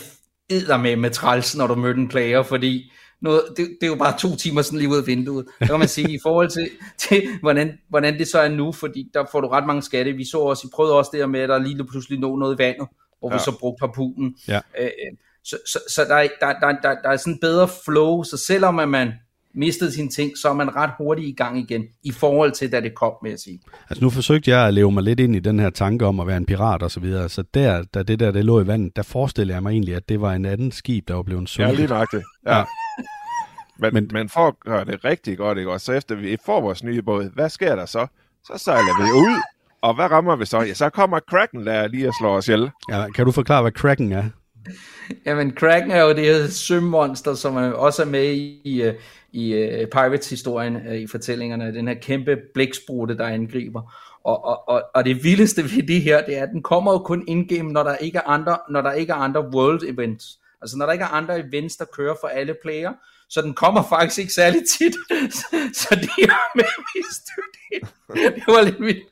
med 0.80 0.96
med 0.96 1.10
træls, 1.10 1.56
når 1.58 1.68
du 1.68 1.76
mødte 1.76 2.00
en 2.00 2.08
player, 2.08 2.44
fordi 2.44 2.92
noget, 3.22 3.42
det, 3.58 3.58
det 3.82 3.88
er 3.88 3.92
jo 3.92 3.96
bare 3.96 4.18
to 4.20 4.36
timer 4.36 4.62
sådan 4.62 4.80
lige 4.80 4.90
ud 4.90 4.98
af 4.98 5.08
vinduet. 5.08 5.46
Det 5.60 5.70
kan 5.70 5.80
man 5.80 5.88
sige 5.88 6.14
i 6.14 6.20
forhold 6.24 6.50
til, 6.50 6.70
til 6.98 7.24
hvordan, 7.42 7.78
hvordan 7.90 8.20
det 8.20 8.28
så 8.28 8.40
er 8.40 8.50
nu, 8.50 8.72
fordi 8.72 9.10
der 9.14 9.26
får 9.32 9.42
du 9.42 9.48
ret 9.48 9.66
mange 9.68 9.82
skatte. 9.82 10.12
Vi 10.12 10.26
så 10.26 10.38
også, 10.40 10.68
I 10.68 10.70
prøvede 10.76 10.98
også 10.98 11.12
det 11.14 11.30
med, 11.30 11.40
at 11.40 11.50
der 11.50 11.60
lige 11.60 11.86
pludselig 11.86 12.20
nå 12.20 12.36
noget 12.36 12.56
i 12.56 12.58
vandet, 12.58 12.88
hvor 13.20 13.30
ja. 13.30 13.36
vi 13.36 13.40
så 13.46 13.58
brugte 13.60 13.82
harpunen. 13.82 14.36
Ja. 14.48 14.60
Øh, 14.80 14.86
øh, 14.86 15.18
så 15.44 15.58
så, 15.66 15.80
så 15.90 16.04
der, 16.04 16.16
er- 16.16 16.28
der, 16.42 16.54
der, 16.60 16.72
der, 16.82 16.96
der 17.04 17.10
er 17.10 17.18
sådan 17.18 17.34
en 17.34 17.40
bedre 17.40 17.68
flow, 17.86 18.24
så 18.24 18.38
selvom 18.38 18.80
at 18.80 18.90
man 18.90 19.12
mistede 19.56 19.92
sine 19.92 20.10
ting, 20.10 20.38
så 20.38 20.50
er 20.50 20.54
man 20.54 20.76
ret 20.76 20.90
hurtigt 20.98 21.28
i 21.28 21.32
gang 21.32 21.60
igen, 21.60 21.84
i 22.04 22.12
forhold 22.12 22.52
til 22.52 22.72
da 22.72 22.82
det 22.82 22.96
kom, 22.96 23.14
med 23.24 23.32
at 23.32 23.40
sige. 23.40 23.60
Altså 23.90 24.04
nu 24.04 24.10
forsøgte 24.10 24.52
jeg 24.52 24.68
at 24.68 24.74
leve 24.74 24.92
mig 24.92 25.04
lidt 25.04 25.20
ind 25.20 25.36
i 25.36 25.40
den 25.40 25.60
her 25.60 25.70
tanke 25.70 26.06
om 26.06 26.20
at 26.20 26.28
være 26.28 26.38
en 26.38 26.46
pirat 26.46 26.84
og 26.84 26.92
så 26.92 27.00
videre. 27.00 27.30
Så 27.30 27.44
der, 27.54 27.84
da 27.84 28.04
det 28.04 28.20
der 28.20 28.32
det 28.32 28.46
lå 28.46 28.62
i 28.62 28.68
vandet, 28.68 28.96
der 28.96 29.04
forestillede 29.04 29.56
jeg 29.56 29.64
mig 29.64 29.72
egentlig, 29.72 29.96
at 29.96 30.10
det 30.10 30.22
var 30.22 30.34
en 30.34 30.46
anden 30.46 30.72
skib, 30.72 31.08
der 31.08 31.14
var 31.14 31.24
blevet 31.24 31.42
Ja, 31.42 31.46
sunket. 31.46 31.76
lige 31.76 31.88
nøjagtigt. 31.88 32.24
Ja. 32.46 32.58
Ja. 32.58 32.64
Men, 33.80 33.94
Men- 33.94 33.94
men, 33.94 34.10
men 34.14 34.30
for 34.30 34.48
at 34.48 34.54
gøre 34.60 34.86
det 34.86 35.06
rigtig 35.06 35.38
godt, 35.38 35.58
ikke? 35.58 35.72
Og 35.72 35.82
så 35.82 35.94
efter 35.94 36.16
vi 36.16 36.38
får 36.46 36.62
vores 36.62 36.84
nye 36.84 37.02
båd, 37.02 37.30
hvad 37.34 37.50
sker 37.50 37.76
der 37.76 37.86
så? 37.86 38.08
Så 38.46 38.54
sejler 38.58 39.04
vi 39.06 39.12
ud, 39.12 39.42
og 39.82 39.94
hvad 39.96 40.12
rammer 40.12 40.36
vi 40.36 40.46
så? 40.46 40.60
Ja, 40.62 40.74
så 40.74 40.90
kommer 40.90 41.20
Kraken 41.30 41.66
der 41.68 41.88
lige 41.88 42.08
og 42.08 42.14
slår 42.22 42.36
os 42.38 42.48
ihjel. 42.48 42.72
Ja, 42.90 43.06
kan 43.16 43.26
du 43.26 43.32
forklare, 43.32 43.62
hvad 43.62 43.72
Kraken 43.72 44.12
er? 44.12 44.24
Jamen, 45.26 45.52
Kraken 45.52 45.92
er 45.92 46.02
jo 46.02 46.10
det 46.10 46.26
her 46.26 46.48
sømonster, 46.48 47.34
som 47.34 47.58
er 47.58 47.72
også 47.72 48.02
er 48.02 48.06
med 48.08 48.34
i, 48.34 48.82
øh, 48.82 48.94
i 49.32 49.54
øh, 49.54 49.88
Pirates-historien, 49.88 50.76
øh, 50.88 50.96
i 50.96 51.08
fortællingerne. 51.08 51.74
Den 51.74 51.88
her 51.88 51.96
kæmpe 51.96 52.38
blæksprutte, 52.54 53.18
der 53.18 53.26
angriber. 53.26 53.82
Og, 54.24 54.46
og, 54.46 54.70
og, 54.70 54.84
og 54.94 55.06
det 55.06 55.24
vildeste 55.24 55.64
ved 55.64 55.88
det 55.88 56.02
her, 56.02 56.26
det 56.26 56.38
er, 56.38 56.44
at 56.44 56.50
den 56.50 56.64
kommer 56.64 56.92
jo 56.92 56.98
kun 56.98 57.24
indgame, 57.28 57.72
når 57.72 57.84
der 57.84 57.96
ikke 57.96 58.18
er 58.18 58.28
andre, 58.28 58.58
når 58.70 58.82
der 58.82 58.92
ikke 58.92 59.12
er 59.12 59.18
andre 59.18 59.50
world 59.50 59.84
events. 59.84 60.40
Altså 60.62 60.78
når 60.78 60.86
der 60.86 60.94
ikke 60.94 61.04
er 61.04 61.14
andre 61.14 61.40
events, 61.40 61.78
der 61.78 61.86
kører 61.86 62.16
for 62.22 62.28
alle 62.28 62.56
player. 62.62 62.94
Så 63.30 63.42
den 63.42 63.54
kommer 63.54 63.84
faktisk 63.84 64.20
ikke 64.20 64.34
særlig 64.34 64.62
tit. 64.80 64.96
så, 65.38 65.46
så 65.74 65.96
det 65.96 66.24
er 66.24 66.56
med 66.56 66.64
det. 66.64 68.36
Det 68.36 68.44
var 68.48 68.62
lidt 68.62 68.80
vildt. 68.80 69.04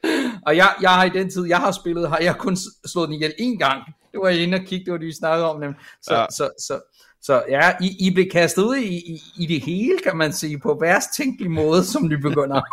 Og 0.45 0.57
jeg, 0.57 0.73
jeg 0.81 0.89
har 0.89 1.03
i 1.03 1.09
den 1.09 1.29
tid, 1.29 1.45
jeg 1.47 1.57
har 1.57 1.71
spillet, 1.71 2.09
har 2.09 2.19
jeg 2.19 2.35
kun 2.37 2.57
slået 2.85 3.07
den 3.07 3.15
ihjel 3.15 3.33
én 3.39 3.57
gang. 3.57 3.83
Det 4.11 4.19
var 4.19 4.29
jeg 4.29 4.39
inde 4.39 4.55
og 4.55 4.65
kigge, 4.65 4.85
det 4.85 4.91
var 4.91 4.97
det, 4.97 5.07
vi 5.07 5.13
snakkede 5.13 5.49
om. 5.49 5.59
Nemlig. 5.59 5.79
Så, 6.01 6.13
ja. 6.13 6.19
Ja. 6.19 6.25
så, 6.31 6.49
så, 6.59 6.79
så 7.21 7.43
ja, 7.49 7.71
I, 7.81 8.07
I 8.07 8.13
blev 8.13 8.29
kastet 8.31 8.63
ud 8.63 8.75
i, 8.75 8.95
i, 8.95 9.21
i 9.37 9.45
det 9.45 9.61
hele, 9.61 9.99
kan 10.03 10.17
man 10.17 10.33
sige, 10.33 10.59
på 10.59 10.77
værst 10.81 11.13
tænkelig 11.17 11.51
måde, 11.51 11.83
som 11.83 12.07
nybegynder. 12.07 12.61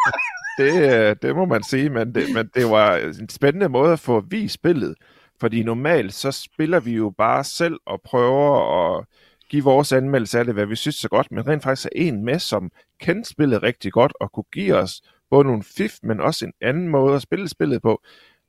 Det, 0.58 0.92
øh, 0.92 1.16
det 1.22 1.36
må 1.36 1.44
man 1.44 1.62
sige, 1.62 1.90
men 1.90 2.14
det, 2.14 2.34
men 2.34 2.50
det 2.54 2.70
var 2.70 2.96
en 2.96 3.28
spændende 3.28 3.68
måde 3.68 3.92
at 3.92 4.00
få 4.00 4.20
vist 4.20 4.54
spillet. 4.54 4.94
Fordi 5.40 5.62
normalt 5.62 6.14
så 6.14 6.32
spiller 6.32 6.80
vi 6.80 6.92
jo 6.92 7.14
bare 7.18 7.44
selv 7.44 7.76
og 7.86 8.00
prøver 8.04 8.98
at 8.98 9.04
give 9.50 9.64
vores 9.64 9.92
anmeldelse 9.92 10.38
af 10.38 10.44
det, 10.44 10.54
hvad 10.54 10.66
vi 10.66 10.76
synes 10.76 10.96
så 10.96 11.08
godt, 11.08 11.32
men 11.32 11.46
rent 11.48 11.62
faktisk 11.62 11.86
er 11.86 11.90
en 11.94 12.24
med, 12.24 12.38
som 12.38 12.70
kendte 13.00 13.30
spillet 13.30 13.62
rigtig 13.62 13.92
godt 13.92 14.12
og 14.20 14.32
kunne 14.32 14.44
give 14.52 14.74
os 14.76 15.02
både 15.30 15.44
nogle 15.44 15.62
fif, 15.62 15.92
men 16.02 16.20
også 16.20 16.44
en 16.44 16.52
anden 16.60 16.88
måde 16.88 17.14
at 17.14 17.22
spille 17.22 17.48
spillet 17.48 17.82
på. 17.82 18.02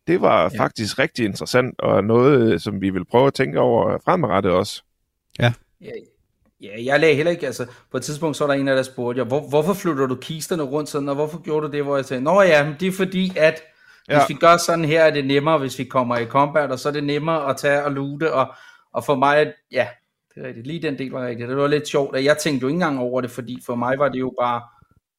Det 0.07 0.21
var 0.21 0.41
Ja. 0.53 0.59
faktisk 0.63 0.99
rigtig 0.99 1.25
interessant, 1.25 1.79
og 1.79 2.03
noget, 2.03 2.61
som 2.61 2.81
vi 2.81 2.89
vil 2.89 3.05
prøve 3.05 3.27
at 3.27 3.33
tænke 3.33 3.59
over 3.59 3.97
fremadrettet 4.05 4.51
også. 4.51 4.83
Ja, 5.39 5.53
ja, 5.81 5.91
jeg 6.85 6.99
lagde 6.99 7.15
heller 7.15 7.31
ikke, 7.31 7.45
altså 7.45 7.65
på 7.91 7.97
et 7.97 8.03
tidspunkt 8.03 8.37
så 8.37 8.45
var 8.45 8.53
der 8.53 8.59
en 8.61 8.67
af 8.67 8.75
der 8.75 8.83
spurgte 8.83 9.19
jeg, 9.19 9.25
hvor, 9.27 9.49
hvorfor 9.49 9.73
flytter 9.73 10.07
du 10.07 10.15
kisterne 10.15 10.63
rundt 10.63 10.89
sådan, 10.89 11.09
og 11.09 11.15
hvorfor 11.15 11.41
gjorde 11.41 11.67
du 11.67 11.71
det, 11.71 11.83
hvor 11.83 11.95
jeg 11.95 12.05
sagde, 12.05 12.23
nå 12.23 12.41
ja, 12.41 12.63
men 12.63 12.75
det 12.79 12.87
er 12.87 12.91
fordi, 12.91 13.31
at 13.37 13.61
hvis 14.07 14.15
Ja. 14.15 14.21
vi 14.27 14.33
gør 14.33 14.57
sådan 14.57 14.85
her, 14.85 15.03
er 15.03 15.11
det 15.11 15.25
nemmere, 15.25 15.57
hvis 15.57 15.79
vi 15.79 15.83
kommer 15.83 16.17
i 16.17 16.25
combat, 16.25 16.71
og 16.71 16.79
så 16.79 16.89
er 16.89 16.93
det 16.93 17.03
nemmere 17.03 17.49
at 17.49 17.57
tage 17.57 17.83
og 17.83 17.91
loote, 17.91 18.33
og, 18.33 18.53
og 18.93 19.03
for 19.05 19.15
mig, 19.15 19.53
ja, 19.71 19.87
det 20.35 20.43
er 20.43 20.47
rigtigt, 20.47 20.67
lige 20.67 20.81
den 20.81 20.97
del 20.97 21.11
var 21.11 21.27
rigtigt, 21.27 21.49
det 21.49 21.57
var 21.57 21.67
lidt 21.67 21.87
sjovt, 21.87 22.15
og 22.15 22.23
jeg 22.23 22.37
tænkte 22.37 22.61
jo 22.63 22.67
ikke 22.67 22.75
engang 22.75 22.99
over 22.99 23.21
det, 23.21 23.31
fordi 23.31 23.59
for 23.65 23.75
mig 23.75 23.99
var 23.99 24.09
det 24.09 24.19
jo 24.19 24.33
bare, 24.41 24.61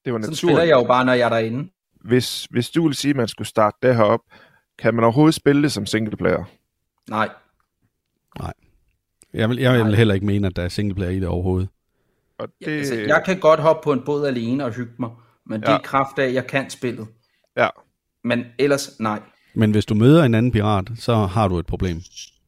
Det 0.04 0.12
var 0.12 0.18
sådan 0.20 0.34
spiller 0.34 0.52
naturligt. 0.52 0.68
jeg 0.68 0.82
jo 0.82 0.86
bare, 0.86 1.04
når 1.04 1.12
jeg 1.12 1.24
er 1.24 1.28
derinde. 1.28 1.70
Hvis, 2.00 2.44
hvis 2.50 2.70
du 2.70 2.86
vil 2.86 2.94
sige, 2.94 3.10
at 3.10 3.16
man 3.16 3.28
skulle 3.28 3.48
starte 3.48 3.76
det 3.82 3.96
her 3.96 4.02
op, 4.04 4.20
kan 4.78 4.94
man 4.94 5.04
overhovedet 5.04 5.34
spille 5.34 5.62
det 5.62 5.72
som 5.72 5.86
singleplayer? 5.86 6.44
Nej, 7.10 7.28
Jeg 9.34 9.48
vil, 9.48 9.58
jeg 9.58 9.72
vil 9.72 9.84
Nej. 9.84 9.94
heller 9.94 10.14
ikke 10.14 10.26
mene, 10.26 10.46
at 10.46 10.56
der 10.56 10.62
er 10.62 10.68
singleplayer 10.68 11.10
i 11.10 11.20
det 11.20 11.28
overhovedet. 11.28 11.68
Og 12.38 12.48
det, 12.58 12.66
det... 12.66 12.72
altså, 12.78 12.94
jeg 12.94 13.22
kan 13.26 13.40
godt 13.40 13.60
hoppe 13.60 13.84
på 13.84 13.92
en 13.92 14.02
båd 14.04 14.26
alene 14.26 14.64
og 14.64 14.72
hygge 14.72 14.92
mig, 14.98 15.10
men 15.46 15.60
det 15.60 15.68
er 15.68 15.72
Ja. 15.72 15.78
kraft 15.78 16.18
af, 16.18 16.24
at 16.24 16.34
jeg 16.34 16.46
kan 16.46 16.70
spillet. 16.70 17.06
Ja. 17.56 17.68
Men 18.24 18.44
ellers, 18.58 19.00
nej. 19.00 19.20
Men 19.54 19.70
hvis 19.70 19.86
du 19.86 19.94
møder 19.94 20.24
en 20.24 20.34
anden 20.34 20.52
pirat, 20.52 20.90
så 20.96 21.14
har 21.14 21.48
du 21.48 21.58
et 21.58 21.66
problem. 21.66 22.00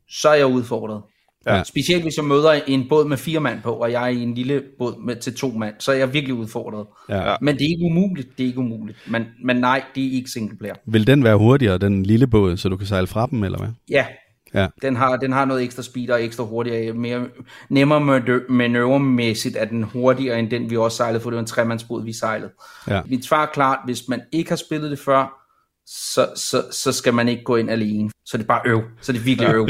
så 0.09 0.29
er 0.29 0.35
jeg 0.35 0.47
udfordret. 0.47 1.03
Ja. 1.47 1.63
Specielt 1.65 2.03
hvis 2.03 2.17
jeg 2.17 2.25
møder 2.25 2.53
en 2.67 2.87
båd 2.89 3.09
med 3.09 3.17
fire 3.17 3.41
mand 3.41 3.63
på, 3.63 3.73
og 3.73 3.93
jeg 3.93 4.03
er 4.05 4.09
i 4.09 4.23
en 4.23 4.35
lille 4.35 4.63
båd 4.79 5.05
med, 5.07 5.17
til 5.17 5.35
to 5.35 5.49
mand, 5.51 5.75
så 5.79 5.93
er 5.93 5.97
jeg 5.97 6.13
virkelig 6.13 6.35
udfordret. 6.35 6.87
Ja. 7.09 7.35
Men 7.41 7.55
det 7.55 7.65
er 7.65 7.69
ikke 7.69 7.85
umuligt, 7.85 8.29
det 8.39 8.45
er 8.45 8.49
ikke 8.49 8.59
umuligt. 8.61 8.99
Men, 9.11 9.23
men 9.45 9.57
nej, 9.57 9.83
det 9.95 10.07
er 10.07 10.13
ikke 10.13 10.31
single 10.31 10.59
player. 10.59 10.75
Vil 10.87 11.07
den 11.07 11.25
være 11.25 11.37
hurtigere, 11.37 11.79
den 11.79 12.03
lille 12.03 12.27
båd, 12.27 12.57
så 12.57 12.69
du 12.69 12.77
kan 12.77 12.87
sejle 12.87 13.07
fra 13.07 13.27
dem, 13.27 13.45
eller 13.45 13.59
hvad? 13.59 13.69
Ja, 13.91 14.07
Ja. 14.55 14.67
den 14.83 14.97
har, 14.97 15.17
den 15.17 15.33
har 15.33 15.45
noget 15.45 15.63
ekstra 15.63 15.83
speed 15.83 16.11
og 16.11 16.25
ekstra 16.25 16.45
hurtigere, 16.45 16.93
mere, 16.93 17.27
nemmere 17.71 18.01
manø- 18.01 18.53
manøvremæssigt 18.53 19.57
er 19.57 19.65
den 19.65 19.83
hurtigere 19.83 20.39
end 20.39 20.51
den, 20.51 20.71
vi 20.71 20.77
også 20.77 20.97
sejlede, 20.97 21.21
for 21.23 21.31
det 21.31 21.35
var 21.37 21.41
en 21.41 21.47
tremandsbåd, 21.47 22.05
vi 22.05 22.13
sejlede. 22.13 22.51
Ja. 22.89 23.01
Mit 23.07 23.25
svar 23.25 23.43
er 23.43 23.51
klart, 23.53 23.79
hvis 23.85 24.09
man 24.09 24.21
ikke 24.33 24.51
har 24.51 24.57
spillet 24.57 24.91
det 24.91 24.99
før, 24.99 25.41
så, 25.87 26.27
så, 26.37 26.63
så 26.73 26.93
skal 26.93 27.15
man 27.15 27.29
ikke 27.29 27.45
gå 27.45 27.57
ind 27.57 27.71
alene. 27.71 28.11
Så 28.27 28.37
er 28.37 28.39
det 28.39 28.47
bare 28.47 28.61
øv. 28.67 28.83
Så 29.01 29.13
er 29.13 29.17
det 29.17 29.27
virkelig 29.27 29.55
øv. 29.59 29.69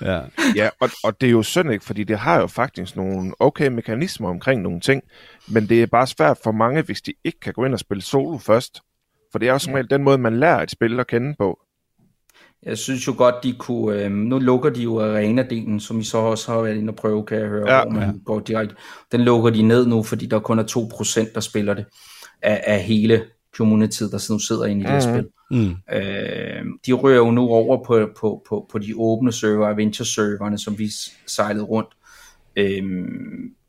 Ja. 0.00 0.20
Ja, 0.56 0.68
og, 0.80 0.90
og 1.04 1.20
det 1.20 1.26
er 1.26 1.30
jo 1.30 1.42
synd 1.42 1.72
ikke, 1.72 1.84
fordi 1.84 2.04
det 2.04 2.18
har 2.18 2.40
jo 2.40 2.46
faktisk 2.46 2.96
nogle 2.96 3.32
okay 3.38 3.68
mekanismer 3.68 4.28
omkring 4.28 4.62
nogle 4.62 4.80
ting, 4.80 5.02
men 5.48 5.68
det 5.68 5.82
er 5.82 5.86
bare 5.86 6.06
svært 6.06 6.38
for 6.44 6.52
mange, 6.52 6.82
hvis 6.82 7.02
de 7.02 7.12
ikke 7.24 7.40
kan 7.40 7.52
gå 7.52 7.64
ind 7.64 7.72
og 7.72 7.78
spille 7.80 8.02
solo 8.02 8.38
først. 8.38 8.80
For 9.32 9.38
det 9.38 9.48
er 9.48 9.52
jo 9.52 9.58
som 9.58 9.72
regel 9.72 9.90
den 9.90 10.02
måde, 10.02 10.18
man 10.18 10.40
lærer 10.40 10.62
et 10.62 10.70
spil 10.70 11.00
at 11.00 11.06
kende 11.06 11.34
på. 11.38 11.58
Jeg 12.62 12.78
synes 12.78 13.06
jo 13.06 13.14
godt, 13.16 13.34
de 13.42 13.52
kunne... 13.58 14.02
Øh, 14.04 14.10
nu 14.10 14.38
lukker 14.38 14.70
de 14.70 14.82
jo 14.82 15.00
arena-delen, 15.00 15.80
som 15.80 16.00
I 16.00 16.04
så 16.04 16.18
også 16.18 16.52
har 16.52 16.60
været 16.60 16.76
inde 16.76 16.90
og 16.90 16.96
prøve, 16.96 17.26
kan 17.26 17.38
jeg 17.38 17.48
høre, 17.48 17.72
Ja. 17.72 17.82
hvor 17.82 17.90
man 17.92 18.02
ja. 18.02 18.12
går 18.24 18.40
direkte. 18.40 18.74
Den 19.12 19.20
lukker 19.20 19.50
de 19.50 19.62
ned 19.62 19.86
nu, 19.86 20.02
fordi 20.02 20.26
der 20.26 20.38
kun 20.38 20.58
er 20.58 20.62
2%, 21.28 21.32
der 21.34 21.40
spiller 21.40 21.74
det 21.74 21.84
af, 22.42 22.64
af 22.66 22.82
hele 22.82 23.24
communityet, 23.56 24.12
der 24.12 24.32
nu 24.32 24.38
sidder 24.38 24.64
inde 24.64 24.80
i 24.80 24.84
det 24.84 24.92
her 24.92 25.00
spil. 25.00 25.28
Mm. 25.50 25.74
Øh, 25.92 26.64
de 26.86 26.92
rører 26.92 27.16
jo 27.16 27.30
nu 27.30 27.48
over 27.48 27.84
på, 27.84 28.08
på, 28.20 28.42
på, 28.48 28.68
på 28.72 28.78
de 28.78 28.92
åbne 28.96 29.32
server, 29.32 29.68
adventure-serverne, 29.68 30.58
som 30.58 30.78
vi 30.78 30.88
sejlede 31.26 31.64
rundt. 31.64 31.88
Øh, 32.56 32.82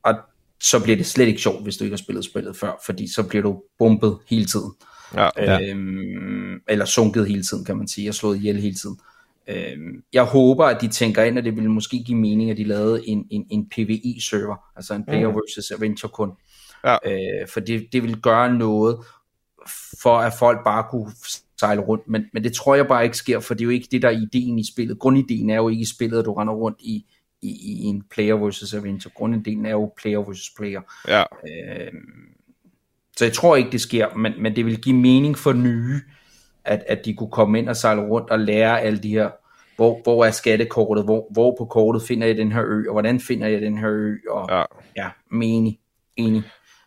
og 0.04 0.16
så 0.62 0.84
bliver 0.84 0.98
det 0.98 1.06
slet 1.06 1.28
ikke 1.28 1.42
sjovt, 1.42 1.63
hvis 1.63 1.78
du 1.78 1.84
ikke 1.84 1.94
har 1.94 1.98
spillet 1.98 2.26
spillet 2.26 2.56
før, 2.56 2.72
fordi 2.86 3.13
så 3.13 3.24
bliver 3.28 3.42
du 3.44 3.63
bumpet 3.80 4.18
hele 4.30 4.46
tiden. 4.46 4.72
Ja. 5.16 5.30
Ja. 5.38 5.70
Øhm, 5.70 6.62
eller 6.68 6.86
sunket 6.86 7.28
hele 7.28 7.44
tiden, 7.44 7.66
kan 7.66 7.78
man 7.78 7.88
sige, 7.88 8.10
og 8.10 8.13
slået 8.16 8.38
ihjel 8.38 8.62
hele 8.62 8.76
tiden. 8.76 9.00
Øhm, 9.48 10.04
jeg 10.13 10.24
håber, 10.24 10.66
at 10.66 10.82
de 10.82 10.88
tænker 10.88 11.24
ind, 11.24 11.38
at 11.38 11.44
det 11.44 11.56
ville 11.56 11.72
måske 11.72 12.04
give 12.04 12.18
mening, 12.18 12.52
at 12.52 12.58
de 12.58 12.63
lavede 12.63 13.08
en, 13.10 13.26
en, 13.30 13.46
en 13.50 13.70
PvE-server, 13.70 14.56
altså 14.76 14.94
en 14.94 15.06
player 15.06 15.30
Mm. 15.30 15.36
versus 15.36 15.72
adventure 15.72 16.12
kun. 16.12 16.32
Ja. 16.86 16.98
Øh, 17.06 17.48
for 17.48 17.60
det, 17.60 17.88
det 17.94 18.04
vil 18.04 18.22
gøre 18.22 18.54
noget 18.54 18.98
for, 20.02 20.18
at 20.18 20.34
folk 20.40 20.63
bare 20.66 20.84
kunne 20.92 21.12
sejle 21.60 21.82
rundt, 21.82 22.08
men, 22.08 22.26
men 22.34 22.43
det 22.43 22.54
tror 22.54 22.76
jeg 22.76 22.88
bare 22.88 23.04
ikke 23.04 23.17
sker, 23.17 23.39
for 23.39 23.54
det 23.54 23.62
er 23.62 23.65
jo 23.65 23.72
ikke 23.72 23.88
det, 23.91 24.02
der 24.02 24.10
er 24.10 24.22
ideen 24.22 24.60
i 24.60 24.72
spillet. 24.74 25.00
Grundideen 25.00 25.50
er 25.50 25.56
jo 25.56 25.70
ikke 25.70 25.82
i 25.82 25.93
spillet, 25.96 26.20
at 26.20 26.26
du 26.26 26.34
render 26.34 26.54
rundt 26.54 26.78
i, 26.80 27.06
i, 27.41 27.50
i 27.50 27.84
en 27.84 28.04
player 28.12 28.36
versus 28.36 28.74
adventure. 28.74 29.13
Grundideen 29.15 29.65
er 29.65 29.72
jo 29.72 29.93
player 30.02 30.20
versus 30.20 30.52
player. 30.58 30.82
Ja, 31.08 31.24
Øh, 31.43 31.91
så 33.17 33.26
jeg 33.26 33.34
tror 33.34 33.56
ikke, 33.56 33.72
det 33.72 33.82
sker, 33.82 34.15
men, 34.15 34.34
men 34.41 34.56
det 34.56 34.65
vil 34.65 34.82
give 34.82 34.96
mening 34.96 35.38
for 35.38 35.54
nye, 35.54 36.02
at, 36.65 36.84
at 36.88 37.06
de 37.06 37.13
kunne 37.13 37.32
komme 37.32 37.60
ind 37.60 37.70
og 37.70 37.76
sejle 37.76 38.02
rundt 38.02 38.30
og 38.30 38.39
lære 38.39 38.82
alle 38.82 39.00
de 39.00 39.10
her, 39.10 39.30
hvor, 39.76 40.00
hvor 40.04 40.26
er 40.26 40.32
skattekortet, 40.32 41.04
hvor, 41.04 41.28
hvor 41.32 41.56
på 41.58 41.65
kortet 41.65 42.02
finder 42.02 42.28
jeg 42.28 42.38
den 42.38 42.52
her 42.52 42.63
ø, 42.65 42.84
og 42.88 42.91
hvordan 42.91 43.20
finder 43.20 43.48
jeg 43.48 43.62
den 43.62 43.78
her 43.78 43.89
ø, 43.89 44.15
og 44.30 44.50
ja, 44.50 44.58
ja. 44.58 44.65
ja 44.96 45.10
enig, 45.32 45.80
enig. 46.15 46.43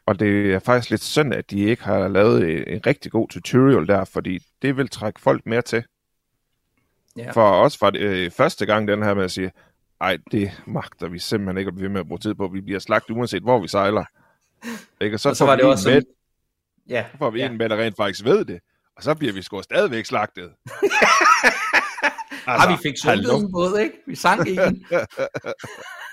Og 0.06 0.20
det 0.20 0.54
er 0.54 0.58
faktisk 0.58 0.90
lidt 0.90 1.02
synd, 1.02 1.34
at 1.34 1.50
de 1.50 1.58
ikke 1.58 1.84
har 1.84 2.08
lavet 2.08 2.68
en, 2.72 2.86
rigtig 2.86 3.12
god 3.12 3.28
tutorial 3.28 3.86
der, 3.86 4.04
fordi 4.04 4.38
det 4.62 4.76
vil 4.76 4.88
trække 4.88 5.20
folk 5.20 5.46
mere 5.46 5.62
til. 5.62 5.84
Ja. 7.16 7.30
For 7.30 7.84
var 7.84 7.90
det 7.90 8.00
øh, 8.00 8.30
første 8.30 8.66
gang 8.66 8.88
den 8.88 9.02
her 9.02 9.14
med 9.14 9.24
at 9.24 9.30
sige, 9.30 9.52
ej, 10.00 10.18
det 10.32 10.62
magter 10.66 11.08
vi 11.08 11.18
simpelthen 11.18 11.58
ikke 11.58 11.68
at 11.68 11.74
blive 11.74 11.82
ved 11.82 11.92
med 11.92 12.00
at 12.00 12.06
bruge 12.06 12.18
tid 12.18 12.34
på. 12.34 12.48
Vi 12.48 12.60
bliver 12.60 12.78
slagt 12.78 13.10
uanset 13.10 13.42
hvor 13.42 13.60
vi 13.60 13.68
sejler. 13.68 14.04
Ikke? 15.00 15.16
Og 15.16 15.20
så, 15.20 15.28
Og 15.28 15.36
så 15.36 15.46
var 15.46 15.56
det 15.56 15.64
også 15.64 15.88
med, 15.88 15.94
sådan, 15.94 16.06
Ja. 16.88 17.04
Så 17.12 17.18
får 17.18 17.30
vi 17.30 17.38
ja. 17.38 17.46
en 17.46 17.58
med, 17.58 17.68
der 17.68 17.76
rent 17.76 17.96
faktisk 17.96 18.24
ved 18.24 18.44
det. 18.44 18.60
Og 18.96 19.02
så 19.02 19.14
bliver 19.14 19.32
vi 19.32 19.42
sgu 19.42 19.62
stadigvæk 19.62 20.06
slagtet. 20.06 20.50
Altså, 22.46 22.68
har 22.68 22.76
vi 22.76 22.82
fik 22.82 22.94
sunket 22.98 23.34
en 23.34 23.52
båd, 23.52 23.78
ikke? 23.78 23.94
Vi 24.06 24.14
sank 24.14 24.48
en. 24.48 24.84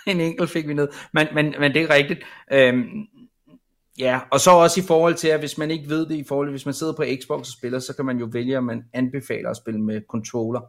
en 0.11 0.21
enkelt 0.21 0.49
fik 0.49 0.67
vi 0.67 0.73
ned. 0.73 0.87
Men, 1.13 1.27
men, 1.33 1.55
men 1.59 1.73
det 1.73 1.81
er 1.81 1.89
rigtigt. 1.89 2.19
Øhm, 2.51 2.87
ja, 3.99 4.19
og 4.31 4.39
så 4.39 4.51
også 4.51 4.81
i 4.81 4.83
forhold 4.87 5.15
til, 5.15 5.27
at 5.27 5.39
hvis 5.39 5.57
man 5.57 5.71
ikke 5.71 5.89
ved 5.89 6.05
det, 6.05 6.15
i 6.15 6.23
forhold 6.23 6.47
til, 6.47 6.51
hvis 6.51 6.65
man 6.65 6.73
sidder 6.73 6.93
på 6.93 7.03
Xbox 7.21 7.39
og 7.39 7.45
spiller, 7.45 7.79
så 7.79 7.95
kan 7.95 8.05
man 8.05 8.17
jo 8.17 8.29
vælge, 8.31 8.57
at 8.57 8.63
man 8.63 8.83
anbefaler 8.93 9.49
at 9.49 9.57
spille 9.57 9.81
med 9.81 10.01
controller. 10.09 10.61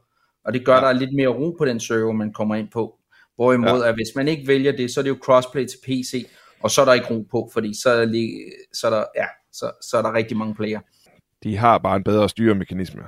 Og 0.44 0.52
det 0.52 0.64
gør 0.64 0.74
ja. 0.74 0.80
der 0.80 0.92
lidt 0.92 1.14
mere 1.14 1.28
ro 1.28 1.50
på 1.58 1.64
den 1.64 1.80
server, 1.80 2.12
man 2.12 2.32
kommer 2.32 2.54
ind 2.54 2.68
på. 2.68 2.98
Hvorimod, 3.36 3.82
ja. 3.82 3.88
at 3.88 3.94
hvis 3.94 4.08
man 4.16 4.28
ikke 4.28 4.46
vælger 4.46 4.72
det, 4.72 4.90
så 4.90 5.00
er 5.00 5.02
det 5.02 5.08
jo 5.08 5.18
crossplay 5.22 5.66
til 5.66 5.78
PC, 5.84 6.28
og 6.60 6.70
så 6.70 6.80
er 6.80 6.84
der 6.84 6.92
ikke 6.92 7.06
ro 7.10 7.26
på, 7.30 7.50
fordi 7.52 7.80
så 7.82 7.90
er, 7.90 8.04
lige, 8.04 8.52
så 8.72 8.86
er 8.86 8.90
der, 8.90 9.04
ja, 9.16 9.26
så, 9.52 9.70
så 9.82 9.98
er 9.98 10.02
der 10.02 10.14
rigtig 10.14 10.36
mange 10.36 10.54
player. 10.54 10.80
De 11.42 11.56
har 11.56 11.78
bare 11.78 11.96
en 11.96 12.04
bedre 12.04 12.28
styremekanisme. 12.28 13.02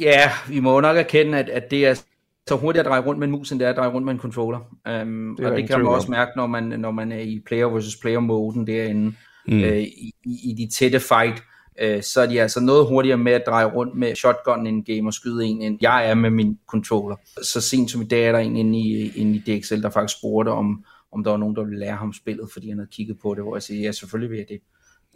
Ja, 0.00 0.30
vi 0.48 0.60
må 0.60 0.80
nok 0.80 0.96
erkende, 0.96 1.38
at, 1.38 1.48
at 1.48 1.70
det 1.70 1.86
er 1.86 2.02
så 2.48 2.56
hurtigt 2.56 2.80
at 2.80 2.86
dreje 2.86 3.00
rundt 3.00 3.18
med 3.18 3.28
en 3.28 3.32
mus, 3.32 3.52
end 3.52 3.60
det 3.60 3.66
er 3.66 3.70
at 3.70 3.76
dreje 3.76 3.90
rundt 3.90 4.04
med 4.04 4.12
en 4.12 4.20
controller. 4.20 4.58
Um, 5.02 5.36
Det 5.38 5.46
og 5.46 5.56
det 5.56 5.68
kan 5.68 5.78
man 5.78 5.88
også 5.88 6.10
mærke, 6.10 6.30
når 6.36 6.46
man, 6.46 6.64
når 6.64 6.90
man 6.90 7.12
er 7.12 7.18
i 7.20 7.42
player 7.46 7.66
versus 7.66 7.96
player 7.96 8.20
moden 8.20 8.66
derinde. 8.66 9.12
Mm. 9.48 9.60
Øh, 9.60 9.78
i, 9.78 10.12
i, 10.24 10.54
de 10.58 10.68
tætte 10.78 11.00
fight, 11.00 11.42
øh, 11.80 12.02
så 12.02 12.20
er 12.20 12.26
de 12.26 12.40
altså 12.40 12.60
noget 12.60 12.86
hurtigere 12.86 13.18
med 13.18 13.32
at 13.32 13.42
dreje 13.46 13.64
rundt 13.64 13.94
med 13.94 14.14
shotgun 14.14 14.66
in 14.66 14.84
game 14.84 15.08
og 15.08 15.14
skyde 15.14 15.44
en, 15.44 15.62
end 15.62 15.78
jeg 15.80 16.10
er 16.10 16.14
med 16.14 16.30
min 16.30 16.58
controller. 16.66 17.16
Så 17.42 17.60
sent 17.60 17.90
som 17.90 18.02
i 18.02 18.04
dag 18.04 18.26
er 18.26 18.32
der 18.32 18.38
en 18.38 18.56
inde 18.56 18.78
i, 18.78 19.12
inde 19.16 19.36
i 19.36 19.58
DXL, 19.58 19.82
der 19.82 19.90
faktisk 19.90 20.18
spurgte, 20.18 20.50
om, 20.50 20.84
om 21.12 21.24
der 21.24 21.30
var 21.30 21.38
nogen, 21.38 21.56
der 21.56 21.64
ville 21.64 21.80
lære 21.80 21.96
ham 21.96 22.12
spillet, 22.12 22.48
fordi 22.52 22.68
han 22.68 22.78
havde 22.78 22.90
kigget 22.92 23.18
på 23.22 23.34
det, 23.34 23.42
hvor 23.42 23.56
jeg 23.56 23.62
siger, 23.62 23.82
ja, 23.82 23.92
selvfølgelig 23.92 24.30
vil 24.30 24.36
jeg 24.36 24.46
det. 24.48 24.60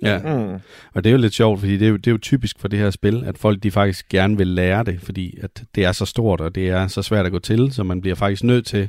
Ja, 0.03 0.19
Mm. 0.37 0.59
og 0.95 1.05
det 1.05 1.11
er 1.11 1.13
jo 1.13 1.19
lidt 1.19 1.35
sjovt, 1.35 1.61
fordi 1.61 1.77
det 1.77 1.85
er 1.87 1.91
jo, 1.91 1.97
det 1.97 2.07
er 2.07 2.11
jo 2.13 2.19
typisk 2.19 2.59
for 2.59 2.69
det 2.69 2.79
her 2.79 2.91
spil, 2.91 3.23
at 3.27 3.39
folk 3.39 3.63
de 3.63 3.71
faktisk 3.71 4.09
gerne 4.09 4.37
vil 4.37 4.47
lære 4.47 4.85
det, 4.85 5.01
fordi 5.03 5.39
at 5.43 5.63
det 5.75 5.85
er 5.85 5.93
så 5.93 6.05
stort, 6.05 6.41
og 6.41 6.55
det 6.55 6.69
er 6.69 6.87
så 6.87 7.03
svært 7.03 7.27
at 7.27 7.33
gå 7.33 7.39
til, 7.39 7.73
så 7.73 7.83
man 7.83 8.01
bliver 8.01 8.15
faktisk 8.15 8.45
nødt 8.45 8.67
til, 8.67 8.89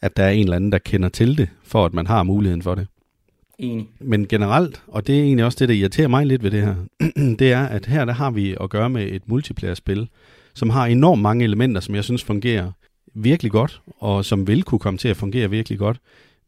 at 0.00 0.16
der 0.16 0.22
er 0.24 0.30
en 0.30 0.42
eller 0.44 0.56
anden, 0.56 0.72
der 0.72 0.78
kender 0.78 1.08
til 1.08 1.38
det, 1.38 1.48
for 1.64 1.84
at 1.84 1.94
man 1.94 2.06
har 2.06 2.22
muligheden 2.22 2.62
for 2.62 2.74
det. 2.74 2.86
Enig. 3.58 3.86
Men 4.00 4.28
generelt, 4.28 4.82
og 4.86 5.06
det 5.06 5.18
er 5.18 5.22
egentlig 5.22 5.44
også 5.44 5.56
det, 5.60 5.68
der 5.68 5.74
irriterer 5.74 6.08
mig 6.08 6.26
lidt 6.26 6.42
ved 6.42 6.50
det 6.50 6.62
her, 6.62 6.74
det 7.38 7.52
er, 7.52 7.62
at 7.66 7.86
her 7.86 8.04
der 8.04 8.12
har 8.12 8.30
vi 8.30 8.56
at 8.60 8.70
gøre 8.70 8.90
med 8.90 9.06
et 9.12 9.22
multiplayer-spil, 9.26 10.08
som 10.54 10.70
har 10.70 10.86
enormt 10.86 11.22
mange 11.22 11.44
elementer, 11.44 11.80
som 11.80 11.94
jeg 11.94 12.04
synes 12.04 12.24
fungerer 12.24 12.70
virkelig 13.14 13.52
godt, 13.52 13.80
og 13.98 14.24
som 14.24 14.46
vil 14.46 14.62
kunne 14.62 14.78
komme 14.78 14.98
til 14.98 15.08
at 15.08 15.16
fungere 15.16 15.50
virkelig 15.50 15.78
godt. 15.78 15.96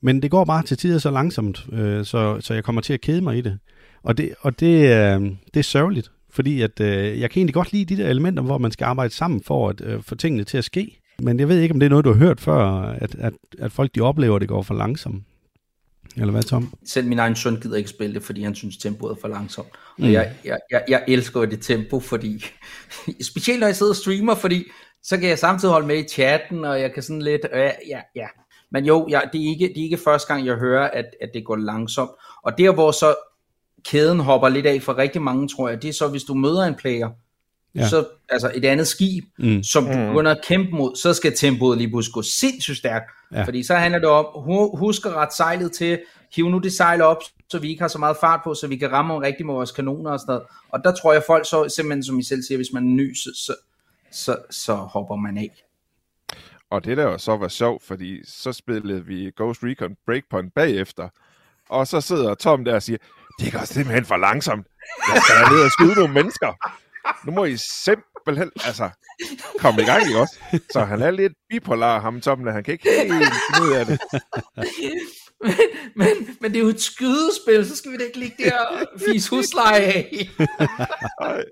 Men 0.01 0.23
det 0.23 0.31
går 0.31 0.45
bare 0.45 0.63
til 0.63 0.77
tider 0.77 0.99
så 0.99 1.11
langsomt, 1.11 1.67
øh, 1.73 2.05
så, 2.05 2.41
så 2.41 2.55
jeg 2.55 2.65
kommer 2.65 2.83
til 2.83 2.93
at 2.93 3.01
kede 3.01 3.21
mig 3.21 3.39
i 3.39 3.41
det. 3.41 3.59
Og 4.03 4.19
det, 4.19 4.35
og 4.41 4.61
det, 4.61 4.83
øh, 4.83 5.21
det 5.55 5.61
er 5.61 5.63
sørgeligt, 5.63 6.11
fordi 6.31 6.63
at, 6.63 6.81
øh, 6.81 7.21
jeg 7.21 7.31
kan 7.31 7.41
egentlig 7.41 7.55
godt 7.55 7.73
lide 7.73 7.97
de 7.97 8.03
der 8.03 8.11
elementer, 8.11 8.43
hvor 8.43 8.59
man 8.59 8.71
skal 8.71 8.85
arbejde 8.85 9.15
sammen 9.15 9.43
for 9.43 9.69
at 9.69 9.81
øh, 9.81 10.03
få 10.03 10.15
tingene 10.15 10.45
til 10.45 10.59
at 10.59 10.65
ske. 10.65 11.01
Men 11.19 11.41
jeg 11.41 11.49
ved 11.49 11.61
ikke, 11.61 11.73
om 11.73 11.81
det 11.81 11.87
er 11.87 11.91
noget, 11.91 12.05
du 12.05 12.13
har 12.13 12.19
hørt 12.19 12.41
før, 12.41 12.65
at, 12.81 13.15
at, 13.19 13.33
at 13.59 13.73
folk 13.73 13.95
de 13.95 14.01
oplever, 14.01 14.35
at 14.37 14.41
det 14.41 14.49
går 14.49 14.63
for 14.63 14.75
langsomt. 14.75 15.23
Eller 16.17 16.31
hvad, 16.31 16.43
Tom? 16.43 16.75
Selv 16.87 17.07
min 17.07 17.19
egen 17.19 17.37
søn 17.37 17.57
gider 17.57 17.77
ikke 17.77 17.91
spille 17.91 18.15
det, 18.15 18.23
fordi 18.23 18.43
han 18.43 18.55
synes, 18.55 18.77
tempoet 18.77 19.11
er 19.11 19.21
for 19.21 19.29
langsomt. 19.29 19.69
Og 19.69 19.77
Mm. 19.99 20.05
mm. 20.07 20.13
jeg, 20.13 20.33
jeg, 20.45 20.59
jeg, 20.71 20.85
jeg 20.89 21.05
elsker 21.09 21.45
det 21.45 21.61
tempo, 21.61 22.01
fordi... 22.01 22.45
specielt 23.31 23.61
når 23.61 23.67
jeg 23.67 23.77
sidder 23.77 23.93
og 23.93 23.97
streamer, 23.97 24.35
fordi 24.35 24.65
så 25.03 25.17
kan 25.17 25.29
jeg 25.29 25.39
samtidig 25.39 25.73
holde 25.73 25.87
med 25.87 26.05
i 26.05 26.09
chatten, 26.09 26.65
og 26.65 26.81
jeg 26.81 26.93
kan 26.93 27.03
sådan 27.03 27.23
lidt... 27.23 27.47
Øh, 27.53 27.71
ja, 27.89 28.01
ja. 28.17 28.27
Men 28.71 28.85
jo, 28.85 29.07
jeg, 29.11 29.29
det, 29.33 29.45
er 29.45 29.49
ikke, 29.49 29.69
det 29.69 29.79
er 29.79 29.85
ikke 29.85 29.97
første 30.05 30.35
gang, 30.35 30.47
jeg 30.47 30.57
hører, 30.57 30.91
at, 30.91 31.05
at 31.21 31.31
det 31.35 31.45
går 31.45 31.57
langsomt. 31.57 32.11
Og 32.43 32.59
der, 32.59 32.75
hvor 32.75 32.91
så 32.91 33.15
kæden 33.87 34.21
hopper 34.21 34.49
lidt 34.49 34.67
af 34.67 34.83
for 34.83 34.99
rigtig 34.99 35.23
mange, 35.23 35.49
tror 35.49 35.69
jeg, 35.69 35.83
det 35.83 35.89
er 35.89 35.93
så, 35.93 36.09
hvis 36.09 36.23
du 36.25 36.35
møder 36.35 36.63
en 36.65 36.75
player, 36.75 37.11
Ja. 37.75 37.89
så, 37.89 38.05
altså 38.29 38.53
et 38.55 38.65
andet 38.65 38.87
skib, 38.87 39.25
Mm. 39.39 39.63
som 39.63 39.85
du 39.85 39.91
begynder 39.93 40.31
at 40.31 40.41
kæmpe 40.45 40.71
mod, 40.71 40.97
så 40.97 41.15
skal 41.15 41.37
tempoet 41.37 41.79
lige 41.79 41.91
pludselig 41.91 42.13
gå 42.15 42.23
sindssygt 42.23 42.77
stærkt. 42.79 43.05
Ja. 43.33 43.43
Fordi 43.45 43.63
så 43.63 43.75
handler 43.75 43.99
det 43.99 44.09
om, 44.09 44.27
hu- 44.35 44.77
husk 44.77 45.07
at 45.07 45.13
rette 45.13 45.37
sejlet 45.37 45.73
til, 45.73 45.99
hiv 46.37 46.49
nu 46.49 46.59
det 46.59 46.73
sejl 46.73 47.03
op, 47.03 47.17
så 47.49 47.59
vi 47.59 47.69
ikke 47.69 47.81
har 47.81 47.89
så 47.89 47.99
meget 47.99 48.17
fart 48.21 48.41
på, 48.45 48.55
så 48.55 48.67
vi 48.67 48.77
kan 48.77 48.93
ramme 48.93 49.21
rigtigt 49.21 49.47
med 49.47 49.55
vores 49.55 49.71
kanoner 49.73 50.11
og 50.11 50.19
sådan 50.19 50.33
noget. 50.33 50.43
Og 50.69 50.81
der 50.85 50.93
tror 50.95 51.13
jeg 51.13 51.23
folk 51.27 51.47
så, 51.47 51.69
simpelthen 51.77 52.03
som 52.05 52.19
I 52.19 52.23
selv 52.23 52.43
siger, 52.43 52.59
hvis 52.59 52.73
man 52.73 52.83
er 52.85 52.89
ny, 52.95 53.15
så, 53.15 53.31
så, 53.47 53.55
så, 54.13 54.37
så 54.51 54.75
hopper 54.75 55.17
man 55.17 55.39
af. 55.39 55.51
Og 56.71 56.85
det 56.85 56.97
der 56.97 57.03
jo 57.03 57.19
så 57.19 57.37
var 57.37 57.49
sjovt, 57.49 57.83
fordi 57.85 58.21
så 58.31 58.53
spillede 58.53 59.05
vi 59.07 59.31
Ghost 59.37 59.61
Recon 59.65 59.97
Breakpoint 60.07 60.55
bagefter. 60.55 61.09
Og 61.69 61.87
så 61.87 62.01
sidder 62.01 62.35
Tom 62.35 62.65
der 62.65 62.75
og 62.75 62.83
siger, 62.83 62.99
det 63.39 63.53
går 63.53 63.65
simpelthen 63.65 64.05
for 64.05 64.17
langsomt. 64.17 64.67
Jeg 65.15 65.23
skal 65.23 65.53
ned 65.53 65.65
og 65.65 65.71
skyde 65.71 65.95
nogle 65.95 66.15
mennesker. 66.15 66.53
Nu 67.27 67.33
må 67.33 67.45
I 67.45 67.57
simpelthen, 67.57 68.51
altså, 68.65 68.91
komme 69.59 69.83
i 69.83 69.85
gang, 69.85 70.07
ikke 70.07 70.21
også? 70.21 70.37
Så 70.73 70.81
han 70.81 71.03
er 71.03 71.11
lidt 71.11 71.33
bipolar, 71.49 72.01
ham 72.01 72.21
Tom, 72.21 72.45
der 72.45 72.53
han 72.53 72.65
kan 72.65 72.73
ikke 72.73 72.89
helt 72.91 73.13
finde 73.55 73.69
ud 73.69 73.73
af 73.73 73.87
det. 73.87 74.01
Men, 75.41 75.55
men, 75.97 76.37
men 76.41 76.51
det 76.51 76.59
er 76.59 76.63
jo 76.63 76.69
et 76.69 76.81
skydespil, 76.81 77.69
så 77.69 77.77
skal 77.77 77.93
vi 77.93 77.97
da 77.97 78.05
ikke 78.05 78.19
ligge 78.19 78.45
der 78.45 78.59
og 78.59 79.01
fise 79.09 79.31
husleje 79.31 79.81
af. 79.81 80.29
Nej. 81.21 81.45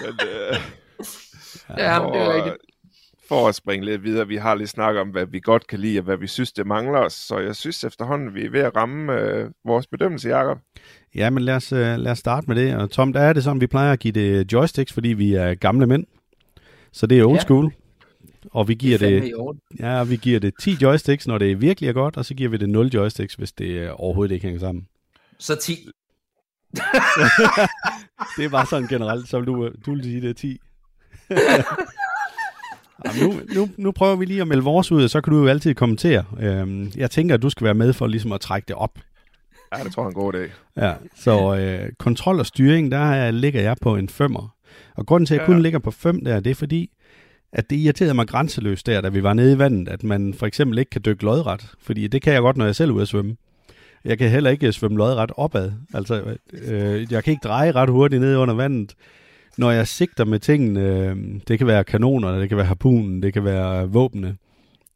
Men, 0.00 0.28
øh, 0.28 0.56
Ja, 1.78 2.02
men 2.02 2.12
det 2.14 2.20
er 2.22 2.34
rigtigt. 2.34 2.56
For 3.32 3.48
at 3.48 3.54
springe 3.54 3.84
lidt 3.86 4.02
videre, 4.02 4.28
vi 4.28 4.36
har 4.36 4.54
lige 4.54 4.66
snakket 4.66 5.00
om, 5.00 5.08
hvad 5.08 5.26
vi 5.26 5.40
godt 5.40 5.66
kan 5.66 5.78
lide, 5.80 5.98
og 5.98 6.04
hvad 6.04 6.16
vi 6.16 6.26
synes, 6.26 6.52
det 6.52 6.66
mangler. 6.66 7.08
Så 7.08 7.38
jeg 7.38 7.56
synes 7.56 7.84
efterhånden, 7.84 8.34
vi 8.34 8.44
er 8.44 8.50
ved 8.50 8.60
at 8.60 8.76
ramme 8.76 9.12
øh, 9.20 9.50
vores 9.64 9.86
bedømmelse, 9.86 10.28
Jacob. 10.28 10.58
Ja, 11.14 11.30
men 11.30 11.42
lad 11.42 11.54
os, 11.54 11.72
øh, 11.72 11.96
lad 11.98 12.12
os 12.12 12.18
starte 12.18 12.46
med 12.48 12.56
det. 12.56 12.76
Og 12.76 12.90
Tom, 12.90 13.12
der 13.12 13.20
er 13.20 13.32
det 13.32 13.44
sådan, 13.44 13.60
vi 13.60 13.66
plejer 13.66 13.92
at 13.92 13.98
give 13.98 14.12
det 14.12 14.52
joysticks, 14.52 14.92
fordi 14.92 15.08
vi 15.08 15.34
er 15.34 15.54
gamle 15.54 15.86
mænd. 15.86 16.06
Så 16.92 17.06
det 17.06 17.18
er 17.20 17.24
old 17.24 17.36
Ja. 17.36 17.42
school. 17.42 17.72
Og 18.50 18.68
vi 18.68 18.74
giver 18.74 18.98
Det 18.98 19.22
det, 19.22 19.32
ja, 19.80 20.04
vi 20.04 20.16
giver 20.16 20.40
det 20.40 20.54
10 20.60 20.76
joysticks, 20.82 21.26
når 21.26 21.38
det 21.38 21.60
virkelig 21.60 21.88
er 21.88 21.92
godt, 21.92 22.16
og 22.16 22.24
så 22.24 22.34
giver 22.34 22.50
vi 22.50 22.56
det 22.56 22.68
0 22.68 22.86
joysticks, 22.86 23.34
hvis 23.34 23.52
det 23.52 23.66
øh, 23.68 23.90
overhovedet 23.92 24.34
ikke 24.34 24.46
hænger 24.46 24.60
sammen. 24.60 24.86
Så 25.38 25.54
10. 25.56 25.72
Det 28.36 28.44
er 28.44 28.48
bare 28.50 28.66
sådan 28.66 28.88
generelt, 28.88 29.28
som 29.28 29.44
du, 29.44 29.70
du 29.86 29.94
vil 29.94 30.04
sige, 30.04 30.20
det 30.20 30.30
er 30.30 30.34
10. 30.34 30.58
Jamen, 33.06 33.22
nu, 33.32 33.40
nu, 33.54 33.68
nu 33.76 33.92
prøver 33.92 34.16
vi 34.16 34.24
lige 34.24 34.40
at 34.40 34.48
melde 34.48 34.62
vores 34.62 34.92
ud, 34.92 35.04
og 35.04 35.10
så 35.10 35.20
kan 35.20 35.32
du 35.32 35.38
jo 35.42 35.46
altid 35.48 35.74
kommentere. 35.74 36.24
Øhm, 36.40 36.92
jeg 36.96 37.10
tænker, 37.10 37.34
at 37.34 37.42
du 37.42 37.50
skal 37.50 37.64
være 37.64 37.74
med 37.74 37.92
for 37.92 38.06
ligesom 38.06 38.32
at 38.32 38.40
trække 38.40 38.66
det 38.68 38.76
op. 38.76 38.98
Ja, 39.78 39.84
det 39.84 39.92
tror 39.92 40.02
jeg 40.02 40.06
er 40.06 40.08
en 40.10 40.14
god 40.14 40.32
dag. 40.32 40.48
Ja, 40.76 40.92
så 41.16 41.56
øh, 41.56 41.92
kontrol 41.98 42.38
og 42.38 42.46
styring, 42.46 42.92
der 42.92 42.98
er, 42.98 43.30
ligger 43.30 43.60
jeg 43.60 43.76
på 43.80 43.96
en 43.96 44.08
femmer. 44.08 44.54
Og 44.96 45.06
grunden 45.06 45.26
til, 45.26 45.34
at 45.34 45.40
jeg 45.40 45.48
Ja. 45.48 45.54
kun 45.54 45.62
ligger 45.62 45.78
på 45.78 45.90
5 45.90 46.24
der, 46.24 46.40
det 46.40 46.50
er 46.50 46.54
fordi, 46.54 46.90
at 47.52 47.70
det 47.70 47.76
irriterede 47.76 48.14
mig 48.14 48.28
grænseløst 48.28 48.86
der, 48.86 49.00
da 49.00 49.08
vi 49.08 49.22
var 49.22 49.32
nede 49.32 49.52
i 49.52 49.58
vandet, 49.58 49.88
at 49.88 50.04
man 50.04 50.34
for 50.34 50.46
eksempel 50.46 50.78
ikke 50.78 50.90
kan 50.90 51.02
dykke 51.04 51.24
lodret. 51.24 51.66
Fordi 51.82 52.06
det 52.06 52.22
kan 52.22 52.32
jeg 52.32 52.40
godt, 52.42 52.56
når 52.56 52.64
jeg 52.64 52.76
selv 52.76 52.90
er 52.90 52.94
ude 52.94 53.02
at 53.02 53.08
svømme. 53.08 53.36
Jeg 54.04 54.18
kan 54.18 54.30
heller 54.30 54.50
ikke 54.50 54.72
svømme 54.72 54.96
lodret 54.98 55.30
opad. 55.36 55.72
Altså, 55.94 56.36
øh, 56.52 57.12
jeg 57.12 57.24
kan 57.24 57.30
ikke 57.30 57.44
dreje 57.44 57.72
ret 57.72 57.88
hurtigt 57.90 58.22
ned 58.22 58.36
under 58.36 58.54
vandet. 58.54 58.94
Når 59.58 59.70
jeg 59.70 59.88
sigter 59.88 60.24
med 60.24 60.38
tingene, 60.38 60.80
øh, 60.80 61.16
det 61.48 61.58
kan 61.58 61.66
være 61.66 61.84
kanonerne, 61.84 62.40
det 62.40 62.48
kan 62.48 62.58
være 62.58 62.66
harpunen, 62.66 63.22
det 63.22 63.32
kan 63.32 63.44
være 63.44 63.90
våbne, 63.90 64.36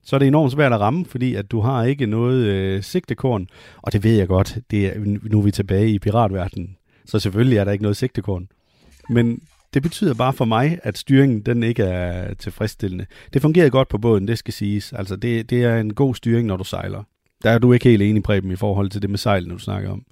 så 0.07 0.17
er 0.17 0.19
det 0.19 0.29
enormt 0.29 0.53
svært 0.53 0.73
at 0.73 0.81
ramme, 0.81 1.07
fordi 1.07 1.35
at 1.35 1.51
du 1.51 1.61
har 1.61 1.85
ikke 1.85 2.07
noget 2.07 2.45
øh, 2.45 2.83
sigtekorn. 2.83 3.49
Og 3.83 3.93
det 3.93 4.05
ved 4.05 4.17
jeg 4.17 4.29
godt, 4.29 4.59
det 4.71 4.87
er, 4.87 4.93
nu 5.23 5.39
er 5.39 5.43
vi 5.43 5.51
tilbage 5.51 5.91
i 5.91 5.99
piratverdenen. 5.99 6.77
Så 7.07 7.19
selvfølgelig 7.19 7.59
er 7.59 7.65
der 7.65 7.73
ikke 7.73 7.83
noget 7.83 7.97
sigtekorn. 7.97 8.49
Men 9.11 9.41
det 9.75 9.83
betyder 9.83 10.15
bare 10.15 10.33
for 10.33 10.45
mig, 10.45 10.79
at 10.83 10.99
styringen 10.99 11.41
den 11.41 11.63
ikke 11.63 11.83
er 11.83 12.35
tilfredsstillende. 12.35 13.07
Det 13.33 13.43
fungerede 13.43 13.71
godt 13.71 13.89
på 13.89 13.99
båden, 13.99 14.29
det 14.29 14.39
skal 14.39 14.55
siges. 14.55 14.93
Altså 14.93 15.17
det, 15.17 15.51
det 15.51 15.65
er 15.65 15.77
en 15.81 15.95
god 15.95 16.15
styring, 16.15 16.47
når 16.47 16.57
du 16.57 16.65
sejler. 16.65 17.03
Der 17.43 17.51
er 17.51 17.59
du 17.59 17.73
ikke 17.73 17.89
helt 17.89 18.03
enig, 18.03 18.23
Preben, 18.23 18.51
i 18.51 18.57
forhold 18.57 18.91
til 18.91 19.03
det 19.03 19.11
med 19.11 19.19
sejl, 19.19 19.49
når 19.49 19.55
du 19.55 19.63
snakker 19.63 19.91
om. 19.91 20.05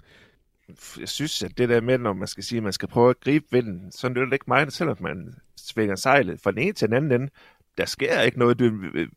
Jeg 1.00 1.09
synes, 1.09 1.42
at 1.42 1.59
det 1.59 1.68
der 1.68 1.81
med, 1.81 1.98
når 1.98 2.12
man 2.12 2.29
skal 2.29 2.44
sige, 2.44 2.57
at 2.57 2.62
man 2.62 2.72
skal 2.72 2.88
prøve 2.88 3.11
at 3.11 3.20
gribe 3.20 3.46
vinden, 3.50 3.92
så 3.92 4.07
er 4.07 4.11
det 4.11 4.33
ikke 4.33 4.44
meget, 4.48 4.72
selvom 4.72 4.96
man 5.00 5.35
svinger 5.57 5.96
sejlet 5.96 6.40
fra 6.40 6.50
den 6.50 6.59
ene 6.59 6.72
til 6.72 6.88
den 6.88 6.96
anden 6.96 7.12
ende. 7.12 7.33
Der 7.79 7.85
sker 7.87 8.20
ikke 8.20 8.38
noget. 8.38 8.61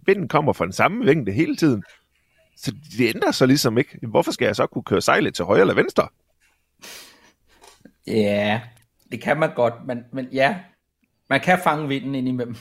Vinden 0.05 0.27
kommer 0.27 0.53
fra 0.53 0.65
den 0.65 0.73
samme 0.73 1.05
vinkel 1.05 1.33
hele 1.33 1.55
tiden. 1.55 1.83
Så 2.57 2.71
det 2.97 3.15
ændrer 3.15 3.31
sig 3.31 3.47
ligesom 3.47 3.77
ikke. 3.77 4.07
Hvorfor 4.07 4.31
skal 4.31 4.45
jeg 4.45 4.55
så 4.55 4.67
kunne 4.67 4.83
køre 4.83 5.01
sejlet 5.01 5.35
til 5.35 5.45
højre 5.45 5.61
eller 5.61 5.73
venstre? 5.73 6.07
Ja, 8.07 8.61
det 9.11 9.21
kan 9.21 9.39
man 9.39 9.53
godt, 9.55 9.73
men, 9.85 10.03
men 10.13 10.27
ja, 10.31 10.59
man 11.29 11.41
kan 11.41 11.59
fange 11.63 11.87
vinden 11.87 12.15
ind 12.15 12.27
imellem. 12.27 12.55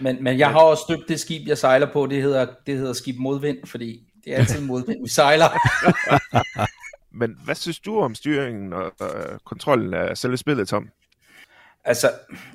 Men, 0.00 0.24
men 0.24 0.38
jeg 0.38 0.50
har 0.50 0.60
også 0.60 0.82
støbt 0.82 1.08
det 1.08 1.20
skib, 1.20 1.48
jeg 1.48 1.58
sejler 1.58 1.92
på, 1.92 2.06
det 2.06 2.22
hedder, 2.22 2.46
det 2.66 2.76
hedder 2.76 2.92
skib 2.92 3.16
modvind, 3.18 3.66
fordi 3.66 4.00
det 4.24 4.32
er 4.32 4.36
altid 4.36 4.60
modvind, 4.66 5.02
vi 5.02 5.08
sejler. 5.08 5.48
Men 7.18 7.38
hvad 7.44 7.54
synes 7.54 7.78
du 7.80 8.00
om 8.00 8.14
styringen 8.14 8.72
og 8.72 8.92
øh, 9.02 9.38
kontrollen 9.44 9.94
af 9.94 10.18
selve 10.18 10.36
spillet, 10.36 10.68
Tom? 10.68 10.88
altså, 11.84 12.10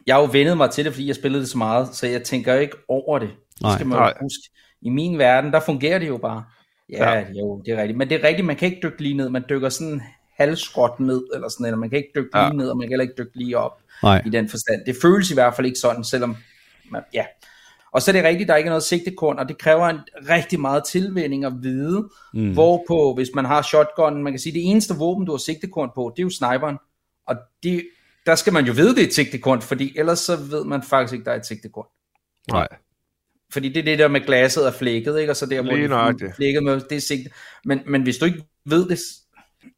jeg 0.08 0.16
har 0.16 0.22
jo 0.22 0.30
vendet 0.32 0.58
mig 0.58 0.72
til 0.72 0.86
det, 0.86 0.94
fordi 0.94 1.08
jeg 1.08 1.16
spillede 1.16 1.42
det 1.42 1.50
så 1.50 1.58
meget, 1.58 1.96
så 1.96 2.08
jeg 2.08 2.24
tænker 2.24 2.54
ikke 2.56 2.76
over 2.88 3.20
det. 3.20 3.30
Det 3.54 3.62
Nej. 3.62 3.76
skal 3.76 3.88
man 3.88 3.98
jo 3.98 4.06
huske. 4.22 4.50
I 4.82 4.90
min 4.90 5.18
verden, 5.18 5.52
der 5.52 5.60
fungerer 5.60 6.00
det 6.00 6.08
jo 6.08 6.18
bare. 6.18 6.44
Ja, 6.90 7.12
Ja. 7.12 7.20
ja, 7.20 7.26
jo, 7.40 7.62
det 7.66 7.74
er 7.74 7.78
rigtigt. 7.78 7.98
Men 7.98 8.10
det 8.10 8.24
er 8.24 8.28
rigtigt, 8.28 8.46
man 8.46 8.56
kan 8.56 8.68
ikke 8.68 8.80
dykke 8.84 9.02
lige 9.02 9.18
ned. 9.18 9.30
Man 9.30 9.44
dykker 9.50 9.70
sådan 9.70 10.02
halvskråt 10.40 11.00
ned, 11.00 11.24
eller 11.34 11.50
sådan 11.50 11.66
eller 11.66 11.78
man 11.78 11.90
kan 11.90 11.98
ikke 11.98 12.12
dykke 12.16 12.30
Ja. 12.40 12.48
lige 12.48 12.58
ned, 12.58 12.70
og 12.70 12.78
man 12.78 12.84
kan 12.84 12.90
heller 12.92 13.04
ikke 13.04 13.16
dykke 13.18 13.38
lige 13.38 13.58
op 13.58 13.82
Nej, 14.04 14.22
i 14.26 14.30
den 14.30 14.50
forstand. 14.50 14.86
Det 14.86 14.96
føles 15.02 15.32
i 15.32 15.34
hvert 15.34 15.56
fald 15.56 15.68
ikke 15.68 15.80
sådan, 15.80 16.04
selvom 16.04 16.38
man, 16.92 17.02
ja. 17.14 17.26
Og 17.94 18.02
så 18.02 18.12
er 18.12 18.14
det 18.14 18.24
rigtigt, 18.24 18.48
der 18.48 18.56
ikke 18.56 18.68
er 18.68 18.72
noget 18.72 18.84
sigtekorn, 18.84 19.40
og 19.40 19.50
det 19.50 19.58
kræver 19.58 19.88
en 19.88 20.00
rigtig 20.30 20.60
meget 20.60 20.84
tilvænning 20.86 21.46
at 21.46 21.54
vide, 21.62 22.10
mm. 22.34 22.54
hvorpå, 22.54 23.14
hvis 23.14 23.30
man 23.36 23.46
har 23.46 23.62
shotgun, 23.62 24.24
man 24.24 24.34
kan 24.34 24.40
sige, 24.40 24.54
det 24.54 24.70
eneste 24.70 24.94
våben, 24.94 25.26
du 25.26 25.32
har 25.32 25.38
sigtekorn 25.38 25.90
på, 25.96 26.14
det 26.16 26.22
er 26.22 26.24
jo 26.24 26.30
sniperen. 26.30 26.78
Og 27.28 27.36
det, 27.64 27.84
der 28.26 28.36
skal 28.36 28.54
man 28.54 28.66
jo 28.66 28.74
vide, 28.74 28.96
det 28.96 29.04
er 29.04 29.08
et 29.08 29.14
sigtekorn, 29.14 29.62
fordi 29.62 29.94
ellers 29.98 30.20
så 30.20 30.36
ved 30.36 30.66
man 30.66 30.84
faktisk 30.84 31.14
ikke, 31.14 31.26
der 31.26 31.32
er 31.32 31.36
et 31.36 31.46
sigtekorn. 31.46 31.88
Nej. 32.52 32.68
Fordi 33.54 33.70
det 33.70 33.78
er 33.78 33.84
det 33.84 34.00
der 34.00 34.08
med 34.08 34.22
glasset 34.22 34.68
er 34.68 34.72
flækket, 34.72 35.20
ikke? 35.20 35.32
Og 35.32 35.36
så 35.36 35.46
der, 35.46 35.62
hvor 35.62 35.72
det 35.72 36.22
er 36.22 36.34
flækket 36.36 36.64
med, 36.64 36.82
det 36.90 36.96
er 36.96 37.02
sigte. 37.02 37.30
Men, 37.66 37.80
men 37.88 38.04
hvis 38.04 38.18
du 38.18 38.26
ikke 38.26 38.44
ved 38.66 38.90
det, 38.90 39.00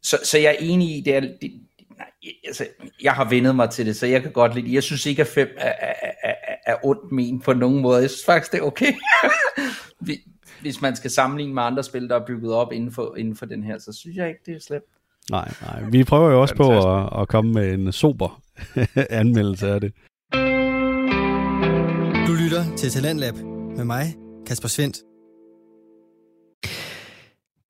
så, 0.04 0.20
så 0.24 0.38
jeg 0.38 0.50
er 0.60 0.66
enig 0.66 0.98
i, 0.98 1.02
det 1.02 1.16
er, 1.16 1.20
det, 1.20 1.52
nej, 1.98 2.08
altså, 2.48 2.68
jeg 3.02 3.14
har 3.14 3.30
vendet 3.30 3.56
mig 3.56 3.70
til 3.70 3.86
det, 3.86 3.96
så 3.96 4.06
jeg 4.06 4.22
kan 4.22 4.32
godt 4.32 4.56
lide 4.56 4.68
det. 4.68 4.74
Jeg 4.74 4.84
synes 4.84 5.06
ikke, 5.06 5.22
at 5.22 5.28
5 5.28 5.48
er, 5.58 5.74
er, 5.80 5.94
er, 6.66 6.76
ondt 6.84 7.12
men 7.12 7.40
på 7.42 7.54
nogen 7.54 7.82
måde. 7.82 8.02
Jeg 8.02 8.10
synes 8.10 8.26
faktisk, 8.26 8.52
det 8.52 8.58
er 8.60 8.64
okay. 8.64 8.94
Vi- 10.08 10.24
hvis 10.62 10.82
man 10.82 10.96
skal 10.96 11.12
sammenligne 11.12 11.54
med 11.54 11.64
andre 11.64 11.84
spil, 11.84 12.10
der 12.10 12.16
er 12.20 12.26
bygget 12.26 12.54
op 12.54 12.72
inden 12.72 12.92
for, 12.92 13.16
inden 13.18 13.36
for 13.36 13.46
den 13.46 13.64
her, 13.64 13.80
så 13.80 13.94
synes 13.94 14.18
jeg 14.18 14.28
ikke, 14.28 14.40
det 14.46 14.56
er 14.56 14.60
slemt. 14.60 14.84
nej, 15.30 15.52
nej. 15.62 15.84
Vi 15.90 16.04
prøver 16.04 16.32
jo 16.32 16.42
også 16.42 16.56
på 16.56 16.90
at, 16.96 17.22
at 17.22 17.28
komme 17.28 17.54
med 17.54 17.74
en 17.74 17.92
sober 17.92 18.42
anmeldelse 19.10 19.68
af 19.70 19.82
det. 19.82 19.94
Du 22.28 22.34
lytter 22.44 22.76
til 22.78 22.90
Talentlab 22.90 23.36
med 23.78 23.86
mig, 23.86 24.16
Kasper 24.48 24.68
Svendt. 24.68 24.98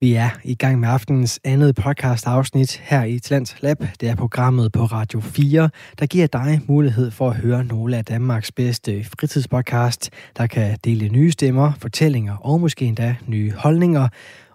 Vi 0.06 0.14
er 0.14 0.30
i 0.44 0.54
gang 0.54 0.80
med 0.80 0.88
aftenens 0.88 1.40
andet 1.44 1.74
podcast 1.74 2.26
afsnit 2.26 2.82
her 2.84 3.04
i 3.04 3.18
Talent 3.18 3.56
Lab. 3.60 3.84
Det 4.00 4.08
er 4.08 4.14
programmet 4.14 4.72
på 4.72 4.84
Radio 4.84 5.20
4, 5.20 5.70
der 5.98 6.06
giver 6.06 6.26
dig 6.26 6.60
mulighed 6.68 7.10
for 7.10 7.30
at 7.30 7.36
høre 7.36 7.64
nogle 7.64 7.96
af 7.96 8.04
Danmarks 8.04 8.52
bedste 8.52 9.04
fritidspodcast, 9.04 10.10
der 10.36 10.46
kan 10.46 10.78
dele 10.84 11.08
nye 11.08 11.30
stemmer, 11.30 11.72
fortællinger 11.80 12.36
og 12.36 12.60
måske 12.60 12.84
endda 12.84 13.16
nye 13.26 13.52
holdninger. 13.52 14.08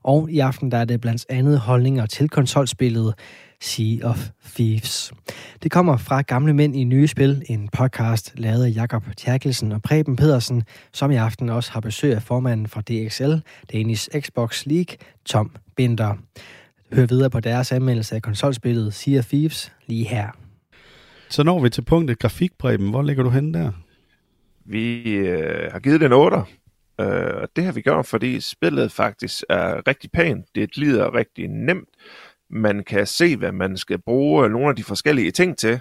Og 0.03 0.31
i 0.31 0.39
aften 0.39 0.71
der 0.71 0.77
er 0.77 0.85
det 0.85 1.01
blandt 1.01 1.25
andet 1.29 1.59
holdninger 1.59 2.05
til 2.05 2.29
konsolspillet 2.29 3.13
Sea 3.61 3.97
of 4.03 4.29
Thieves. 4.55 5.13
Det 5.63 5.71
kommer 5.71 5.97
fra 5.97 6.21
Gamle 6.21 6.53
Mænd 6.53 6.75
i 6.75 6.83
Nye 6.83 7.07
Spil, 7.07 7.43
en 7.49 7.69
podcast 7.69 8.33
lavet 8.35 8.65
af 8.65 8.75
Jakob 8.75 9.03
Terkelsen 9.17 9.71
og 9.71 9.81
Preben 9.81 10.15
Pedersen, 10.15 10.63
som 10.93 11.11
i 11.11 11.15
aften 11.15 11.49
også 11.49 11.71
har 11.71 11.79
besøg 11.79 12.15
af 12.15 12.21
formanden 12.21 12.67
fra 12.67 12.81
DXL, 12.81 13.33
Danish 13.73 14.09
Xbox 14.19 14.65
League, 14.65 14.97
Tom 15.25 15.51
Binder. 15.75 16.13
Hør 16.93 17.05
videre 17.05 17.29
på 17.29 17.39
deres 17.39 17.71
anmeldelse 17.71 18.15
af 18.15 18.21
konsolspillet 18.21 18.93
Sea 18.93 19.19
of 19.19 19.25
Thieves 19.25 19.71
lige 19.87 20.07
her. 20.07 20.27
Så 21.29 21.43
når 21.43 21.59
vi 21.59 21.69
til 21.69 21.81
punktet 21.81 22.19
grafikbredden. 22.19 22.89
Hvor 22.89 23.01
ligger 23.01 23.23
du 23.23 23.29
henne 23.29 23.53
der? 23.53 23.71
Vi 24.65 25.01
øh, 25.01 25.71
har 25.71 25.79
givet 25.79 26.01
den 26.01 26.13
8. 26.13 26.37
Øh, 27.01 27.41
og 27.41 27.49
det 27.55 27.63
har 27.63 27.71
vi 27.71 27.81
gjort, 27.81 28.05
fordi 28.05 28.39
spillet 28.39 28.91
faktisk 28.91 29.43
er 29.49 29.87
rigtig 29.87 30.11
pænt. 30.11 30.45
Det 30.55 30.71
glider 30.71 31.15
rigtig 31.15 31.47
nemt. 31.47 31.89
Man 32.49 32.83
kan 32.83 33.07
se, 33.07 33.37
hvad 33.37 33.51
man 33.51 33.77
skal 33.77 33.97
bruge 33.97 34.49
nogle 34.49 34.69
af 34.69 34.75
de 34.75 34.83
forskellige 34.83 35.31
ting 35.31 35.57
til. 35.57 35.79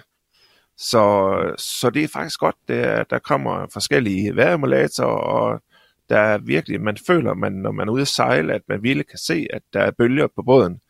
Så, 0.77 1.55
så 1.57 1.89
det 1.89 2.03
er 2.03 2.07
faktisk 2.07 2.39
godt, 2.39 2.55
der, 2.67 3.03
der 3.03 3.19
kommer 3.19 3.67
forskellige 3.73 4.35
vejremulatorer, 4.35 5.07
og 5.07 5.61
der 6.09 6.19
er 6.19 6.37
virkelig, 6.37 6.81
man 6.81 6.97
føler, 7.07 7.33
man, 7.33 7.51
når 7.51 7.71
man 7.71 7.87
er 7.87 7.91
ude 7.91 8.01
at 8.01 8.07
sejle, 8.07 8.53
at 8.53 8.61
man 8.67 8.83
virkelig 8.83 9.07
kan 9.07 9.19
se, 9.19 9.47
at 9.53 9.61
der 9.73 9.79
er 9.79 9.91
bølger 9.91 10.27
på 10.35 10.41
båden. 10.41 10.81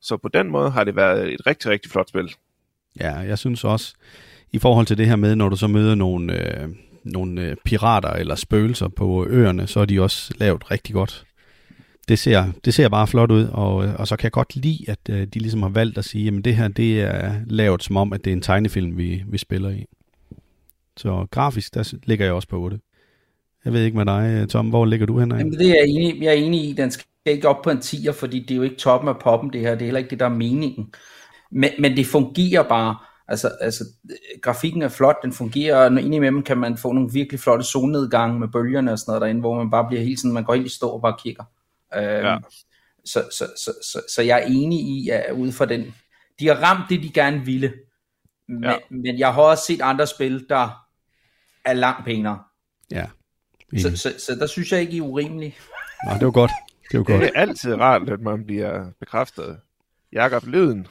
Så 0.00 0.16
på 0.16 0.28
den 0.28 0.50
måde 0.50 0.70
har 0.70 0.84
det 0.84 0.96
været 0.96 1.32
et 1.32 1.46
rigtig, 1.46 1.70
rigtig 1.70 1.90
flot 1.90 2.08
spil. 2.08 2.34
Ja, 3.00 3.12
jeg 3.12 3.38
synes 3.38 3.64
også, 3.64 3.94
i 4.52 4.58
forhold 4.58 4.86
til 4.86 4.98
det 4.98 5.06
her 5.06 5.16
med, 5.16 5.36
når 5.36 5.48
du 5.48 5.56
så 5.56 5.66
møder 5.66 5.94
nogle, 5.94 6.62
øh, 6.62 6.68
nogle 7.04 7.42
øh, 7.42 7.56
pirater 7.64 8.10
eller 8.10 8.34
spøgelser 8.34 8.88
på 8.88 9.26
øerne, 9.26 9.66
så 9.66 9.80
er 9.80 9.84
de 9.84 10.00
også 10.00 10.34
lavet 10.38 10.70
rigtig 10.70 10.94
godt. 10.94 11.24
Det 12.08 12.18
ser, 12.18 12.44
det 12.64 12.74
ser 12.74 12.88
bare 12.88 13.06
flot 13.06 13.30
ud, 13.30 13.44
og, 13.52 13.84
øh, 13.84 13.94
og 13.94 14.08
så 14.08 14.16
kan 14.16 14.24
jeg 14.24 14.32
godt 14.32 14.56
lide, 14.56 14.84
at 14.88 14.98
øh, 15.10 15.26
de 15.26 15.38
ligesom 15.38 15.62
har 15.62 15.68
valgt 15.68 15.98
at 15.98 16.04
sige, 16.04 16.36
at 16.36 16.44
det 16.44 16.56
her 16.56 16.68
det 16.68 17.00
er 17.00 17.34
lavet 17.46 17.82
som 17.82 17.96
om, 17.96 18.12
at 18.12 18.24
det 18.24 18.30
er 18.30 18.34
en 18.34 18.42
tegnefilm, 18.42 18.96
vi, 18.96 19.22
vi 19.28 19.38
spiller 19.38 19.70
i. 19.70 19.84
Så 20.96 21.26
grafisk, 21.30 21.74
der 21.74 21.94
ligger 22.04 22.24
jeg 22.24 22.34
også 22.34 22.48
på 22.48 22.60
8. 22.60 22.78
Jeg 23.64 23.72
ved 23.72 23.84
ikke 23.84 23.96
med 23.96 24.06
dig, 24.06 24.48
Tom, 24.48 24.68
hvor 24.68 24.84
ligger 24.84 25.06
du 25.06 25.18
henne? 25.18 25.36
Jamen, 25.36 25.52
det 25.52 25.70
er 25.70 25.74
jeg 25.74 25.86
enig, 25.88 26.22
jeg 26.22 26.28
er 26.28 26.32
enig 26.32 26.68
i. 26.68 26.72
Den 26.72 26.90
skal 26.90 27.06
ikke 27.26 27.48
op 27.48 27.62
på 27.62 27.70
en 27.70 27.78
10'er, 27.78 28.12
fordi 28.12 28.40
det 28.40 28.50
er 28.50 28.56
jo 28.56 28.62
ikke 28.62 28.76
toppen 28.76 29.08
af 29.08 29.18
poppen, 29.18 29.52
det 29.52 29.60
her. 29.60 29.70
Det 29.70 29.82
er 29.82 29.86
heller 29.86 29.98
ikke 29.98 30.10
det, 30.10 30.20
der 30.20 30.26
er 30.26 30.34
meningen. 30.34 30.94
Men, 31.52 31.70
men 31.78 31.96
det 31.96 32.06
fungerer 32.06 32.62
bare. 32.62 32.96
Altså, 33.32 33.48
altså, 33.60 33.84
grafikken 34.42 34.82
er 34.82 34.88
flot, 34.88 35.16
den 35.22 35.32
fungerer, 35.32 35.76
og 35.90 36.00
indimellem 36.00 36.42
kan 36.42 36.58
man 36.58 36.76
få 36.76 36.92
nogle 36.92 37.10
virkelig 37.12 37.40
flotte 37.40 37.64
solnedgange 37.64 38.38
med 38.40 38.48
bølgerne 38.48 38.92
og 38.92 38.98
sådan 38.98 39.10
noget 39.10 39.20
derinde, 39.22 39.40
hvor 39.40 39.54
man 39.54 39.70
bare 39.70 39.86
bliver 39.88 40.02
helt 40.02 40.20
sådan, 40.20 40.32
man 40.32 40.44
går 40.44 40.54
helt 40.54 40.66
i 40.66 40.74
stå 40.74 40.88
og 40.88 41.02
bare 41.02 41.16
kigger. 41.22 41.44
Øhm, 41.94 42.04
Ja. 42.04 42.36
så, 43.04 43.24
så, 43.30 43.44
så, 43.64 43.72
så, 43.92 44.00
så 44.14 44.22
jeg 44.22 44.38
er 44.42 44.46
enig 44.46 44.78
i, 44.80 45.08
at 45.08 45.32
ud 45.32 45.52
fra 45.52 45.64
den, 45.66 45.94
de 46.40 46.46
har 46.48 46.54
ramt 46.54 46.90
det, 46.90 47.02
de 47.02 47.10
gerne 47.12 47.44
ville. 47.44 47.72
Men, 48.48 48.64
Ja. 48.64 48.74
men 48.90 49.18
jeg 49.18 49.34
har 49.34 49.42
også 49.42 49.64
set 49.66 49.80
andre 49.82 50.06
spil, 50.06 50.46
der 50.48 50.84
er 51.64 51.72
langt 51.72 52.04
pænere. 52.04 52.42
Ja. 52.90 53.06
Så, 53.78 53.96
så, 53.96 54.14
så 54.18 54.34
der 54.40 54.46
synes 54.46 54.72
jeg 54.72 54.80
ikke, 54.80 54.92
I 54.92 54.98
er 54.98 55.02
urimelige. 55.02 55.54
Nå, 56.08 56.14
det 56.14 56.24
var 56.24 56.30
godt. 56.30 56.50
Det 56.92 56.98
var 56.98 57.04
godt. 57.04 57.20
Det 57.20 57.30
er 57.34 57.40
altid 57.40 57.74
rart, 57.74 58.08
at 58.08 58.20
man 58.20 58.44
bliver 58.44 58.90
bekræftet. 59.00 59.58
Jakob 60.12 60.46
Lyden 60.46 60.86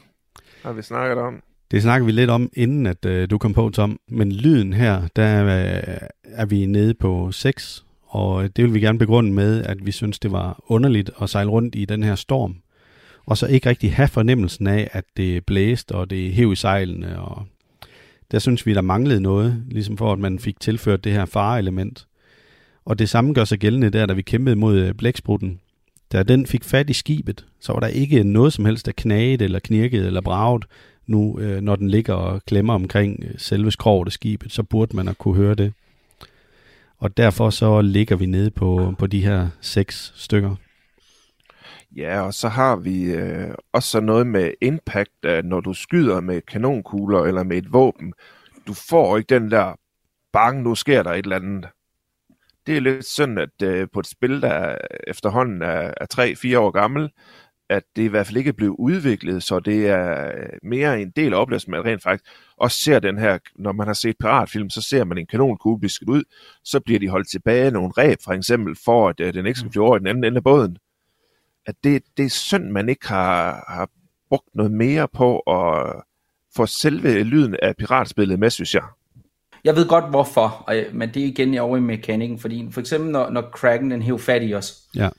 har 0.64 0.72
vi 0.72 0.82
snakket 0.82 1.18
om. 1.18 1.44
Det 1.72 1.82
snakker 1.82 2.06
vi 2.06 2.12
lidt 2.12 2.30
om, 2.30 2.50
inden 2.54 2.86
at 2.86 3.06
øh, 3.06 3.30
du 3.30 3.38
kom 3.38 3.54
på, 3.54 3.70
Tom. 3.70 4.00
Men 4.08 4.32
lyden 4.32 4.74
her, 4.74 5.08
der 5.16 5.46
øh, 5.46 5.98
er 6.24 6.46
vi 6.46 6.66
nede 6.66 6.94
på 6.94 7.32
6, 7.32 7.86
og 8.02 8.44
øh, 8.44 8.50
det 8.56 8.66
vil 8.66 8.74
vi 8.74 8.80
gerne 8.80 9.00
begrunde 9.00 9.32
med, 9.32 9.64
at 9.64 9.86
vi 9.86 9.92
synes, 9.92 10.20
det 10.20 10.32
var 10.32 10.64
underligt 10.68 11.12
at 11.22 11.30
sejle 11.30 11.50
rundt 11.50 11.76
i 11.76 11.86
den 11.86 12.04
her 12.04 12.16
storm. 12.16 12.56
Og 13.26 13.38
så 13.38 13.48
ikke 13.48 13.70
rigtig 13.70 13.94
have 13.94 14.08
fornemmelsen 14.08 14.68
af, 14.68 14.90
at 14.92 15.04
det 15.18 15.46
blæste, 15.46 15.92
og 15.92 16.10
det 16.10 16.34
hæv 16.34 16.52
i 16.52 16.56
sejlene. 16.56 17.20
Og 17.20 17.46
der 18.32 18.40
synes 18.40 18.66
vi, 18.66 18.74
der 18.74 18.82
manglede 18.82 19.22
noget, 19.22 19.64
ligesom 19.70 19.98
for 19.98 20.14
at 20.14 20.20
man 20.20 20.40
fik 20.40 20.60
tilført 20.60 21.04
det 21.04 21.12
her 21.12 21.26
fareelement. 21.26 22.08
Og 22.86 23.00
det 23.00 23.10
samme 23.10 23.34
gør 23.34 23.44
sig 23.44 23.60
gældende 23.60 23.90
der, 23.90 24.06
da 24.06 24.14
vi 24.14 24.22
kæmpede 24.22 24.56
mod 24.56 24.80
øh, 24.80 24.94
blæksprutten. 24.94 25.60
Da 26.12 26.24
den 26.24 26.46
fik 26.46 26.64
fat 26.64 26.90
i 26.90 26.94
skibet, 26.94 27.46
så 27.60 27.74
var 27.74 27.80
der 27.80 27.88
ikke 27.88 28.24
noget 28.24 28.54
som 28.54 28.66
helst, 28.66 28.86
der 28.86 28.92
knagede 28.98 29.44
eller 29.44 29.60
knirkede 29.60 30.08
eller 30.08 30.22
braget, 30.22 30.66
nu, 31.12 31.40
øh, 31.40 31.62
når 31.62 31.76
den 31.76 31.90
ligger 31.90 32.14
og 32.14 32.42
klemmer 32.46 32.74
omkring 32.74 33.24
øh, 33.24 33.34
selve 33.38 33.72
skroget 33.72 34.06
af 34.06 34.12
skibet, 34.12 34.52
så 34.52 34.64
burde 34.64 34.96
man 34.96 35.08
at 35.08 35.18
kunne 35.18 35.36
høre 35.36 35.56
det. 35.56 35.74
Og 36.98 37.18
derfor 37.18 37.50
så 37.50 37.82
ligger 37.82 38.16
vi 38.16 38.26
nede 38.26 38.52
på, 38.52 38.94
på 39.00 39.08
de 39.08 39.24
her 39.24 39.48
seks 39.62 40.14
stykker. 40.16 40.56
Ja, 41.96 42.22
og 42.22 42.34
så 42.34 42.48
har 42.48 42.76
vi 42.76 43.04
øh, 43.04 43.54
også 43.74 43.90
sådan 43.90 44.06
noget 44.06 44.28
med 44.28 44.52
impact, 44.62 45.26
at 45.26 45.46
når 45.46 45.60
du 45.60 45.74
skyder 45.74 46.22
med 46.22 46.42
kanonkugler 46.42 47.20
eller 47.24 47.44
med 47.44 47.58
et 47.58 47.74
våben, 47.74 48.14
du 48.68 48.74
får 48.90 49.18
ikke 49.18 49.36
den 49.36 49.52
der, 49.52 49.76
bang, 50.34 50.62
nu 50.62 50.76
sker 50.76 51.04
der 51.04 51.12
et 51.12 51.24
eller 51.24 51.36
andet. 51.36 51.68
Det 52.66 52.78
er 52.78 52.82
lidt 52.82 53.06
synd, 53.06 53.40
at 53.40 53.62
øh, 53.64 53.88
på 53.94 54.00
et 54.00 54.08
spil, 54.08 54.42
der 54.42 54.78
efterhånden 55.08 55.62
er, 55.62 55.94
er 55.98 56.06
3-4 56.54 56.58
år 56.58 56.72
gammel, 56.72 57.10
at 57.72 57.84
det 57.96 58.02
i 58.02 58.08
hvert 58.08 58.28
fald 58.28 58.38
ikke 58.38 58.48
er 58.48 58.52
blevet 58.54 58.76
udviklet, 58.80 59.44
så 59.44 59.60
det 59.60 59.88
er 59.88 60.28
øh, 60.28 60.34
mere 60.64 61.02
en 61.02 61.10
del 61.16 61.34
af 61.34 61.38
oplevelsen, 61.38 61.72
man 61.72 61.86
rent 61.86 62.04
faktisk 62.04 62.24
også 62.58 62.78
ser 62.84 63.00
den 63.00 63.18
her, 63.18 63.38
når 63.56 63.72
man 63.72 63.88
har 63.88 63.94
set 63.94 64.16
piratfilm, 64.20 64.70
så 64.70 64.82
ser 64.82 65.04
man 65.04 65.18
en 65.18 65.26
kanonkugle 65.26 65.80
blive 65.80 65.90
skudt 65.90 66.10
ud, 66.10 66.24
så 66.64 66.80
bliver 66.80 67.00
de 67.00 67.10
holdt 67.10 67.30
tilbage 67.32 67.66
af 67.66 67.74
nogle 67.74 67.90
ræb, 67.98 68.18
for 68.24 68.32
eksempel, 68.32 68.76
for 68.86 69.10
at 69.10 69.20
øh, 69.20 69.34
den 69.34 69.46
ikke 69.46 69.60
skal 69.60 69.72
flyve 69.72 69.86
over 69.86 69.96
i 69.96 70.00
den 70.00 70.08
anden 70.08 70.24
ende 70.24 70.38
af 70.38 70.44
båden. 70.44 70.78
At 71.66 71.76
det, 71.84 72.04
det 72.18 72.26
er 72.26 72.30
synd, 72.30 72.70
man 72.70 72.90
ikke 72.90 73.08
har, 73.08 73.66
har 73.68 73.90
brugt 74.30 74.56
noget 74.56 74.72
mere 74.72 75.08
på 75.08 75.40
at 75.40 75.94
få 76.56 76.66
selve 76.66 77.24
lyden 77.24 77.56
af 77.62 77.76
piratspillet 77.76 78.40
med, 78.40 78.50
synes 78.50 78.76
jeg. 78.76 78.84
Jeg 79.64 79.76
ved 79.76 79.88
godt 79.88 80.10
hvorfor, 80.10 80.64
og, 80.68 80.76
jeg- 80.78 80.88
men 80.94 81.10
det 81.14 81.24
er 81.24 81.28
igen 81.28 81.58
over 81.58 81.78
i 81.78 81.80
mekanikken, 81.80 82.40
fordi 82.40 82.68
for 82.72 82.80
eksempel 82.80 83.12
når, 83.12 83.30
når 83.30 83.42
Kraken 83.54 83.92
den 83.92 84.02
hæver 84.02 84.18
fat 84.18 84.42
i 84.44 84.54
os, 84.54 84.78
Ja, 84.96 85.10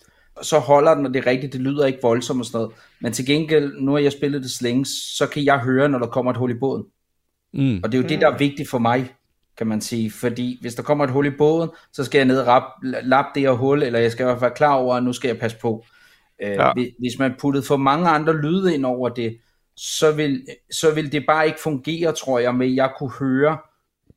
så 0.43 0.59
holder 0.59 0.95
den, 0.95 1.07
og 1.07 1.15
det 1.15 1.27
er 1.27 1.31
rigtigt, 1.31 1.53
det 1.53 1.61
lyder 1.61 1.87
ikke 1.87 1.99
voldsomt 2.03 2.41
og 2.41 2.47
sådan 2.47 2.59
noget, 2.59 2.75
men 3.01 3.13
til 3.13 3.27
gengæld, 3.27 3.73
nu 3.81 3.93
har 3.93 3.99
jeg 3.99 4.13
spillet 4.13 4.43
det 4.43 4.51
så 4.51 4.65
længe, 4.65 4.85
så 4.87 5.27
kan 5.33 5.45
jeg 5.45 5.59
høre, 5.59 5.89
når 5.89 5.99
der 5.99 6.07
kommer 6.07 6.31
et 6.31 6.37
hul 6.37 6.51
i 6.51 6.55
båden. 6.55 6.85
mm, 7.53 7.81
Og 7.85 7.93
det 7.93 7.99
er 7.99 8.03
jo 8.03 8.09
det, 8.09 8.21
der 8.21 8.31
er 8.31 8.39
vigtigt 8.39 8.71
for 8.71 8.79
mig, 8.79 9.15
kan 9.59 9.67
man 9.67 9.81
sige, 9.81 10.11
fordi 10.11 10.59
hvis 10.61 10.75
der 10.75 10.83
kommer 10.83 11.05
et 11.05 11.11
hul 11.11 11.27
i 11.27 11.31
båden, 11.39 11.71
så 11.93 12.05
skal 12.05 12.19
jeg 12.19 12.27
ned 12.27 12.41
og 12.41 12.47
rap, 12.47 12.63
lap 12.83 13.25
det 13.35 13.43
her 13.43 13.51
hul, 13.53 13.83
eller 13.83 13.99
jeg 13.99 14.13
skal 14.13 14.25
i 14.25 14.27
hvert 14.27 14.41
fald 14.41 14.53
klar 14.55 14.75
over, 14.75 14.95
at 14.97 15.03
nu 15.05 15.13
skal 15.13 15.29
jeg 15.29 15.39
passe 15.39 15.59
på. 15.59 15.85
Øh, 16.43 16.51
ja. 16.51 16.73
Hvis 16.75 17.19
man 17.19 17.35
puttede 17.41 17.65
for 17.67 17.77
mange 17.77 18.09
andre 18.09 18.43
lyde 18.43 18.75
ind 18.75 18.87
over 18.87 19.09
det, 19.09 19.39
så 19.77 20.13
vil, 20.13 20.47
så 20.73 20.95
vil 20.95 21.13
det 21.13 21.25
bare 21.27 21.47
ikke 21.47 21.61
fungere, 21.61 22.13
tror 22.13 22.39
jeg, 22.39 22.55
med 22.55 22.67
at 22.67 22.75
jeg 22.75 22.93
kunne 22.99 23.13
høre, 23.13 23.59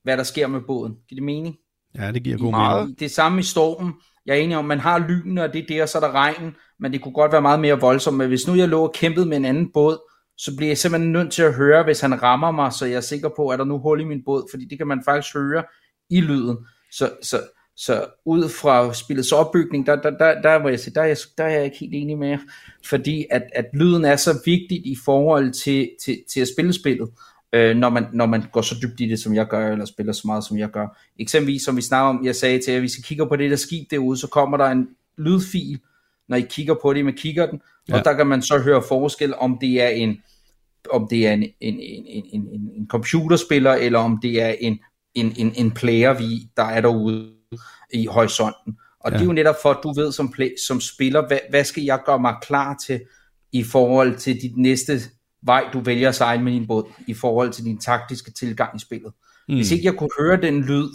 hvad 0.03 0.18
der 0.18 0.24
sker 0.24 0.47
med 0.47 0.61
båden. 0.61 0.97
Giver 1.09 1.18
det 1.18 1.24
mening? 1.24 1.55
Ja 2.00 2.12
det 2.12 2.24
giver 2.24 2.38
god 2.38 2.52
Meget. 2.52 2.82
mening. 2.82 3.00
Det 3.00 3.12
samme 3.12 3.39
i 3.39 3.43
stormen. 3.43 3.93
Jeg 4.26 4.38
er 4.38 4.41
enig 4.41 4.58
om, 4.58 4.66
man 4.66 4.80
har 4.80 5.00
lynene, 5.08 5.43
og 5.43 5.54
det 5.54 5.62
er 5.62 5.66
der, 5.68 5.86
så 5.86 5.98
er 5.98 6.00
der 6.00 6.12
regnen, 6.12 6.56
men 6.80 6.93
det 6.93 7.02
kunne 7.02 7.14
godt 7.14 7.32
være 7.32 7.41
meget 7.41 7.60
mere 7.60 7.80
voldsomt. 7.80 8.18
Men 8.18 8.28
hvis 8.28 8.48
nu 8.48 8.56
jeg 8.56 8.70
lå 8.70 8.84
og 8.84 8.93
kæmpede 8.93 9.26
med 9.26 9.38
en 9.38 9.46
anden 9.46 9.72
båd, 9.74 9.98
så 10.38 10.56
bliver 10.56 10.70
jeg 10.70 10.78
simpelthen 10.78 11.12
nødt 11.12 11.32
til 11.32 11.43
at 11.43 11.54
høre, 11.54 11.84
hvis 11.84 12.02
han 12.02 12.22
rammer 12.24 12.52
mig, 12.52 12.74
så 12.74 12.86
jeg 12.86 12.96
er 12.96 13.02
sikker 13.02 13.30
på, 13.36 13.48
at 13.50 13.60
der 13.60 13.66
nu 13.66 13.80
hul 13.80 14.02
i 14.02 14.04
min 14.04 14.22
båd, 14.26 14.48
fordi 14.52 14.66
det 14.66 14.78
kan 14.78 14.88
man 14.88 15.02
faktisk 15.06 15.34
høre 15.34 15.64
i 16.10 16.22
lyden. 16.22 16.58
Så, 16.91 17.10
så, 17.22 17.41
så 17.76 18.06
ud 18.26 18.50
fra 18.50 18.93
spillets 18.93 19.32
opbygning, 19.32 19.86
der, 19.86 19.96
der, 19.96 20.10
der, 20.10 20.41
der, 20.41 20.60
hvor 20.60 20.70
jeg 20.70 20.80
siger, 20.80 20.93
der, 20.93 21.02
er 21.02 21.06
jeg, 21.06 21.18
der 21.38 21.43
er 21.43 21.50
jeg 21.50 21.66
ikke 21.66 21.78
helt 21.78 21.93
enig 21.96 22.18
med 22.18 22.30
jer, 22.30 22.39
fordi 22.86 23.26
at, 23.32 23.43
at 23.56 23.66
lyden 23.74 24.06
er 24.06 24.16
så 24.16 24.41
vigtigt 24.46 24.86
i 24.86 24.96
forhold 25.06 25.52
til, 25.52 25.89
til, 26.06 26.18
til 26.34 26.41
at 26.41 26.48
spille 26.56 26.74
spillet, 26.74 27.10
øh, 27.56 27.76
når, 27.76 27.89
man, 27.89 28.06
når 28.14 28.26
man 28.26 28.43
går 28.51 28.62
så 28.62 28.76
dybt 28.82 28.99
i 28.99 29.10
det, 29.10 29.20
som 29.20 29.36
jeg 29.36 29.47
gør, 29.47 29.72
eller 29.72 29.86
spiller 29.86 30.14
så 30.14 30.22
meget, 30.26 30.43
som 30.43 30.58
jeg 30.58 30.70
gør. 30.70 31.01
Eksempelvis, 31.20 31.62
som 31.62 31.78
vi 31.78 31.82
snakker 31.82 32.10
om, 32.10 32.26
jeg 32.26 32.36
sagde 32.36 32.60
til 32.60 32.74
jer, 32.74 32.80
hvis 32.80 32.97
I 32.97 33.01
kigger 33.01 33.26
på 33.26 33.36
det 33.36 33.51
der 33.51 33.58
skib 33.58 33.91
derude, 33.91 34.18
så 34.18 34.28
kommer 34.28 34.58
der 34.58 34.66
en 34.66 34.88
lydfil, 35.18 35.80
når 36.28 36.38
I 36.38 36.45
kigger 36.49 36.76
på 36.82 36.93
det 36.93 37.06
med 37.06 37.14
kikkerten, 37.14 37.62
ja. 37.89 37.97
og 37.97 38.06
der 38.06 38.14
kan 38.14 38.28
man 38.28 38.41
så 38.41 38.60
høre 38.60 38.84
forskel, 38.88 39.36
om 39.36 39.58
det 39.62 39.82
er 39.82 39.88
en 39.88 40.18
om 40.89 41.08
det 41.10 41.28
er 41.28 41.34
en, 41.34 41.43
en, 41.43 41.80
en, 41.80 42.06
en, 42.08 42.47
en, 42.47 42.70
en 42.76 42.88
computerspiller, 42.88 43.74
eller 43.74 43.99
om 43.99 44.20
det 44.22 44.41
er 44.41 44.56
en, 44.60 44.80
en, 45.14 45.34
en, 45.38 45.53
en 45.56 45.72
player, 45.72 46.14
vi, 46.14 46.49
der 46.58 46.64
er 46.64 46.82
derude 46.82 47.32
i 47.93 48.06
horisonten. 48.06 48.78
Og 48.99 49.12
ja. 49.12 49.18
det 49.18 49.22
er 49.22 49.26
jo 49.26 49.34
netop 49.34 49.56
for, 49.62 49.70
at 49.70 49.80
du 49.84 49.93
ved 49.93 50.12
som, 50.12 50.32
play, 50.32 50.49
som 50.68 50.82
spiller, 50.82 51.28
hvad, 51.28 51.39
hvad 51.49 51.64
skal 51.64 51.84
jeg 51.84 51.99
gøre 52.06 52.20
mig 52.20 52.36
klar 52.41 52.78
til 52.86 53.01
i 53.51 53.64
forhold 53.64 54.16
til 54.16 54.41
dit 54.41 54.58
næste 54.58 55.01
vej, 55.46 55.70
du 55.74 55.80
vælger 55.80 56.10
at 56.10 56.16
sejle 56.16 56.43
med 56.43 56.52
din 56.52 56.68
båd, 56.68 56.84
i 57.08 57.14
forhold 57.14 57.52
til 57.52 57.64
din 57.66 57.78
taktiske 57.78 58.32
tilgang 58.32 58.76
i 58.76 58.80
spillet. 58.80 59.14
Mm. 59.48 59.56
Hvis 59.56 59.72
ikke 59.72 59.86
jeg 59.86 59.93
kunne 59.93 60.10
høre 60.20 60.41
den 60.41 60.62
lyd, 60.62 60.89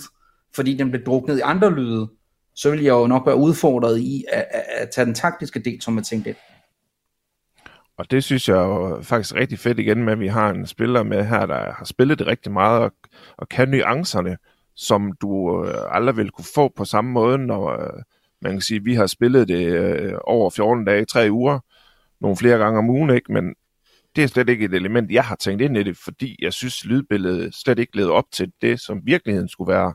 fordi 0.55 0.77
den 0.77 0.91
blev 0.91 1.05
druknet 1.05 1.39
i 1.39 1.41
andre 1.41 1.75
lyde, 1.75 2.09
så 2.55 2.71
ville 2.71 2.85
jeg 2.85 2.93
jo 2.93 3.07
nok 3.07 3.27
være 3.27 3.37
udfordret 3.37 3.99
i 3.99 4.25
at, 4.33 4.47
at, 4.51 4.65
at 4.77 4.91
tage 4.91 5.05
den 5.05 5.15
taktiske 5.15 5.61
del, 5.61 5.83
som 5.83 5.97
jeg 5.97 6.05
tænkte 6.05 6.31
ind. 6.31 6.37
Og 7.97 8.11
det 8.11 8.25
synes 8.25 8.49
jeg 8.49 8.57
er 8.57 9.03
faktisk 9.03 9.35
rigtig 9.35 9.59
fedt 9.59 9.79
igen 9.79 10.05
med, 10.05 10.13
at 10.13 10.21
vi 10.21 10.27
har 10.27 10.51
en 10.51 10.67
spiller 10.67 11.03
med 11.03 11.25
her, 11.25 11.47
der 11.47 11.73
har 11.73 11.85
spillet 11.85 12.19
det 12.19 12.27
rigtig 12.27 12.53
meget 12.53 12.83
og, 12.83 12.93
og 13.37 13.49
kan 13.49 13.69
nuancerne, 13.69 14.37
som 14.77 15.13
du 15.13 15.65
øh, 15.65 15.97
aldrig 15.97 16.17
vil 16.17 16.31
kunne 16.31 16.45
få 16.55 16.73
på 16.77 16.85
samme 16.85 17.11
måde, 17.11 17.39
når 17.39 17.69
øh, 17.69 18.03
man 18.43 18.53
kan 18.53 18.61
sige, 18.61 18.77
at 18.77 18.85
vi 18.85 18.95
har 18.95 19.07
spillet 19.07 19.49
det 19.49 19.67
øh, 19.67 20.13
over 20.25 20.51
14 20.51 20.85
dage, 20.85 21.05
tre 21.05 21.29
uger, 21.31 21.59
nogle 22.21 22.37
flere 22.37 22.59
gange 22.59 22.79
om 22.79 22.91
ugen, 22.91 23.11
ikke? 23.11 23.33
men 23.33 23.55
det 24.17 24.25
er 24.25 24.29
slet 24.29 24.49
ikke 24.49 24.65
et 24.65 24.75
element, 24.75 25.11
jeg 25.11 25.25
har 25.25 25.37
tænkt 25.37 25.63
ind 25.63 25.77
i 25.77 25.83
det, 25.83 25.97
fordi 25.97 26.37
jeg 26.43 26.53
synes, 26.53 26.85
lydbilledet 26.85 27.55
slet 27.55 27.79
ikke 27.79 27.97
leder 27.97 28.11
op 28.11 28.25
til 28.33 28.53
det, 28.63 28.81
som 28.81 29.01
virkeligheden 29.05 29.49
skulle 29.49 29.73
være. 29.73 29.95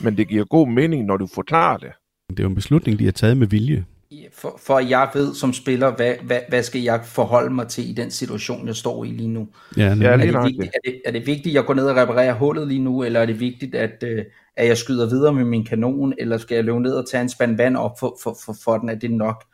Men 0.00 0.16
det 0.16 0.28
giver 0.28 0.44
god 0.44 0.68
mening, 0.68 1.04
når 1.04 1.16
du 1.16 1.26
forklarer 1.34 1.76
det. 1.76 1.92
Det 2.30 2.38
er 2.38 2.42
jo 2.42 2.48
en 2.48 2.54
beslutning, 2.54 2.98
de 2.98 3.04
har 3.04 3.12
taget 3.12 3.36
med 3.36 3.46
vilje. 3.46 3.84
For, 4.32 4.60
for 4.62 4.78
jeg 4.78 5.10
ved 5.14 5.34
som 5.34 5.52
spiller, 5.52 5.96
hvad, 5.96 6.14
hvad, 6.22 6.40
hvad 6.48 6.62
skal 6.62 6.80
jeg 6.80 7.00
forholde 7.04 7.54
mig 7.54 7.68
til 7.68 7.90
i 7.90 7.92
den 7.92 8.10
situation, 8.10 8.66
jeg 8.66 8.76
står 8.76 9.04
i 9.04 9.08
lige 9.08 9.28
nu. 9.28 9.48
Ja, 9.76 9.82
ja, 9.82 9.90
er, 9.90 10.16
det 10.16 10.34
vigtigt, 10.44 10.74
er, 10.74 10.78
det, 10.84 11.02
er 11.04 11.10
det 11.10 11.26
vigtigt, 11.26 11.46
at 11.46 11.54
jeg 11.54 11.64
går 11.64 11.74
ned 11.74 11.86
og 11.86 11.96
reparerer 11.96 12.34
hullet 12.34 12.68
lige 12.68 12.82
nu, 12.82 13.02
eller 13.02 13.20
er 13.20 13.26
det 13.26 13.40
vigtigt, 13.40 13.74
at, 13.74 14.02
øh, 14.02 14.24
at 14.56 14.68
jeg 14.68 14.76
skyder 14.76 15.08
videre 15.08 15.34
med 15.34 15.44
min 15.44 15.64
kanon, 15.64 16.14
eller 16.18 16.38
skal 16.38 16.54
jeg 16.54 16.64
løbe 16.64 16.80
ned 16.80 16.92
og 16.92 17.08
tage 17.08 17.22
en 17.22 17.28
spand 17.28 17.56
vand 17.56 17.76
op 17.76 17.98
for, 18.00 18.18
for, 18.22 18.36
for, 18.44 18.56
for 18.64 18.78
den, 18.78 18.88
er 18.88 18.94
det 18.94 19.10
nok? 19.10 19.44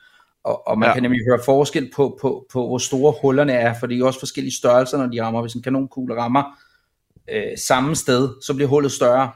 Og, 0.45 0.69
og 0.69 0.79
man 0.79 0.89
ja. 0.89 0.93
kan 0.93 1.03
nemlig 1.03 1.21
høre 1.31 1.39
forskel 1.45 1.91
på, 1.95 2.19
på, 2.21 2.47
på, 2.53 2.67
hvor 2.67 2.79
store 2.79 3.15
hullerne 3.23 3.53
er, 3.53 3.75
for 3.81 3.87
det 3.87 4.01
er 4.01 4.05
også 4.05 4.19
forskellige 4.19 4.55
størrelser, 4.55 4.99
når 4.99 5.07
de 5.07 5.23
rammer. 5.23 5.41
Hvis 5.41 5.55
en 5.55 5.63
kanonkugle 5.63 6.15
rammer 6.15 6.43
øh, 7.33 7.59
samme 7.67 7.97
sted, 7.97 8.29
så 8.43 8.55
bliver 8.55 8.69
hullet 8.69 8.93
større. 8.93 9.31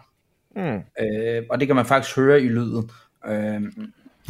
Mm. 0.57 0.81
Øh, 1.05 1.43
og 1.51 1.61
det 1.61 1.67
kan 1.69 1.77
man 1.77 1.87
faktisk 1.87 2.17
høre 2.17 2.43
i 2.43 2.49
lyden. 2.49 2.91
Øh, 3.27 3.63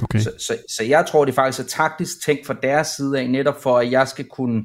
Okay. 0.03 0.19
Så, 0.19 0.33
så, 0.39 0.57
så 0.69 0.85
jeg 0.85 1.07
tror, 1.07 1.25
det 1.25 1.35
faktisk 1.35 1.65
er 1.65 1.69
taktisk 1.69 2.23
tænkt 2.23 2.47
fra 2.47 2.55
deres 2.63 2.87
side 2.87 3.21
af, 3.21 3.31
netop 3.31 3.63
for 3.63 3.79
at 3.79 3.91
jeg 3.91 4.09
skal 4.09 4.25
kunne 4.25 4.65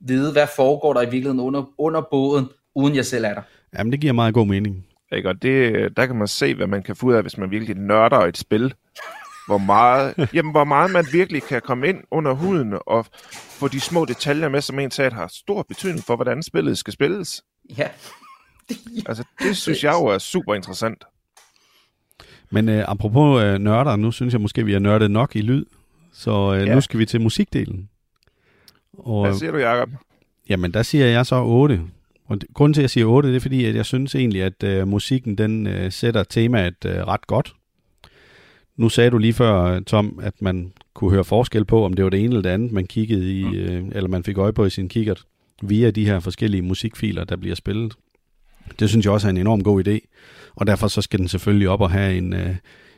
vide, 0.00 0.32
hvad 0.32 0.46
foregår 0.56 0.92
der 0.92 1.00
i 1.00 1.04
virkeligheden 1.04 1.40
under, 1.40 1.72
under 1.78 2.00
båden, 2.10 2.48
uden 2.74 2.96
jeg 2.96 3.06
selv 3.06 3.24
er 3.24 3.34
der. 3.34 3.42
Jamen, 3.78 3.92
det 3.92 4.00
giver 4.00 4.12
meget 4.12 4.34
god 4.34 4.46
mening. 4.46 4.86
Ikke? 5.12 5.28
Og 5.28 5.42
det, 5.42 5.96
der 5.96 6.06
kan 6.06 6.16
man 6.16 6.28
se, 6.28 6.54
hvad 6.54 6.66
man 6.66 6.82
kan 6.82 6.96
få 6.96 7.06
ud 7.06 7.14
af, 7.14 7.22
hvis 7.22 7.38
man 7.38 7.50
virkelig 7.50 7.76
nørder 7.76 8.18
et 8.18 8.38
spil. 8.38 8.74
Hvor 9.46 9.58
meget, 9.58 10.28
jamen, 10.34 10.50
hvor 10.50 10.64
meget 10.64 10.90
man 10.90 11.06
virkelig 11.12 11.42
kan 11.42 11.62
komme 11.64 11.88
ind 11.88 11.98
under 12.10 12.32
huden 12.32 12.78
og 12.86 13.06
få 13.32 13.68
de 13.68 13.80
små 13.80 14.04
detaljer 14.04 14.48
med, 14.48 14.60
som 14.60 14.78
en 14.78 14.90
sagde, 14.90 15.10
har 15.10 15.26
stor 15.26 15.62
betydning 15.62 16.04
for, 16.04 16.16
hvordan 16.16 16.42
spillet 16.42 16.78
skal 16.78 16.92
spilles. 16.92 17.44
Ja. 17.78 17.88
altså, 19.06 19.24
det 19.42 19.56
synes 19.56 19.84
jeg 19.84 19.92
jo 19.92 20.06
er 20.06 20.18
super 20.18 20.54
interessant. 20.54 21.04
Men 22.50 22.68
øh, 22.68 22.84
apropos 22.88 23.42
øh, 23.42 23.58
nørder, 23.58 23.96
nu 23.96 24.10
synes 24.10 24.32
jeg 24.32 24.40
måske, 24.40 24.64
vi 24.64 24.72
har 24.72 24.78
nørdet 24.78 25.10
nok 25.10 25.36
i 25.36 25.40
lyd, 25.40 25.64
så 26.12 26.54
øh, 26.54 26.66
ja. 26.66 26.74
nu 26.74 26.80
skal 26.80 26.98
vi 26.98 27.06
til 27.06 27.20
musikdelen. 27.20 27.88
Og, 28.98 29.26
Hvad 29.26 29.38
siger 29.38 29.52
du, 29.52 29.58
Jacob? 29.58 29.88
Jamen, 30.48 30.74
der 30.74 30.82
siger 30.82 31.06
jeg 31.06 31.26
så 31.26 31.42
8. 31.42 31.80
Og 32.24 32.38
grunden 32.54 32.74
til, 32.74 32.80
at 32.80 32.82
jeg 32.82 32.90
siger 32.90 33.06
8, 33.06 33.28
det 33.28 33.36
er 33.36 33.40
fordi, 33.40 33.64
at 33.64 33.74
jeg 33.74 33.86
synes 33.86 34.14
egentlig, 34.14 34.42
at 34.42 34.62
øh, 34.62 34.88
musikken 34.88 35.38
den 35.38 35.66
øh, 35.66 35.92
sætter 35.92 36.22
temaet 36.22 36.84
øh, 36.86 36.96
ret 36.96 37.26
godt. 37.26 37.54
Nu 38.76 38.88
sagde 38.88 39.10
du 39.10 39.18
lige 39.18 39.32
før, 39.32 39.80
Tom, 39.80 40.18
at 40.22 40.42
man 40.42 40.72
kunne 40.94 41.10
høre 41.10 41.24
forskel 41.24 41.64
på, 41.64 41.84
om 41.84 41.94
det 41.94 42.04
var 42.04 42.10
det 42.10 42.20
ene 42.20 42.28
eller 42.28 42.42
det 42.42 42.50
andet, 42.50 42.72
man 42.72 42.86
kiggede 42.86 43.40
i, 43.40 43.44
mm. 43.44 43.54
øh, 43.54 43.84
eller 43.92 44.08
man 44.08 44.24
fik 44.24 44.38
øje 44.38 44.52
på 44.52 44.64
i 44.64 44.70
sin 44.70 44.88
kikkert, 44.88 45.24
via 45.62 45.90
de 45.90 46.04
her 46.04 46.20
forskellige 46.20 46.62
musikfiler, 46.62 47.24
der 47.24 47.36
bliver 47.36 47.54
spillet. 47.54 47.94
Det 48.78 48.88
synes 48.88 49.06
jeg 49.06 49.12
også 49.12 49.26
er 49.26 49.30
en 49.30 49.36
enorm 49.36 49.62
god 49.62 49.88
idé 49.88 49.98
og 50.54 50.66
derfor 50.66 50.88
så 50.88 51.02
skal 51.02 51.18
den 51.18 51.28
selvfølgelig 51.28 51.68
op 51.68 51.80
og 51.80 51.90
have 51.90 52.16
en, 52.16 52.32
øh, 52.32 52.56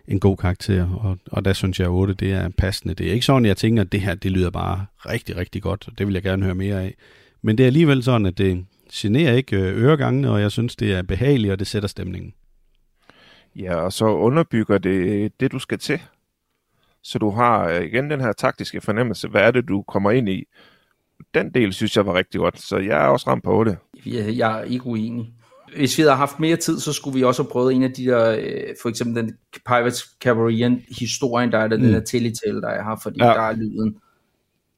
en 0.09 0.21
god 0.21 0.37
karakter, 0.37 0.89
og, 0.89 1.19
og 1.27 1.45
der 1.45 1.53
synes 1.53 1.81
jeg, 1.81 1.87
at 1.87 1.91
8 1.91 2.15
det 2.15 2.33
er 2.33 2.49
passende. 2.49 2.95
Det 2.95 3.09
er 3.09 3.13
ikke 3.13 3.27
sådan, 3.27 3.47
jeg 3.47 3.57
tænker, 3.57 3.83
at 3.83 3.93
det 3.93 4.01
her 4.01 4.15
det 4.15 4.31
lyder 4.31 4.51
bare 4.51 4.87
rigtig, 4.99 5.37
rigtig 5.37 5.63
godt, 5.63 5.89
og 5.89 5.99
det 5.99 6.07
vil 6.07 6.15
jeg 6.15 6.23
gerne 6.23 6.45
høre 6.45 6.55
mere 6.55 6.83
af. 6.83 6.95
Men 7.43 7.59
det 7.59 7.65
er 7.65 7.67
alligevel 7.67 8.03
sådan, 8.03 8.27
at 8.27 8.39
det 8.39 8.65
generer 8.93 9.35
ikke 9.35 9.57
øh, 9.57 9.83
øregangene, 9.83 10.31
og 10.31 10.41
jeg 10.41 10.51
synes, 10.51 10.77
det 10.77 10.93
er 10.93 11.03
behageligt, 11.03 11.53
og 11.53 11.59
det 11.59 11.67
sætter 11.67 11.89
stemningen. 11.89 12.33
Ja, 13.57 13.75
og 13.75 13.93
så 13.93 14.07
underbygger 14.07 14.79
det 14.79 15.33
det, 15.41 15.53
du 15.53 15.59
skal 15.59 15.79
til. 15.79 16.01
Så 17.03 17.19
du 17.19 17.31
har 17.31 17.69
øh, 17.69 17.83
igen 17.83 18.11
den 18.11 18.21
her 18.21 18.33
taktiske 18.33 18.81
fornemmelse, 18.81 19.29
hvad 19.29 19.43
er 19.43 19.51
det, 19.51 19.69
du 19.69 19.83
kommer 19.83 20.11
ind 20.11 20.29
i. 20.29 20.45
Den 21.35 21.55
del 21.55 21.73
synes 21.73 21.97
jeg 21.97 22.07
var 22.07 22.15
rigtig 22.15 22.39
godt, 22.39 22.61
så 22.61 22.79
jeg 22.79 23.05
er 23.05 23.09
også 23.09 23.31
ramt 23.31 23.45
på 23.45 23.65
det. 23.65 23.77
Jeg, 24.07 24.37
jeg 24.37 24.61
er 24.61 24.65
ikke 24.65 24.87
uenig 24.87 25.35
hvis 25.77 25.99
vi 25.99 26.03
havde 26.03 26.17
haft 26.17 26.41
mere 26.41 26.57
tid, 26.57 26.81
så 26.81 26.93
skulle 26.93 27.15
vi 27.15 27.25
også 27.25 27.43
have 27.43 27.51
prøvet 27.51 27.75
en 27.75 27.83
af 27.83 27.93
de 27.93 28.05
der, 28.05 28.31
øh, 28.31 28.75
for 28.83 28.89
eksempel 28.89 29.23
den 29.23 29.37
Pirates 29.67 30.17
Caribbean 30.21 30.83
historien, 30.99 31.53
der 31.53 31.59
er 31.59 31.69
der, 31.69 31.77
mm. 31.77 31.83
den 31.83 31.93
der 31.93 32.01
Telltale, 32.01 32.61
der 32.61 32.71
jeg 32.71 32.85
har, 32.85 33.01
fordi 33.03 33.19
ja. 33.21 33.29
der 33.29 33.43
er 33.43 33.53
lyden, 33.53 33.97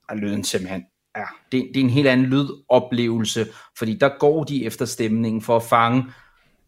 er 0.09 0.15
lyden 0.15 0.45
simpelthen, 0.45 0.83
ja, 1.17 1.25
det, 1.53 1.71
det 1.75 1.81
er 1.81 1.85
en 1.85 1.91
helt 1.91 2.09
anden 2.09 2.27
lydoplevelse, 2.27 3.47
fordi 3.79 3.95
der 4.01 4.11
går 4.21 4.45
de 4.45 4.65
efter 4.65 4.85
stemningen 4.85 5.43
for 5.43 5.57
at 5.57 5.63
fange 5.63 6.05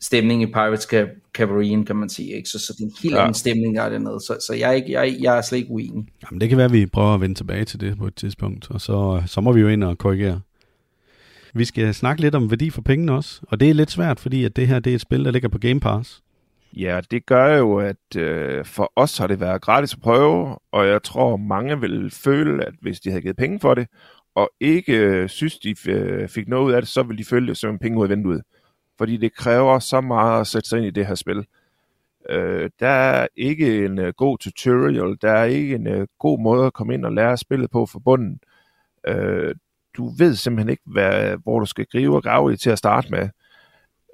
stemningen 0.01 0.49
i 0.49 0.53
Pirates 0.53 0.89
Caribbean, 1.35 1.85
kan 1.85 1.97
man 1.97 2.09
sige, 2.09 2.37
ikke? 2.37 2.49
Så, 2.49 2.59
så 2.59 2.73
det 2.73 2.81
er 2.81 2.85
en 2.85 2.93
helt 3.03 3.15
ja. 3.15 3.21
anden 3.21 3.35
stemning, 3.35 3.77
der 3.77 3.83
er 3.83 3.89
dernede, 3.89 4.21
så, 4.21 4.37
så 4.47 4.55
jeg, 4.55 4.69
er 4.69 4.73
ikke, 4.73 4.93
jeg, 4.93 5.17
jeg 5.21 5.37
er 5.37 5.43
slet 5.43 5.59
ikke 5.59 5.71
uenig. 5.71 6.07
Jamen 6.25 6.41
det 6.41 6.49
kan 6.49 6.59
være, 6.59 6.65
at 6.65 6.73
vi 6.73 6.87
prøver 6.87 7.15
at 7.15 7.21
vende 7.21 7.35
tilbage 7.35 7.65
til 7.65 7.81
det 7.81 7.99
på 7.99 8.07
et 8.07 8.15
tidspunkt, 8.15 8.71
og 8.71 8.81
så, 8.81 9.23
så 9.27 9.41
må 9.41 9.53
vi 9.53 9.61
jo 9.61 9.69
ind 9.69 9.85
og 9.85 9.99
korrigere. 9.99 10.41
Vi 11.55 11.65
skal 11.65 11.95
snakke 11.95 12.23
lidt 12.23 12.35
om 12.35 12.51
værdi 12.51 12.71
for 12.71 12.83
pengene 12.83 13.13
også, 13.13 13.41
og 13.43 13.61
det 13.61 13.71
er 13.71 13.75
lidt 13.75 13.91
svært, 13.91 14.21
fordi 14.21 14.45
at 14.45 14.57
det 14.57 14.69
her 14.69 14.79
det 14.79 14.91
er 14.91 14.95
et 14.95 15.01
spil, 15.01 15.25
der 15.25 15.31
ligger 15.31 15.49
på 15.49 15.59
Game 15.59 15.81
Pass. 15.81 16.23
Ja, 16.77 17.01
det 17.11 17.27
gør 17.27 17.57
jo, 17.57 17.77
at 17.77 18.17
øh, 18.17 18.65
for 18.65 18.93
os 18.97 19.19
har 19.19 19.27
det 19.27 19.41
været 19.41 19.63
gratis 19.63 19.95
at 19.95 20.01
prøve, 20.01 20.59
og 20.73 20.87
jeg 20.87 21.03
tror, 21.03 21.37
mange 21.37 21.81
vil 21.81 22.11
føle, 22.11 22.65
at 22.65 22.75
hvis 22.81 23.01
de 23.01 23.11
havde 23.11 23.23
givet 23.23 23.37
penge 23.37 23.61
for 23.61 23.75
det, 23.75 23.87
og 24.35 24.51
ikke 24.61 24.93
øh, 24.93 25.29
synes, 25.29 25.59
de 25.59 25.75
øh, 25.89 26.29
fik 26.29 26.49
noget 26.49 26.67
ud 26.67 26.73
af 26.73 26.83
det, 26.83 26.89
så 26.89 27.03
vil 27.03 27.19
de 27.19 27.25
føle 27.25 27.47
det 27.47 27.57
som 27.57 27.79
penge 27.79 27.99
ud 27.99 28.05
af 28.05 28.11
vinduet. 28.11 28.43
Fordi 28.99 29.17
det 29.17 29.35
kræver 29.35 29.79
så 29.79 30.01
meget 30.01 30.41
at 30.41 30.47
sætte 30.47 30.69
sig 30.69 30.79
ind 30.79 30.87
i 30.87 30.91
det 30.91 31.07
her 31.07 31.15
spil. 31.15 31.47
Øh, 32.31 32.71
der 32.81 32.89
er 32.89 33.27
ikke 33.37 33.85
en 33.85 33.99
øh, 33.99 34.13
god 34.17 34.39
tutorial, 34.39 35.17
der 35.23 35.33
er 35.33 35.45
ikke 35.45 35.75
en 35.75 35.87
øh, 35.87 36.07
god 36.19 36.41
måde 36.41 36.67
at 36.67 36.73
komme 36.73 36.95
ind 36.95 37.05
og 37.05 37.13
lære 37.13 37.37
spillet 37.37 37.71
på 37.71 37.87
for 37.87 37.99
bunden. 37.99 38.41
Øh, 39.07 39.55
du 39.97 40.09
ved 40.19 40.35
simpelthen 40.35 40.71
ikke, 40.71 40.83
hvad, 40.87 41.37
hvor 41.43 41.61
du 41.61 41.67
skal 41.67 41.87
gribe 41.87 42.17
og 42.17 42.23
grave 42.23 42.53
i 42.53 42.57
til 42.57 42.71
at 42.71 42.79
starte 42.79 43.11
med. 43.11 43.29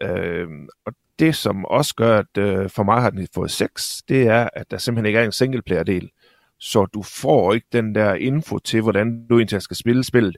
Øh, 0.02 0.48
og 0.86 0.92
det, 1.18 1.34
som 1.34 1.64
også 1.64 1.94
gør, 1.94 2.18
at 2.18 2.38
øh, 2.38 2.70
for 2.70 2.82
mig 2.82 3.02
har 3.02 3.10
den 3.10 3.28
fået 3.34 3.50
6, 3.50 4.02
det 4.08 4.26
er, 4.26 4.48
at 4.52 4.70
der 4.70 4.78
simpelthen 4.78 5.06
ikke 5.06 5.18
er 5.18 5.24
en 5.24 5.32
singleplayer-del. 5.32 6.10
Så 6.58 6.86
du 6.86 7.02
får 7.02 7.54
ikke 7.54 7.66
den 7.72 7.94
der 7.94 8.14
info 8.14 8.58
til, 8.58 8.82
hvordan 8.82 9.26
du 9.26 9.38
egentlig 9.38 9.62
skal 9.62 9.76
spille 9.76 10.04
spillet. 10.04 10.36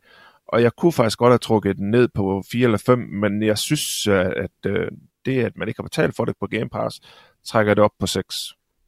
Og 0.48 0.62
jeg 0.62 0.72
kunne 0.72 0.92
faktisk 0.92 1.18
godt 1.18 1.30
have 1.30 1.38
trukket 1.38 1.76
den 1.76 1.90
ned 1.90 2.08
på 2.14 2.42
4 2.52 2.64
eller 2.64 2.78
5, 2.78 2.98
men 2.98 3.42
jeg 3.42 3.58
synes, 3.58 4.06
at 4.06 4.66
øh, 4.66 4.88
det, 5.26 5.44
at 5.44 5.52
man 5.56 5.68
ikke 5.68 5.78
har 5.78 5.88
betalt 5.88 6.16
for 6.16 6.24
det 6.24 6.34
på 6.40 6.46
Game 6.46 6.68
Pass, 6.68 7.00
trækker 7.46 7.74
det 7.74 7.84
op 7.84 7.90
på 8.00 8.06
6. 8.06 8.36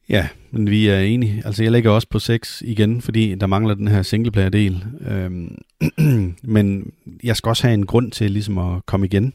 Ja, 0.09 0.27
men 0.51 0.69
vi 0.69 0.87
er 0.87 0.99
enige. 0.99 1.41
Altså, 1.45 1.63
jeg 1.63 1.71
lægger 1.71 1.91
også 1.91 2.07
på 2.09 2.19
6 2.19 2.63
igen, 2.65 3.01
fordi 3.01 3.35
der 3.35 3.47
mangler 3.47 3.73
den 3.73 3.87
her 3.87 4.01
singleplayer-del. 4.01 4.85
Øhm, 5.07 5.57
men 6.55 6.93
jeg 7.23 7.35
skal 7.35 7.49
også 7.49 7.67
have 7.67 7.73
en 7.73 7.85
grund 7.85 8.11
til 8.11 8.31
ligesom 8.31 8.57
at 8.57 8.85
komme 8.85 9.05
igen, 9.05 9.33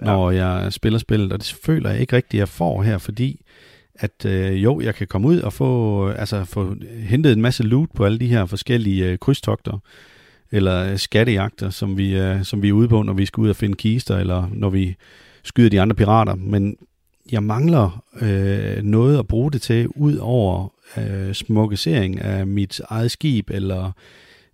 når 0.00 0.30
ja. 0.30 0.46
jeg 0.46 0.72
spiller 0.72 0.98
spillet, 0.98 1.32
og 1.32 1.38
det 1.38 1.58
føler 1.64 1.90
jeg 1.90 2.00
ikke 2.00 2.16
rigtigt, 2.16 2.38
jeg 2.38 2.48
får 2.48 2.82
her, 2.82 2.98
fordi 2.98 3.40
at 3.94 4.24
øh, 4.26 4.64
jo, 4.64 4.80
jeg 4.80 4.94
kan 4.94 5.06
komme 5.06 5.28
ud 5.28 5.40
og 5.40 5.52
få, 5.52 6.08
altså, 6.08 6.44
få 6.44 6.74
hentet 6.98 7.32
en 7.32 7.42
masse 7.42 7.62
loot 7.62 7.88
på 7.94 8.04
alle 8.04 8.18
de 8.18 8.26
her 8.26 8.46
forskellige 8.46 9.10
øh, 9.10 9.18
krydstogter, 9.18 9.78
eller 10.52 10.96
skattejagter, 10.96 11.70
som 11.70 11.98
vi, 11.98 12.14
er, 12.14 12.42
som 12.42 12.62
vi 12.62 12.68
er 12.68 12.72
ude 12.72 12.88
på, 12.88 13.02
når 13.02 13.12
vi 13.12 13.26
skal 13.26 13.40
ud 13.40 13.48
og 13.48 13.56
finde 13.56 13.76
kister, 13.76 14.16
eller 14.18 14.48
når 14.52 14.70
vi 14.70 14.96
skyder 15.42 15.70
de 15.70 15.80
andre 15.80 15.96
pirater. 15.96 16.34
Men 16.34 16.76
jeg 17.32 17.42
mangler 17.42 18.04
øh, 18.20 18.82
noget 18.82 19.18
at 19.18 19.26
bruge 19.26 19.52
det 19.52 19.62
til, 19.62 19.88
ud 19.88 20.16
over 20.16 20.72
øh, 20.98 21.34
smukkesering 21.34 22.20
af 22.20 22.46
mit 22.46 22.80
eget 22.88 23.10
skib, 23.10 23.50
eller 23.50 23.92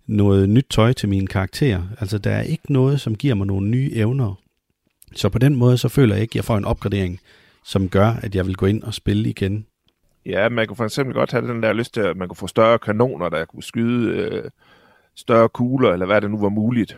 noget 0.07 0.49
nyt 0.49 0.65
tøj 0.69 0.93
til 0.93 1.09
mine 1.09 1.27
karakterer. 1.27 1.83
Altså, 1.99 2.17
der 2.17 2.31
er 2.31 2.41
ikke 2.41 2.73
noget, 2.73 3.01
som 3.01 3.15
giver 3.15 3.35
mig 3.35 3.47
nogle 3.47 3.69
nye 3.69 3.91
evner. 3.93 4.39
Så 5.15 5.29
på 5.29 5.39
den 5.39 5.55
måde, 5.55 5.77
så 5.77 5.89
føler 5.89 6.15
jeg 6.15 6.21
ikke, 6.21 6.31
at 6.31 6.35
jeg 6.35 6.45
får 6.45 6.57
en 6.57 6.65
opgradering, 6.65 7.19
som 7.63 7.89
gør, 7.89 8.07
at 8.07 8.35
jeg 8.35 8.47
vil 8.47 8.55
gå 8.55 8.65
ind 8.65 8.83
og 8.83 8.93
spille 8.93 9.29
igen. 9.29 9.65
Ja, 10.25 10.49
man 10.49 10.67
kunne 10.67 10.77
for 10.77 10.85
eksempel 10.85 11.13
godt 11.13 11.31
have 11.31 11.47
den 11.47 11.63
der 11.63 11.73
lyst 11.73 11.93
til, 11.93 12.01
at 12.01 12.17
man 12.17 12.27
kunne 12.27 12.37
få 12.37 12.47
større 12.47 12.79
kanoner, 12.79 13.29
der 13.29 13.45
kunne 13.45 13.63
skyde 13.63 14.09
øh, 14.09 14.43
større 15.15 15.49
kugler, 15.49 15.93
eller 15.93 16.05
hvad 16.05 16.21
det 16.21 16.31
nu 16.31 16.37
var 16.37 16.49
muligt. 16.49 16.97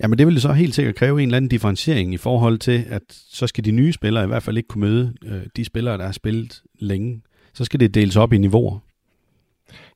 Ja, 0.00 0.06
men 0.08 0.18
det 0.18 0.26
ville 0.26 0.40
så 0.40 0.52
helt 0.52 0.74
sikkert 0.74 0.94
kræve 0.94 1.22
en 1.22 1.28
eller 1.28 1.36
anden 1.36 1.48
differentiering 1.48 2.14
i 2.14 2.16
forhold 2.16 2.58
til, 2.58 2.84
at 2.88 3.02
så 3.08 3.46
skal 3.46 3.64
de 3.64 3.70
nye 3.70 3.92
spillere 3.92 4.24
i 4.24 4.26
hvert 4.26 4.42
fald 4.42 4.56
ikke 4.56 4.68
kunne 4.68 4.80
møde 4.80 5.14
øh, 5.24 5.42
de 5.56 5.64
spillere, 5.64 5.98
der 5.98 6.04
har 6.04 6.12
spillet 6.12 6.62
længe. 6.78 7.22
Så 7.54 7.64
skal 7.64 7.80
det 7.80 7.94
deles 7.94 8.16
op 8.16 8.32
i 8.32 8.38
niveauer. 8.38 8.78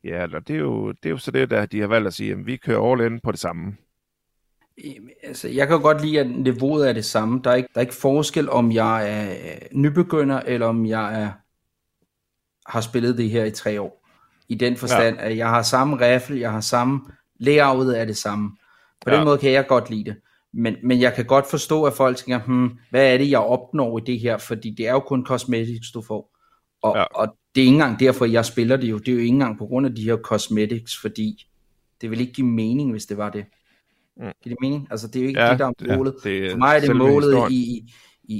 Ja, 0.05 0.27
og 0.35 0.49
det 0.49 0.57
er 0.57 0.61
jo, 0.61 0.89
det 0.93 1.07
er 1.07 1.11
jo 1.11 1.19
så 1.19 1.31
det, 1.31 1.51
der 1.51 1.67
de 1.67 1.81
har 1.81 1.87
valgt 1.87 2.07
at 2.07 2.15
sige, 2.15 2.33
at 2.33 2.47
vi 2.47 2.57
kører 2.57 2.93
all 2.93 3.13
in 3.13 3.21
på 3.21 3.33
det 3.33 3.41
samme. 3.41 3.77
Altså, 5.23 5.49
jeg 5.49 5.69
kan 5.69 5.81
godt 5.81 6.05
lide, 6.05 6.21
at 6.21 6.31
niveauet 6.31 6.89
er 6.89 6.93
det 6.93 7.05
samme. 7.05 7.41
Der 7.45 7.51
er 7.51 7.55
ikke, 7.55 7.69
der 7.75 7.81
er 7.81 7.83
ikke 7.83 7.95
forskel, 7.95 8.51
om 8.51 8.73
jeg 8.73 9.11
er 9.11 9.59
nybegynder, 9.73 10.41
eller 10.41 10.67
om 10.67 10.87
jeg 10.87 11.23
er, 11.23 11.31
har 12.67 12.81
spillet 12.81 13.19
det 13.19 13.31
her 13.31 13.45
i 13.45 13.51
tre 13.51 13.81
år. 13.81 14.07
I 14.49 14.55
den 14.55 14.77
forstand, 14.77 15.17
ja. 15.17 15.23
at 15.23 15.37
jeg 15.37 15.49
har 15.49 15.63
samme 15.63 15.97
rifle, 15.97 16.41
jeg 16.41 16.53
har 16.53 16.61
samme 16.61 17.01
layoutet 17.39 17.93
af 17.93 18.07
det 18.07 18.17
samme. 18.17 18.51
På 19.05 19.11
ja. 19.11 19.17
den 19.17 19.25
måde 19.25 19.39
kan 19.39 19.53
jeg 19.53 19.67
godt 19.67 19.91
lide 19.91 20.05
det. 20.05 20.17
Men, 20.53 20.77
men 20.83 21.01
jeg 21.01 21.15
kan 21.15 21.25
godt 21.25 21.51
forstå, 21.51 21.85
at 21.85 21.93
folk 21.93 22.17
tænker, 22.17 22.41
hmm, 22.47 22.71
hvad 22.91 23.13
er 23.13 23.19
det, 23.19 23.31
jeg 23.31 23.41
opnår 23.41 23.99
i 23.99 24.03
det 24.07 24.21
her? 24.21 24.39
Fordi 24.39 24.71
det 24.71 24.89
er 24.89 24.93
jo 24.93 25.01
kun 25.01 25.27
cosmetics, 25.27 25.91
du 25.91 26.03
får. 26.03 26.37
Og, 26.83 26.97
ja. 26.97 27.03
og 27.03 27.37
det 27.55 27.61
er 27.61 27.65
ikke 27.65 27.73
engang 27.73 28.01
derfor, 28.01 28.25
jeg 28.25 28.45
spiller 28.45 28.77
det 28.77 28.91
jo. 28.91 28.99
Det 28.99 29.09
er 29.09 29.13
jo 29.13 29.19
ikke 29.19 29.29
engang 29.29 29.59
på 29.59 29.67
grund 29.67 29.87
af 29.87 29.95
de 29.95 30.03
her 30.03 30.17
cosmetics, 30.17 31.01
fordi 31.01 31.47
det 32.01 32.11
vil 32.11 32.21
ikke 32.21 32.33
give 32.33 32.47
mening, 32.47 32.91
hvis 32.91 33.07
det 33.07 33.17
var 33.17 33.31
det. 33.31 33.45
Mm. 34.17 34.23
Giver 34.43 34.55
det 34.55 34.57
mening? 34.61 34.89
Altså, 34.91 35.09
det 35.09 35.17
er 35.17 35.23
jo 35.23 35.29
ikke 35.29 35.41
ja, 35.41 35.51
det, 35.51 35.59
der 35.59 35.67
er 35.67 35.97
målet. 35.97 36.15
Ja, 36.25 36.31
det 36.31 36.47
er 36.47 36.51
For 36.51 36.59
mig 36.59 36.77
er 36.77 36.81
det 36.81 36.97
målet 36.97 37.51
i, 37.51 37.55
i, 37.55 37.95
i, 38.29 38.35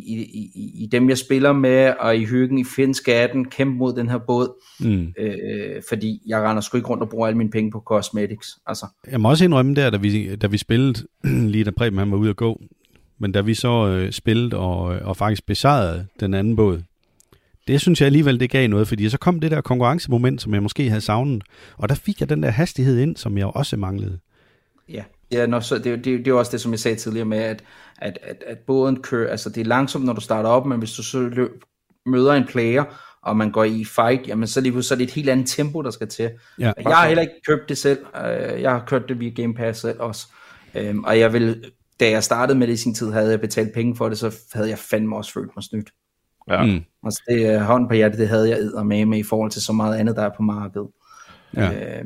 i, 0.55 0.83
i 0.83 0.89
dem, 0.93 1.09
jeg 1.09 1.19
spiller 1.19 1.53
med, 1.53 1.93
og 2.01 2.17
i 2.17 2.25
hyggen 2.25 2.59
i 2.59 2.65
Finskatten, 2.65 3.45
kæmpe 3.45 3.79
mod 3.79 3.93
den 3.93 4.09
her 4.09 4.19
båd, 4.19 4.63
mm. 4.81 5.13
øh, 5.19 5.83
fordi 5.89 6.23
jeg 6.27 6.43
render 6.43 6.61
sgu 6.61 6.77
ikke 6.77 6.89
rundt 6.89 7.03
og 7.03 7.09
bruger 7.09 7.27
alle 7.27 7.39
mine 7.39 7.51
penge 7.51 7.71
på 7.71 7.83
cosmetics. 7.87 8.49
Altså. 8.67 8.87
Jeg 9.11 9.21
må 9.21 9.31
også 9.31 9.45
indrømme 9.45 9.75
der, 9.75 9.91
da 9.91 9.97
vi, 9.97 10.37
da 10.37 10.47
vi 10.47 10.59
spillede, 10.59 11.07
lige 11.53 11.65
da 11.65 11.71
Preben 11.71 11.99
han 11.99 12.11
var 12.11 12.17
ude 12.17 12.31
at 12.31 12.37
gå, 12.37 12.61
men 13.19 13.33
da 13.33 13.41
vi 13.41 13.55
så 13.55 13.89
øh, 13.89 14.13
spillede 14.13 14.57
og, 14.57 14.83
og 14.83 15.17
faktisk 15.17 15.47
besejrede 15.47 16.07
den 16.21 16.35
anden 16.35 16.57
båd, 16.57 16.83
det 17.69 17.81
synes 17.81 18.01
jeg 18.01 18.07
alligevel, 18.07 18.41
det 18.41 18.51
gav 18.51 18.69
noget, 18.69 18.89
fordi 18.89 19.09
så 19.09 19.19
kom 19.19 19.41
det 19.41 19.51
der 19.51 19.61
konkurrencemoment, 19.61 20.43
som 20.43 20.55
jeg 20.55 20.63
måske 20.63 20.89
havde 20.89 21.01
savnet, 21.01 21.45
og 21.77 21.89
der 21.89 21.95
fik 21.95 22.21
jeg 22.21 22.29
den 22.29 22.43
der 22.43 22.51
hastighed 22.51 22.99
ind, 22.99 23.17
som 23.17 23.39
jeg 23.39 23.47
også 23.47 23.77
manglede. 23.77 24.19
Ja, 24.89 25.05
ja 25.33 25.47
nå, 25.47 25.61
så 25.61 25.79
det, 25.79 26.05
det, 26.05 26.05
det 26.05 26.29
er 26.29 26.35
også 26.35 26.53
det, 26.53 26.61
som 26.61 26.73
jeg 26.73 26.81
sagde 26.81 26.97
tidligere 26.97 27.27
med, 27.27 27.39
at, 27.39 27.65
at, 27.99 28.19
at, 28.23 28.45
at 28.47 28.59
båden 28.59 29.03
kører, 29.03 29.31
altså 29.31 29.51
det 29.51 29.61
er 29.61 29.65
langsomt, 29.65 30.05
når 30.05 30.13
du 30.13 30.21
starter 30.21 30.49
op, 30.49 30.67
men 30.67 30.79
hvis 30.79 30.93
du 30.93 31.03
så 31.03 31.19
løb, 31.19 31.65
møder 32.07 32.33
en 32.33 32.47
player, 32.47 32.85
og 33.23 33.37
man 33.37 33.53
går 33.53 33.65
i 33.65 33.85
fight, 33.85 34.29
jamen 34.29 34.49
så, 34.49 34.61
lige, 34.61 34.83
så 34.83 34.95
er 34.95 34.99
det 34.99 35.05
et 35.05 35.15
helt 35.15 35.29
andet 35.29 35.47
tempo, 35.47 35.83
der 35.83 35.91
skal 35.91 36.09
til. 36.09 36.31
Ja. 36.59 36.73
Jeg 36.85 36.97
har 36.97 37.07
heller 37.07 37.23
ikke 37.23 37.43
købt 37.47 37.69
det 37.69 37.79
selv, 37.79 37.99
øh, 38.17 38.63
jeg 38.63 38.71
har 38.71 38.85
kørt 38.87 39.09
det 39.09 39.21
via 39.21 39.31
Game 39.31 39.55
Pass 39.55 39.81
selv 39.81 40.01
også, 40.01 40.27
øhm, 40.75 41.05
og 41.05 41.19
jeg 41.19 41.33
vil, 41.33 41.65
da 42.01 42.11
jeg 42.11 42.25
startede 42.25 42.59
med 42.59 42.67
det 42.67 42.73
i 42.73 42.77
sin 42.77 42.95
tid, 42.95 43.11
havde 43.11 43.31
jeg 43.31 43.41
betalt 43.41 43.75
penge 43.75 43.97
for 43.97 44.09
det, 44.09 44.19
så 44.19 44.37
havde 44.53 44.69
jeg 44.69 44.79
fandme 44.79 45.17
også 45.17 45.33
følt 45.33 45.51
mig 45.57 45.65
snydt. 45.65 45.91
Ja. 46.51 46.65
Mm. 46.65 46.81
Altså 47.05 47.23
det 47.29 47.57
uh, 47.57 47.63
hånd 47.63 47.89
på 47.89 47.95
hjertet, 47.95 48.19
det 48.19 48.29
havde 48.29 48.51
jeg 48.51 48.87
med 48.87 49.07
med 49.07 49.19
i 49.19 49.23
forhold 49.23 49.51
til 49.51 49.63
så 49.63 49.73
meget 49.73 49.97
andet, 49.97 50.17
der 50.17 50.23
er 50.23 50.31
på 50.37 50.43
markedet. 50.43 50.89
Ja. 51.57 51.99
Øh, 51.99 52.05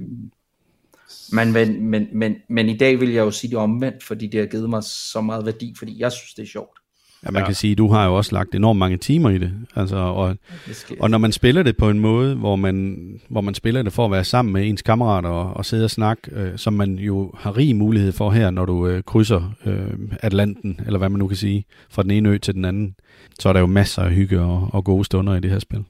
men, 1.32 1.52
men, 1.52 1.84
men, 1.90 2.06
men, 2.12 2.36
men 2.48 2.68
i 2.68 2.76
dag 2.76 3.00
vil 3.00 3.10
jeg 3.10 3.20
jo 3.20 3.30
sige 3.30 3.50
det 3.50 3.58
omvendt, 3.58 4.04
fordi 4.04 4.26
det 4.26 4.40
har 4.40 4.46
givet 4.46 4.70
mig 4.70 4.82
så 4.84 5.20
meget 5.20 5.46
værdi, 5.46 5.74
fordi 5.78 6.00
jeg 6.00 6.12
synes, 6.12 6.34
det 6.34 6.42
er 6.42 6.46
sjovt. 6.46 6.80
Ja, 7.24 7.30
man 7.30 7.42
ja. 7.42 7.46
kan 7.46 7.54
sige, 7.54 7.72
at 7.72 7.78
du 7.78 7.88
har 7.88 8.06
jo 8.06 8.16
også 8.16 8.34
lagt 8.34 8.54
enormt 8.54 8.78
mange 8.78 8.96
timer 8.96 9.30
i 9.30 9.38
det. 9.38 9.52
Altså, 9.76 9.96
og, 9.96 10.36
det 10.66 10.96
og 11.00 11.10
når 11.10 11.18
man 11.18 11.32
spiller 11.32 11.62
det 11.62 11.76
på 11.76 11.90
en 11.90 12.00
måde, 12.00 12.34
hvor 12.34 12.56
man, 12.56 12.98
hvor 13.28 13.40
man 13.40 13.54
spiller 13.54 13.82
det 13.82 13.92
for 13.92 14.04
at 14.04 14.10
være 14.10 14.24
sammen 14.24 14.52
med 14.52 14.68
ens 14.68 14.82
kammerater 14.82 15.28
og, 15.28 15.56
og 15.56 15.64
sidde 15.64 15.84
og 15.84 15.90
snakke, 15.90 16.22
øh, 16.32 16.58
som 16.58 16.72
man 16.72 16.98
jo 16.98 17.32
har 17.38 17.56
rig 17.56 17.76
mulighed 17.76 18.12
for 18.12 18.30
her, 18.30 18.50
når 18.50 18.64
du 18.64 18.86
øh, 18.86 19.02
krydser 19.02 19.52
øh, 19.66 19.92
Atlanten, 20.20 20.80
eller 20.86 20.98
hvad 20.98 21.08
man 21.08 21.18
nu 21.18 21.28
kan 21.28 21.36
sige, 21.36 21.64
fra 21.90 22.02
den 22.02 22.10
ene 22.10 22.28
ø 22.28 22.38
til 22.38 22.54
den 22.54 22.64
anden, 22.64 22.94
så 23.38 23.48
er 23.48 23.52
der 23.52 23.60
jo 23.60 23.66
masser 23.66 24.02
af 24.02 24.10
hygge 24.10 24.40
og, 24.40 24.68
og 24.72 24.84
gode 24.84 25.04
stunder 25.04 25.34
i 25.34 25.40
det 25.40 25.50
her 25.50 25.58
spil. 25.58 25.84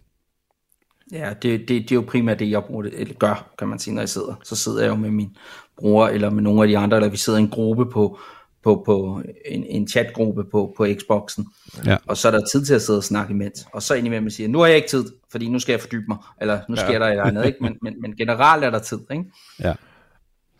Ja, 1.13 1.33
det, 1.43 1.61
det, 1.61 1.69
det 1.69 1.93
er 1.93 1.95
jo 1.95 2.05
primært 2.09 2.39
det, 2.39 2.51
jeg 2.51 2.65
bruger 2.65 2.83
det, 2.83 3.01
eller 3.01 3.15
gør, 3.15 3.51
kan 3.59 3.69
man 3.69 3.79
sige, 3.79 3.95
når 3.95 4.03
jeg 4.03 4.09
sidder. 4.09 4.41
Så 4.45 4.57
sidder 4.57 4.83
jeg 4.83 4.89
jo 4.89 4.95
med 4.95 5.11
min 5.11 5.37
bror, 5.77 6.09
eller 6.09 6.31
med 6.31 6.43
nogle 6.43 6.63
af 6.63 6.69
de 6.69 6.79
andre, 6.79 6.97
eller 6.97 7.09
vi 7.09 7.17
sidder 7.17 7.39
i 7.39 7.43
en 7.43 7.49
gruppe 7.49 7.87
på, 7.87 8.19
på, 8.63 8.83
på 8.87 9.23
en, 9.47 9.65
en 9.65 9.89
chatgruppe 9.89 10.45
på, 10.45 10.75
på 10.77 10.87
Xboxen. 11.01 11.47
Ja. 11.87 11.97
Og 12.07 12.17
så 12.17 12.29
er 12.29 12.33
der 12.33 12.45
tid 12.53 12.65
til 12.65 12.75
at 12.75 12.83
sidde 12.83 12.99
og 12.99 13.05
snakke 13.05 13.31
imens. 13.31 13.67
Og 13.73 13.83
så 13.83 13.95
indimellem 13.95 14.31
siger, 14.31 14.49
nu 14.49 14.59
har 14.59 14.67
jeg 14.67 14.77
ikke 14.77 14.89
tid, 14.89 15.05
fordi 15.31 15.49
nu 15.49 15.59
skal 15.59 15.73
jeg 15.73 15.81
fordybe 15.81 16.05
mig, 16.09 16.19
eller 16.41 16.61
nu 16.69 16.77
sker 16.77 16.93
ja. 16.93 16.99
der 16.99 17.07
et 17.07 17.11
eller 17.11 17.25
andet, 17.25 17.47
ikke? 17.47 17.59
Men, 17.61 17.79
men, 17.83 18.01
men 18.01 18.17
generelt 18.17 18.65
er 18.65 18.71
der 18.71 18.79
tid, 18.79 18.99
ikke? 19.11 19.25
Ja. 19.61 19.75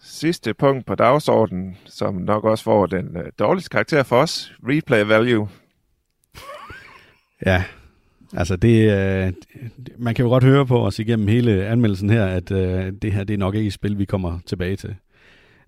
Sidste 0.03 0.55
punkt 0.55 0.87
på 0.87 0.95
dagsordenen, 0.95 1.77
som 1.87 2.15
nok 2.15 2.45
også 2.45 2.65
får 2.65 2.87
den 2.87 3.17
uh, 3.17 3.23
dårligste 3.39 3.71
karakter 3.71 4.03
for 4.03 4.17
os, 4.17 4.53
replay 4.69 5.05
value. 5.05 5.49
Ja, 7.47 7.65
altså 8.33 8.57
det, 8.57 8.93
øh, 8.93 9.33
man 9.99 10.15
kan 10.15 10.25
jo 10.25 10.29
godt 10.29 10.45
høre 10.45 10.67
på 10.67 10.87
os 10.87 10.99
igennem 10.99 11.29
hele 11.29 11.67
anmeldelsen 11.67 12.11
her, 12.11 12.27
at 12.27 12.51
øh, 12.51 12.93
det 13.03 13.13
her 13.13 13.25
det 13.25 13.35
er 13.35 13.39
nok 13.39 13.55
ikke 13.55 13.67
et 13.67 13.73
spil, 13.73 13.99
vi 13.99 14.05
kommer 14.05 14.39
tilbage 14.47 14.77
til. 14.77 14.95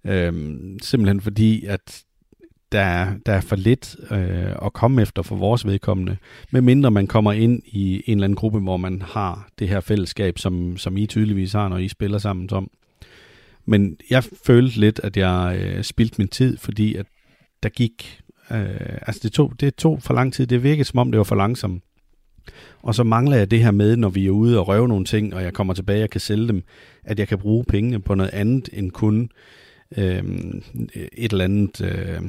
Øh, 0.05 0.33
simpelthen 0.83 1.21
fordi, 1.21 1.65
at 1.67 2.05
der 2.73 2.81
er, 2.81 3.15
der 3.27 3.33
er 3.33 3.41
for 3.41 3.57
lidt 3.57 3.97
øh, 4.11 4.67
at 4.67 4.73
komme 4.73 5.03
efter 5.03 5.23
for 5.23 5.37
vores 5.37 5.67
vedkommende, 5.67 6.17
medmindre 6.51 6.91
man 6.91 7.07
kommer 7.07 7.33
ind 7.33 7.63
i 7.67 8.03
en 8.07 8.19
eller 8.19 8.25
anden 8.25 8.37
gruppe, 8.37 8.59
hvor 8.59 8.77
man 8.77 9.03
har 9.03 9.49
det 9.59 9.69
her 9.69 9.81
fællesskab, 9.81 10.39
som, 10.39 10.77
som 10.77 10.97
I 10.97 11.07
tydeligvis 11.07 11.53
har, 11.53 11.69
når 11.69 11.79
I 11.79 11.89
spiller 11.89 12.19
sammen 12.19 12.49
som. 12.49 12.71
Men 13.65 13.97
jeg 14.11 14.25
følte 14.47 14.81
lidt, 14.81 15.01
at 15.03 15.17
jeg 15.17 15.59
øh, 15.63 15.83
spildte 15.83 16.15
min 16.19 16.29
tid, 16.29 16.57
fordi 16.57 16.95
at 16.95 17.07
der 17.63 17.69
gik, 17.69 18.21
øh, 18.51 18.99
altså 19.07 19.21
det 19.23 19.33
tog, 19.33 19.53
det 19.61 19.75
tog 19.75 20.03
for 20.03 20.15
lang 20.15 20.33
tid, 20.33 20.47
det 20.47 20.63
virkede 20.63 20.85
som 20.85 20.99
om 20.99 21.11
det 21.11 21.19
var 21.19 21.25
for 21.25 21.37
langsomt. 21.37 21.83
Og 22.83 22.95
så 22.95 23.03
mangler 23.05 23.37
jeg 23.37 23.51
det 23.51 23.63
her 23.63 23.71
med, 23.71 23.97
når 23.97 24.09
vi 24.09 24.27
er 24.27 24.31
ude 24.31 24.59
og 24.59 24.69
røve 24.69 24.89
nogle 24.89 25.05
ting, 25.05 25.35
og 25.35 25.43
jeg 25.43 25.53
kommer 25.53 25.75
tilbage 25.75 26.05
og 26.05 26.11
kan 26.11 26.21
sælge 26.21 26.49
dem, 26.49 26.63
at 27.05 27.19
jeg 27.19 27.29
kan 27.29 27.39
bruge 27.39 27.65
pengene 27.65 28.01
på 28.01 28.15
noget 28.15 28.31
andet 28.33 28.69
end 28.73 28.91
kun 28.91 29.31
øh, 29.97 30.23
et 31.13 31.33
eller 31.33 31.45
andet 31.45 31.81
øh, 31.81 32.23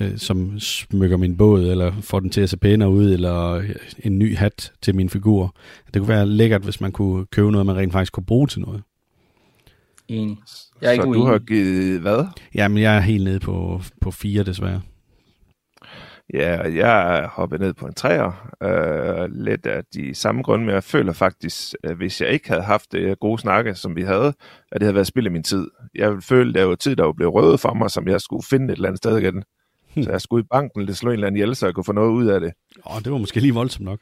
øh, 0.00 0.18
som 0.18 0.60
smykker 0.60 1.16
min 1.16 1.36
båd, 1.36 1.64
eller 1.70 1.92
får 2.00 2.20
den 2.20 2.30
til 2.30 2.40
at 2.40 2.50
se 2.50 2.56
pænere 2.56 2.90
ud, 2.90 3.12
eller 3.12 3.62
en 4.04 4.18
ny 4.18 4.36
hat 4.36 4.72
til 4.82 4.94
min 4.94 5.08
figur. 5.10 5.54
Det 5.94 6.00
kunne 6.02 6.08
være 6.08 6.26
lækkert, 6.26 6.62
hvis 6.62 6.80
man 6.80 6.92
kunne 6.92 7.26
købe 7.26 7.52
noget, 7.52 7.66
man 7.66 7.76
rent 7.76 7.92
faktisk 7.92 8.12
kunne 8.12 8.24
bruge 8.24 8.46
til 8.46 8.60
noget. 8.60 8.82
Enig. 10.08 10.38
Jeg 10.82 10.88
er 10.88 10.92
ikke 10.92 11.02
Så 11.02 11.08
uenig. 11.08 11.20
du 11.26 11.26
har 11.30 11.38
givet 11.38 12.00
hvad? 12.00 12.24
Jamen, 12.54 12.78
jeg 12.82 12.96
er 12.96 13.00
helt 13.00 13.24
nede 13.24 13.40
på, 13.40 13.82
på 14.00 14.10
fire, 14.10 14.42
desværre. 14.42 14.80
Ja, 16.34 16.62
jeg 16.62 17.18
er 17.18 17.28
hoppet 17.28 17.60
ned 17.60 17.74
på 17.74 17.86
en 17.86 17.94
træer. 17.94 18.52
Øh, 18.62 19.28
lidt 19.34 19.66
af 19.66 19.84
de 19.94 20.14
samme 20.14 20.42
grunde, 20.42 20.64
men 20.64 20.74
jeg 20.74 20.84
føler 20.84 21.12
faktisk, 21.12 21.74
at 21.84 21.96
hvis 21.96 22.20
jeg 22.20 22.28
ikke 22.28 22.48
havde 22.48 22.62
haft 22.62 22.92
det 22.92 23.20
gode 23.20 23.38
snakke, 23.38 23.74
som 23.74 23.96
vi 23.96 24.02
havde, 24.02 24.26
at 24.72 24.80
det 24.80 24.82
havde 24.82 24.94
været 24.94 25.06
spild 25.06 25.26
af 25.26 25.32
min 25.32 25.42
tid. 25.42 25.66
Jeg 25.94 26.22
føle, 26.22 26.48
at 26.48 26.54
det 26.54 26.68
var 26.68 26.74
tid, 26.74 26.96
der 26.96 27.04
var 27.04 27.12
blevet 27.12 27.34
røget 27.34 27.60
for 27.60 27.74
mig, 27.74 27.90
som 27.90 28.08
jeg 28.08 28.20
skulle 28.20 28.46
finde 28.50 28.64
et 28.64 28.76
eller 28.76 28.88
andet 28.88 28.98
sted 28.98 29.18
igen. 29.18 29.44
Hmm. 29.94 30.02
Så 30.04 30.10
jeg 30.10 30.20
skulle 30.20 30.44
i 30.44 30.46
banken 30.50 30.84
lidt 30.84 30.96
slå 30.96 31.10
en 31.10 31.12
eller 31.12 31.26
anden 31.26 31.36
ihjel, 31.36 31.56
så 31.56 31.66
jeg 31.66 31.74
kunne 31.74 31.84
få 31.84 31.92
noget 31.92 32.10
ud 32.10 32.26
af 32.26 32.40
det. 32.40 32.52
Åh, 32.86 32.96
oh, 32.96 33.02
det 33.02 33.12
var 33.12 33.18
måske 33.18 33.40
lige 33.40 33.54
voldsomt 33.54 33.84
nok. 33.84 34.00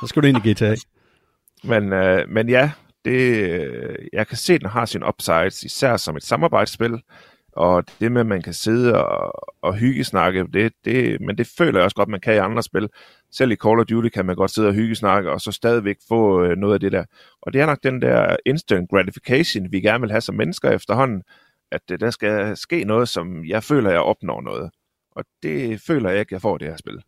så 0.00 0.06
skulle 0.06 0.32
du 0.32 0.36
ind 0.36 0.46
i 0.46 0.52
GTA. 0.52 0.74
Men, 1.64 1.92
øh, 1.92 2.28
men 2.28 2.48
ja, 2.48 2.70
det, 3.04 3.50
jeg 4.12 4.26
kan 4.26 4.36
se, 4.36 4.54
at 4.54 4.60
den 4.60 4.70
har 4.70 4.84
sin 4.84 5.04
upsides, 5.04 5.62
især 5.62 5.96
som 5.96 6.16
et 6.16 6.22
samarbejdsspil. 6.22 6.98
Og 7.56 7.84
det 8.00 8.12
med, 8.12 8.20
at 8.20 8.26
man 8.26 8.42
kan 8.42 8.52
sidde 8.52 9.04
og, 9.04 9.54
og 9.62 9.74
hyggesnakke, 9.74 10.46
det, 10.52 10.72
det, 10.84 11.20
men 11.20 11.38
det 11.38 11.46
føler 11.58 11.78
jeg 11.78 11.84
også 11.84 11.96
godt, 11.96 12.08
man 12.08 12.20
kan 12.20 12.34
i 12.34 12.38
andre 12.38 12.62
spil. 12.62 12.88
Selv 13.30 13.52
i 13.52 13.56
Call 13.56 13.80
of 13.80 13.86
Duty 13.86 14.08
kan 14.08 14.26
man 14.26 14.36
godt 14.36 14.50
sidde 14.50 14.68
og 14.68 14.74
hyggesnakke, 14.74 15.30
og 15.30 15.40
så 15.40 15.52
stadigvæk 15.52 15.96
få 16.08 16.44
øh, 16.44 16.56
noget 16.56 16.74
af 16.74 16.80
det 16.80 16.92
der. 16.92 17.04
Og 17.42 17.52
det 17.52 17.60
er 17.60 17.66
nok 17.66 17.82
den 17.82 18.02
der 18.02 18.36
instant 18.46 18.90
gratification, 18.90 19.72
vi 19.72 19.80
gerne 19.80 20.00
vil 20.00 20.10
have 20.10 20.20
som 20.20 20.34
mennesker 20.34 20.70
efterhånden 20.70 21.22
at 21.74 21.82
øh, 21.92 22.00
der 22.00 22.10
skal 22.10 22.56
ske 22.56 22.84
noget, 22.84 23.08
som 23.08 23.44
jeg 23.44 23.62
føler, 23.62 23.90
jeg 23.90 24.00
opnår 24.00 24.40
noget. 24.40 24.70
Og 25.10 25.24
det 25.42 25.80
føler 25.80 26.10
jeg 26.10 26.20
ikke, 26.20 26.34
jeg 26.34 26.40
får 26.40 26.58
det 26.58 26.68
her 26.68 26.76
spil. 26.76 27.02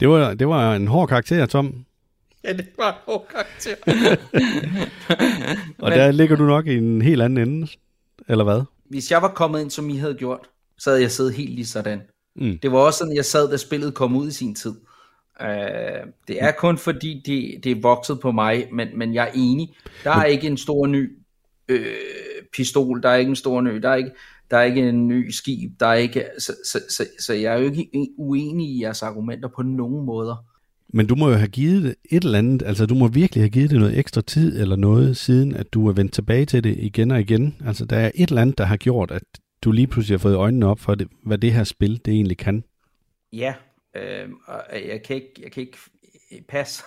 Det 0.00 0.08
var, 0.08 0.34
det 0.34 0.48
var 0.48 0.74
en 0.74 0.88
hård 0.88 1.08
karakter, 1.08 1.46
Tom. 1.46 1.74
Ja, 2.44 2.52
det 2.52 2.68
var 2.78 2.92
en 2.92 2.98
hård 3.06 3.26
karakter. 3.30 3.74
Og 5.84 5.90
der 5.90 6.10
ligger 6.10 6.36
du 6.36 6.44
nok 6.44 6.66
i 6.66 6.76
en 6.76 7.02
helt 7.02 7.22
anden 7.22 7.48
ende, 7.48 7.68
eller 8.28 8.44
hvad? 8.44 8.62
Hvis 8.84 9.10
jeg 9.10 9.22
var 9.22 9.28
kommet 9.28 9.60
ind, 9.60 9.70
som 9.70 9.90
I 9.90 9.96
havde 9.96 10.14
gjort, 10.14 10.50
så 10.78 10.90
havde 10.90 11.02
jeg 11.02 11.10
siddet 11.10 11.34
helt 11.34 11.50
lige 11.50 11.66
sådan. 11.66 12.02
Mm. 12.36 12.58
Det 12.62 12.72
var 12.72 12.78
også 12.78 12.98
sådan, 12.98 13.16
jeg 13.16 13.24
sad, 13.24 13.50
da 13.50 13.56
spillet 13.56 13.94
kom 13.94 14.16
ud 14.16 14.28
i 14.28 14.32
sin 14.32 14.54
tid. 14.54 14.74
Uh, 15.40 15.46
det 16.28 16.42
er 16.42 16.52
kun 16.58 16.78
fordi, 16.78 17.22
det, 17.26 17.64
det 17.64 17.72
er 17.72 17.80
vokset 17.82 18.20
på 18.20 18.32
mig, 18.32 18.68
men, 18.72 18.88
men 18.98 19.14
jeg 19.14 19.28
er 19.28 19.32
enig. 19.34 19.74
Der 20.04 20.10
er 20.10 20.24
ikke 20.24 20.46
en 20.46 20.56
stor 20.56 20.86
ny 20.86 21.18
øh, 21.68 21.94
pistol, 22.52 23.02
der 23.02 23.08
er 23.08 23.16
ikke 23.16 23.28
en 23.28 23.36
stor 23.36 23.60
ny, 23.60 23.70
der 23.70 23.88
er 23.88 23.94
ikke, 23.94 24.10
der 24.50 24.56
er 24.56 24.62
ikke 24.62 24.88
en 24.88 25.08
ny 25.08 25.30
skib, 25.30 25.80
der 25.80 25.86
er 25.86 25.94
ikke, 25.94 26.26
så, 26.38 26.56
så, 26.64 26.80
så, 26.88 27.06
så 27.18 27.34
jeg 27.34 27.54
er 27.54 27.58
jo 27.58 27.64
ikke 27.64 28.08
uenig 28.18 28.68
i 28.68 28.82
jeres 28.82 29.02
argumenter 29.02 29.48
på 29.48 29.62
nogen 29.62 30.06
måder. 30.06 30.44
Men 30.92 31.06
du 31.06 31.14
må 31.14 31.28
jo 31.28 31.34
have 31.34 31.48
givet 31.48 31.82
det 31.82 31.94
et 32.10 32.24
eller 32.24 32.38
andet, 32.38 32.62
altså 32.62 32.86
du 32.86 32.94
må 32.94 33.08
virkelig 33.08 33.42
have 33.42 33.50
givet 33.50 33.70
det 33.70 33.78
noget 33.78 33.98
ekstra 33.98 34.20
tid 34.20 34.60
eller 34.60 34.76
noget, 34.76 35.16
siden 35.16 35.54
at 35.54 35.72
du 35.72 35.88
er 35.88 35.92
vendt 35.92 36.12
tilbage 36.12 36.46
til 36.46 36.64
det 36.64 36.76
igen 36.78 37.10
og 37.10 37.20
igen. 37.20 37.56
Altså 37.66 37.84
der 37.84 37.96
er 37.96 38.10
et 38.14 38.28
eller 38.28 38.42
andet, 38.42 38.58
der 38.58 38.64
har 38.64 38.76
gjort, 38.76 39.10
at 39.10 39.22
du 39.64 39.72
lige 39.72 39.86
pludselig 39.86 40.14
har 40.14 40.22
fået 40.22 40.34
øjnene 40.34 40.66
op 40.66 40.80
for, 40.80 40.94
det, 40.94 41.08
hvad 41.26 41.38
det 41.38 41.52
her 41.52 41.64
spil 41.64 42.00
det 42.04 42.14
egentlig 42.14 42.38
kan. 42.38 42.64
Ja, 43.32 43.54
øh, 43.96 44.28
og 44.46 44.62
jeg 44.88 45.02
kan 45.02 45.16
ikke, 45.16 45.32
jeg 45.42 45.52
kan 45.52 45.60
ikke 45.60 45.78
passe. 46.48 46.82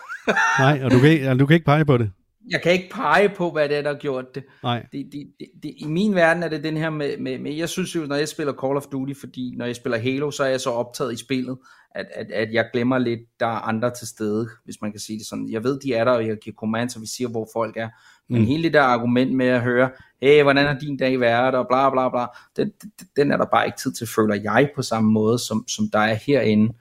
Nej, 0.60 0.84
og 0.84 0.92
du 0.92 1.00
kan, 1.00 1.10
ikke, 1.10 1.34
du 1.38 1.46
kan 1.46 1.54
ikke 1.54 1.66
pege 1.66 1.86
på 1.86 1.98
det. 1.98 2.12
Jeg 2.50 2.62
kan 2.62 2.72
ikke 2.72 2.90
pege 2.92 3.30
på, 3.30 3.52
hvad 3.52 3.70
det 3.70 3.78
er, 3.78 3.82
der 3.82 3.90
har 3.90 4.00
gjort 4.00 4.36
det. 4.36 4.44
Nej. 4.64 4.86
Det, 4.92 5.06
det, 5.12 5.28
det, 5.40 5.48
det. 5.64 5.74
I 5.78 5.86
min 5.86 6.16
verden 6.16 6.44
er 6.44 6.48
det 6.48 6.64
den 6.64 6.78
her 6.78 6.90
med, 6.90 7.18
med, 7.18 7.40
med, 7.40 7.54
jeg 7.54 7.70
synes 7.70 7.96
jo, 7.96 8.06
når 8.06 8.16
jeg 8.16 8.28
spiller 8.28 8.54
Call 8.54 8.78
of 8.78 8.86
Duty, 8.92 9.14
fordi 9.20 9.54
når 9.58 9.66
jeg 9.66 9.76
spiller 9.76 9.98
Halo, 9.98 10.32
så 10.32 10.44
er 10.44 10.48
jeg 10.48 10.62
så 10.62 10.70
optaget 10.70 11.14
i 11.14 11.18
spillet, 11.18 11.58
at, 11.96 12.06
at, 12.16 12.32
at 12.32 12.54
jeg 12.54 12.70
glemmer 12.74 12.98
lidt, 12.98 13.20
der 13.40 13.46
er 13.46 13.68
andre 13.68 13.92
til 14.00 14.08
stede, 14.08 14.50
hvis 14.66 14.76
man 14.82 14.92
kan 14.92 15.00
sige 15.00 15.20
det 15.20 15.28
sådan. 15.28 15.50
Jeg 15.52 15.64
ved, 15.64 15.80
de 15.80 15.94
er 15.94 16.04
der, 16.04 16.12
og 16.12 16.28
jeg 16.28 16.38
giver 16.38 16.54
commands, 16.56 16.96
og 16.96 17.02
vi 17.02 17.08
siger, 17.08 17.28
hvor 17.28 17.48
folk 17.54 17.78
er. 17.78 17.90
Men 18.30 18.42
mm. 18.42 18.48
hele 18.48 18.64
det 18.64 18.74
der 18.74 18.82
argument 18.82 19.36
med 19.36 19.48
at 19.48 19.62
høre, 19.62 19.90
hey, 20.22 20.44
hvordan 20.44 20.66
har 20.66 20.80
din 20.80 20.98
dag 20.98 21.20
været, 21.20 21.56
og 21.56 21.68
bla 21.70 21.90
bla 21.90 22.10
bla, 22.10 22.26
den, 22.58 22.72
den 23.16 23.32
er 23.32 23.38
der 23.38 23.46
bare 23.46 23.66
ikke 23.66 23.78
tid 23.78 23.94
til, 23.94 24.08
føler 24.08 24.36
jeg, 24.36 24.70
på 24.76 24.82
samme 24.82 25.12
måde, 25.12 25.40
som, 25.40 25.68
som 25.68 25.90
der 25.94 26.00
er 26.00 26.14
herinde. 26.14 26.74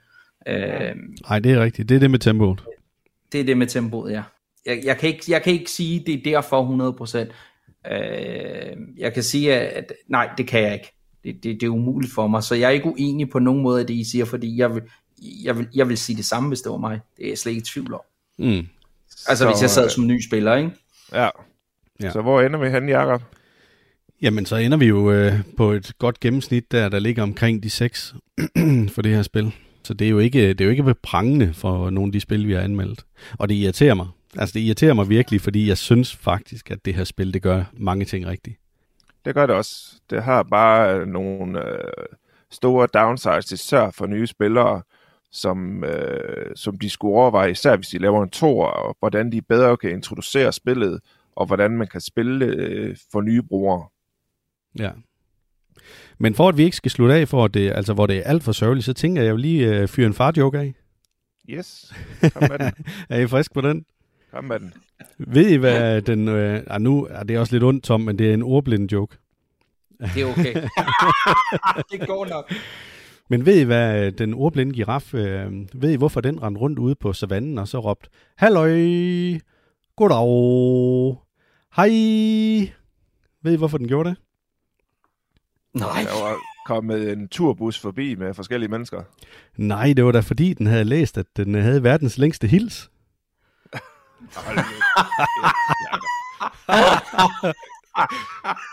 Øh, 0.47 0.95
Nej, 1.29 1.39
det 1.39 1.51
er 1.51 1.63
rigtigt. 1.63 1.89
Det 1.89 1.95
er 1.95 1.99
det 1.99 2.11
med 2.11 2.19
tempoet. 2.19 2.63
Det 3.31 3.39
er 3.39 3.45
det 3.45 3.57
med 3.57 3.67
tempoet, 3.67 4.11
ja. 4.11 4.23
Jeg, 4.65 4.81
jeg, 4.85 4.97
kan, 4.97 5.09
ikke, 5.09 5.23
jeg 5.27 5.41
kan 5.43 5.53
ikke 5.53 5.71
sige, 5.71 6.03
det 6.05 6.13
er 6.13 6.23
derfor 6.23 7.25
100%. 7.85 7.93
Øh, 7.93 8.77
jeg 8.97 9.13
kan 9.13 9.23
sige, 9.23 9.55
at 9.55 9.93
nej, 10.07 10.29
det 10.37 10.47
kan 10.47 10.63
jeg 10.63 10.73
ikke. 10.73 10.93
Det, 11.23 11.43
det, 11.43 11.61
det 11.61 11.63
er 11.63 11.69
umuligt 11.69 12.13
for 12.13 12.27
mig, 12.27 12.43
så 12.43 12.55
jeg 12.55 12.65
er 12.65 12.69
ikke 12.69 12.85
uenig 12.85 13.29
på 13.29 13.39
nogen 13.39 13.63
måde 13.63 13.79
af 13.79 13.87
det, 13.87 13.93
I 13.93 14.03
siger, 14.03 14.25
fordi 14.25 14.57
jeg 14.57 14.75
vil, 14.75 14.81
jeg 15.43 15.57
vil, 15.57 15.67
jeg 15.73 15.89
vil 15.89 15.97
sige 15.97 16.15
det 16.15 16.25
samme, 16.25 16.47
hvis 16.49 16.61
det 16.61 16.71
var 16.71 16.77
mig. 16.77 16.99
Det 17.17 17.25
er 17.25 17.29
jeg 17.29 17.37
slet 17.37 17.51
ikke 17.51 17.61
i 17.61 17.65
tvivl 17.65 17.93
om. 17.93 17.99
Mm. 18.37 18.67
Altså, 19.27 19.43
så, 19.43 19.49
hvis 19.49 19.61
jeg 19.61 19.69
sad 19.69 19.89
som 19.89 20.07
ny 20.07 20.21
spiller, 20.21 20.55
ikke? 20.55 20.71
Ja. 21.13 21.29
ja. 22.03 22.11
Så 22.11 22.21
hvor 22.21 22.41
ender 22.41 22.59
vi 22.59 22.69
hen, 22.69 22.89
Jacob? 22.89 23.21
Jamen, 24.21 24.45
så 24.45 24.55
ender 24.55 24.77
vi 24.77 24.85
jo 24.85 25.11
øh, 25.11 25.33
på 25.57 25.71
et 25.71 25.93
godt 25.99 26.19
gennemsnit 26.19 26.71
der, 26.71 26.89
der 26.89 26.99
ligger 26.99 27.23
omkring 27.23 27.63
de 27.63 27.69
6 27.69 28.15
for 28.93 29.01
det 29.01 29.15
her 29.15 29.21
spil. 29.21 29.51
Så 29.83 29.93
det 29.93 30.05
er 30.05 30.09
jo 30.09 30.19
ikke, 30.19 30.49
det 30.49 30.61
er 30.61 30.65
jo 30.65 30.71
ikke 30.71 30.95
prangende 31.03 31.53
for 31.53 31.89
nogle 31.89 32.09
af 32.09 32.11
de 32.11 32.19
spil, 32.19 32.47
vi 32.47 32.53
har 32.53 32.61
anmeldt. 32.61 33.05
Og 33.39 33.49
det 33.49 33.55
irriterer 33.55 33.93
mig. 33.93 34.07
Altså, 34.37 34.53
det 34.53 34.59
irriterer 34.59 34.93
mig 34.93 35.09
virkelig, 35.09 35.41
fordi 35.41 35.67
jeg 35.67 35.77
synes 35.77 36.15
faktisk, 36.15 36.71
at 36.71 36.85
det 36.85 36.95
her 36.95 37.03
spil, 37.03 37.33
det 37.33 37.41
gør 37.41 37.63
mange 37.73 38.05
ting 38.05 38.25
rigtigt. 38.27 38.59
Det 39.25 39.35
gør 39.35 39.45
det 39.45 39.55
også. 39.55 39.93
Det 40.09 40.23
har 40.23 40.43
bare 40.43 41.05
nogle 41.05 41.67
øh, 41.69 41.91
store 42.51 42.87
downsides, 42.93 43.51
især 43.51 43.91
for 43.91 44.05
nye 44.05 44.27
spillere, 44.27 44.81
som, 45.31 45.83
øh, 45.83 46.55
som 46.55 46.79
de 46.79 46.89
skulle 46.89 47.15
overveje, 47.15 47.51
især 47.51 47.75
hvis 47.75 47.87
de 47.87 47.97
laver 47.97 48.23
en 48.23 48.29
tor, 48.29 48.65
og 48.65 48.95
hvordan 48.99 49.31
de 49.31 49.41
bedre 49.41 49.77
kan 49.77 49.91
introducere 49.91 50.53
spillet, 50.53 50.99
og 51.35 51.45
hvordan 51.45 51.71
man 51.71 51.87
kan 51.87 52.01
spille 52.01 52.45
øh, 52.45 52.97
for 53.11 53.21
nye 53.21 53.41
brugere. 53.41 53.87
Ja. 54.79 54.91
Men 56.17 56.35
for 56.35 56.49
at 56.49 56.57
vi 56.57 56.63
ikke 56.63 56.77
skal 56.77 56.91
slutte 56.91 57.15
af, 57.15 57.27
for 57.27 57.45
at 57.45 57.53
det, 57.53 57.71
altså, 57.71 57.93
hvor 57.93 58.05
det 58.05 58.17
er 58.17 58.23
alt 58.23 58.43
for 58.43 58.51
sørgeligt, 58.51 58.85
så 58.85 58.93
tænker 58.93 59.21
jeg 59.21 59.29
jo 59.29 59.35
lige 59.35 59.67
øh, 59.67 59.87
fyre 59.87 60.07
en 60.07 60.13
far-joke 60.13 60.59
af. 60.59 60.73
Yes, 61.49 61.93
er 63.09 63.19
I 63.19 63.27
frisk 63.27 63.53
på 63.53 63.61
den? 63.61 63.85
Kom 64.33 64.43
med 64.43 64.59
den. 64.59 64.73
Ved 65.17 65.49
I, 65.49 65.55
hvad 65.55 66.01
den... 66.01 66.27
Øh, 66.27 66.63
ah, 66.67 66.81
nu 66.81 67.07
er 67.09 67.23
det 67.23 67.39
også 67.39 67.53
lidt 67.55 67.63
ondt, 67.63 67.83
Tom, 67.83 68.01
men 68.01 68.19
det 68.19 68.29
er 68.29 68.33
en 68.33 68.43
ordblind 68.43 68.91
joke. 68.91 69.17
Det 69.99 70.21
er 70.21 70.31
okay. 70.31 70.53
det 71.91 72.07
går 72.07 72.25
nok. 72.25 72.53
Men 73.29 73.45
ved 73.45 73.61
I, 73.61 73.63
hvad 73.63 74.11
den 74.11 74.33
ordblinde 74.33 74.73
giraf, 74.73 75.13
øh, 75.13 75.51
ved 75.73 75.91
I, 75.91 75.95
hvorfor 75.95 76.21
den 76.21 76.43
rendte 76.43 76.61
rundt 76.61 76.79
ude 76.79 76.95
på 76.95 77.13
savannen 77.13 77.57
og 77.57 77.67
så 77.67 77.79
råbte, 77.79 78.09
Halløj, 78.37 78.69
goddag, 79.95 81.17
hej. 81.75 81.89
Ved 83.43 83.53
I, 83.53 83.57
hvorfor 83.57 83.77
den 83.77 83.87
gjorde 83.87 84.09
det? 84.09 84.17
Nej. 85.73 86.03
Der 86.03 86.23
var 86.23 86.35
kommet 86.65 87.11
en 87.11 87.27
turbus 87.27 87.79
forbi 87.79 88.15
med 88.15 88.33
forskellige 88.33 88.69
mennesker. 88.69 89.03
Nej, 89.57 89.93
det 89.93 90.05
var 90.05 90.11
da 90.11 90.19
fordi, 90.19 90.53
den 90.53 90.65
havde 90.67 90.83
læst, 90.83 91.17
at 91.17 91.25
den 91.37 91.55
havde 91.55 91.83
verdens 91.83 92.17
længste 92.17 92.47
hils. 92.47 92.89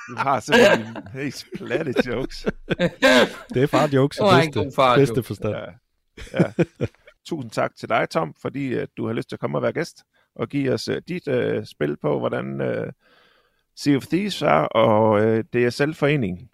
Du 0.08 0.14
har 0.16 0.40
simpelthen 0.40 0.96
helt 1.12 1.46
platte 1.56 1.94
jokes. 2.06 2.46
Det 3.54 3.62
er 3.62 3.66
far 3.66 3.88
jokes 3.94 4.18
i 4.18 4.20
bedste, 4.20 4.72
far 4.76 4.96
bedste 4.96 5.22
forstand. 5.22 5.54
Ja. 5.54 5.64
Ja. 6.40 6.64
Tusind 7.26 7.50
tak 7.50 7.76
til 7.76 7.88
dig, 7.88 8.10
Tom, 8.10 8.34
fordi 8.42 8.80
uh, 8.80 8.82
du 8.96 9.06
har 9.06 9.12
lyst 9.12 9.28
til 9.28 9.36
at 9.36 9.40
komme 9.40 9.58
og 9.58 9.62
være 9.62 9.72
gæst 9.72 10.02
og 10.36 10.48
give 10.48 10.72
os 10.72 10.88
uh, 10.88 10.96
dit 11.08 11.28
uh, 11.28 11.64
spil 11.64 11.96
på, 12.02 12.18
hvordan 12.18 12.60
uh, 12.60 12.88
Sea 13.76 13.96
of 13.96 14.06
Thieves 14.06 14.42
er 14.42 14.48
og 14.48 15.10
uh, 15.10 15.38
DSL-foreningen. 15.38 16.48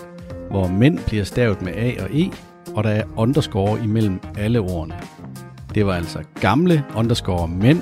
hvor 0.50 0.68
mænd 0.68 1.00
bliver 1.08 1.24
stavet 1.24 1.62
med 1.62 1.74
A 1.76 2.04
og 2.04 2.10
E, 2.12 2.32
og 2.76 2.84
der 2.84 2.90
er 2.90 3.04
underscore 3.18 3.80
imellem 3.84 4.20
alle 4.38 4.60
ordene. 4.60 4.96
Det 5.76 5.86
var 5.86 5.94
altså 5.94 6.24
gamle 6.42 6.86
underscore 6.96 7.48
mænd 7.48 7.82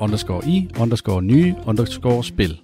underscore 0.00 0.42
i, 0.46 0.70
underscore 0.80 1.22
nye, 1.22 1.54
underscore 1.66 2.24
spil. 2.24 2.60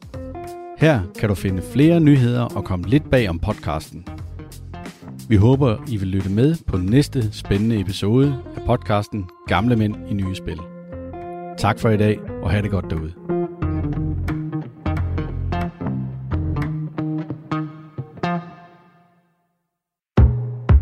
Her 0.78 1.00
kan 1.20 1.28
du 1.28 1.34
finde 1.34 1.62
flere 1.72 2.00
nyheder 2.00 2.42
og 2.42 2.64
komme 2.64 2.88
lidt 2.88 3.10
bag 3.10 3.28
om 3.28 3.38
podcasten. 3.38 4.06
Vi 5.28 5.36
håber, 5.36 5.76
I 5.88 5.96
vil 5.96 6.08
lytte 6.08 6.30
med 6.30 6.56
på 6.66 6.76
næste 6.76 7.32
spændende 7.32 7.80
episode 7.80 8.42
af 8.56 8.62
podcasten 8.66 9.24
Gamle 9.46 9.76
Mænd 9.76 9.94
i 10.10 10.14
Nye 10.14 10.34
Spil. 10.34 10.60
Tak 11.58 11.78
for 11.78 11.88
i 11.88 11.96
dag, 11.96 12.18
og 12.42 12.50
have 12.50 12.62
det 12.62 12.70
godt 12.70 12.90
derude. 12.90 13.12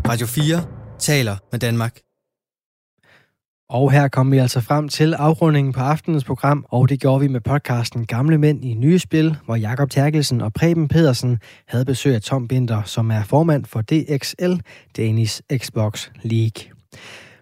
Radio 0.09 0.27
4 0.27 0.63
taler 0.99 1.37
med 1.51 1.59
Danmark. 1.59 1.99
Og 3.73 3.91
her 3.91 4.07
kom 4.07 4.31
vi 4.31 4.37
altså 4.37 4.61
frem 4.61 4.89
til 4.89 5.13
afrundingen 5.13 5.73
på 5.73 5.79
aftenens 5.79 6.23
program, 6.23 6.65
og 6.69 6.89
det 6.89 6.99
gjorde 6.99 7.21
vi 7.21 7.27
med 7.27 7.41
podcasten 7.41 8.05
Gamle 8.05 8.37
Mænd 8.37 8.65
i 8.65 8.73
Nye 8.73 8.99
Spil, 8.99 9.35
hvor 9.45 9.55
Jakob 9.55 9.89
Terkelsen 9.89 10.41
og 10.41 10.53
Preben 10.53 10.87
Pedersen 10.87 11.39
havde 11.67 11.85
besøg 11.85 12.15
af 12.15 12.21
Tom 12.21 12.47
Binder, 12.47 12.83
som 12.83 13.11
er 13.11 13.23
formand 13.23 13.65
for 13.65 13.81
DXL, 13.81 14.53
Danish 14.97 15.41
Xbox 15.57 16.09
League. 16.23 16.73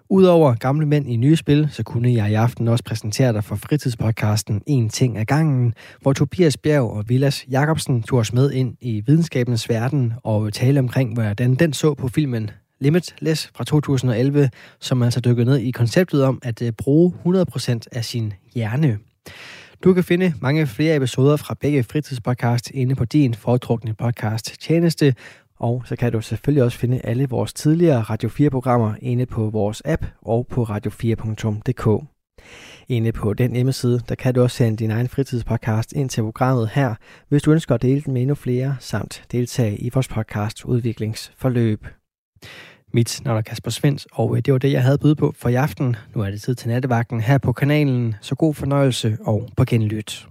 Udover 0.09 0.53
Gamle 0.53 0.85
Mænd 0.85 1.09
i 1.09 1.15
Nye 1.15 1.35
Spil, 1.35 1.67
så 1.71 1.83
kunne 1.83 2.13
jeg 2.13 2.31
i 2.31 2.33
aften 2.33 2.67
også 2.67 2.83
præsentere 2.83 3.33
dig 3.33 3.43
for 3.43 3.55
fritidspodcasten 3.55 4.61
En 4.67 4.89
Ting 4.89 5.17
af 5.17 5.27
Gangen, 5.27 5.73
hvor 6.01 6.13
Tobias 6.13 6.57
Bjerg 6.57 6.91
og 6.91 7.03
Vilas 7.07 7.45
Jacobsen 7.51 8.03
tog 8.03 8.19
os 8.19 8.33
med 8.33 8.51
ind 8.51 8.77
i 8.81 9.03
videnskabens 9.07 9.69
verden 9.69 10.13
og 10.23 10.53
tale 10.53 10.79
omkring, 10.79 11.13
hvordan 11.13 11.55
den 11.55 11.73
så 11.73 11.93
på 11.93 12.07
filmen 12.07 12.49
Limitless 12.81 13.51
fra 13.55 13.63
2011, 13.63 14.49
som 14.79 15.03
altså 15.03 15.19
dykker 15.19 15.45
ned 15.45 15.57
i 15.57 15.71
konceptet 15.71 16.23
om 16.23 16.39
at 16.43 16.61
øh, 16.61 16.71
bruge 16.71 17.13
100% 17.25 17.79
af 17.91 18.05
sin 18.05 18.33
hjerne. 18.53 18.99
Du 19.83 19.93
kan 19.93 20.03
finde 20.03 20.33
mange 20.41 20.67
flere 20.67 20.95
episoder 20.95 21.37
fra 21.37 21.55
begge 21.61 21.83
fritidspodcast 21.83 22.71
inde 22.73 22.95
på 22.95 23.05
din 23.05 23.33
foretrukne 23.33 23.93
podcast 23.93 24.61
tjeneste, 24.61 25.15
og 25.59 25.83
så 25.85 25.95
kan 25.95 26.11
du 26.11 26.21
selvfølgelig 26.21 26.63
også 26.63 26.77
finde 26.77 27.01
alle 27.03 27.29
vores 27.29 27.53
tidligere 27.53 28.01
Radio 28.01 28.29
4-programmer 28.29 28.93
inde 29.01 29.25
på 29.25 29.49
vores 29.49 29.81
app 29.85 30.05
og 30.21 30.47
på 30.47 30.63
radio4.dk. 30.63 32.05
Inde 32.89 33.11
på 33.11 33.33
den 33.33 33.55
hjemmeside, 33.55 34.01
der 34.09 34.15
kan 34.15 34.33
du 34.33 34.41
også 34.41 34.57
sende 34.57 34.77
din 34.77 34.91
egen 34.91 35.07
fritidspodcast 35.07 35.93
ind 35.93 36.09
til 36.09 36.21
programmet 36.21 36.69
her, 36.73 36.95
hvis 37.29 37.43
du 37.43 37.51
ønsker 37.51 37.75
at 37.75 37.81
dele 37.81 38.01
den 38.01 38.13
med 38.13 38.21
endnu 38.21 38.35
flere, 38.35 38.75
samt 38.79 39.23
deltage 39.31 39.77
i 39.77 39.89
vores 39.93 40.07
podcast 40.07 40.65
udviklingsforløb. 40.65 41.85
Mit 42.93 43.21
navn 43.25 43.37
er 43.37 43.41
Kasper 43.41 43.71
Svens, 43.71 44.07
og 44.11 44.37
øh, 44.37 44.41
det 44.45 44.53
var 44.53 44.57
det, 44.57 44.71
jeg 44.71 44.83
havde 44.83 44.97
byde 44.97 45.15
på 45.15 45.33
for 45.37 45.49
i 45.49 45.55
aften. 45.55 45.95
Nu 46.15 46.21
er 46.21 46.29
det 46.31 46.41
tid 46.41 46.55
til 46.55 46.69
nattevagten 46.69 47.21
her 47.21 47.37
på 47.37 47.51
kanalen, 47.51 48.15
så 48.21 48.35
god 48.35 48.53
fornøjelse 48.53 49.17
og 49.21 49.49
på 49.57 49.65
genlyt. 49.65 50.27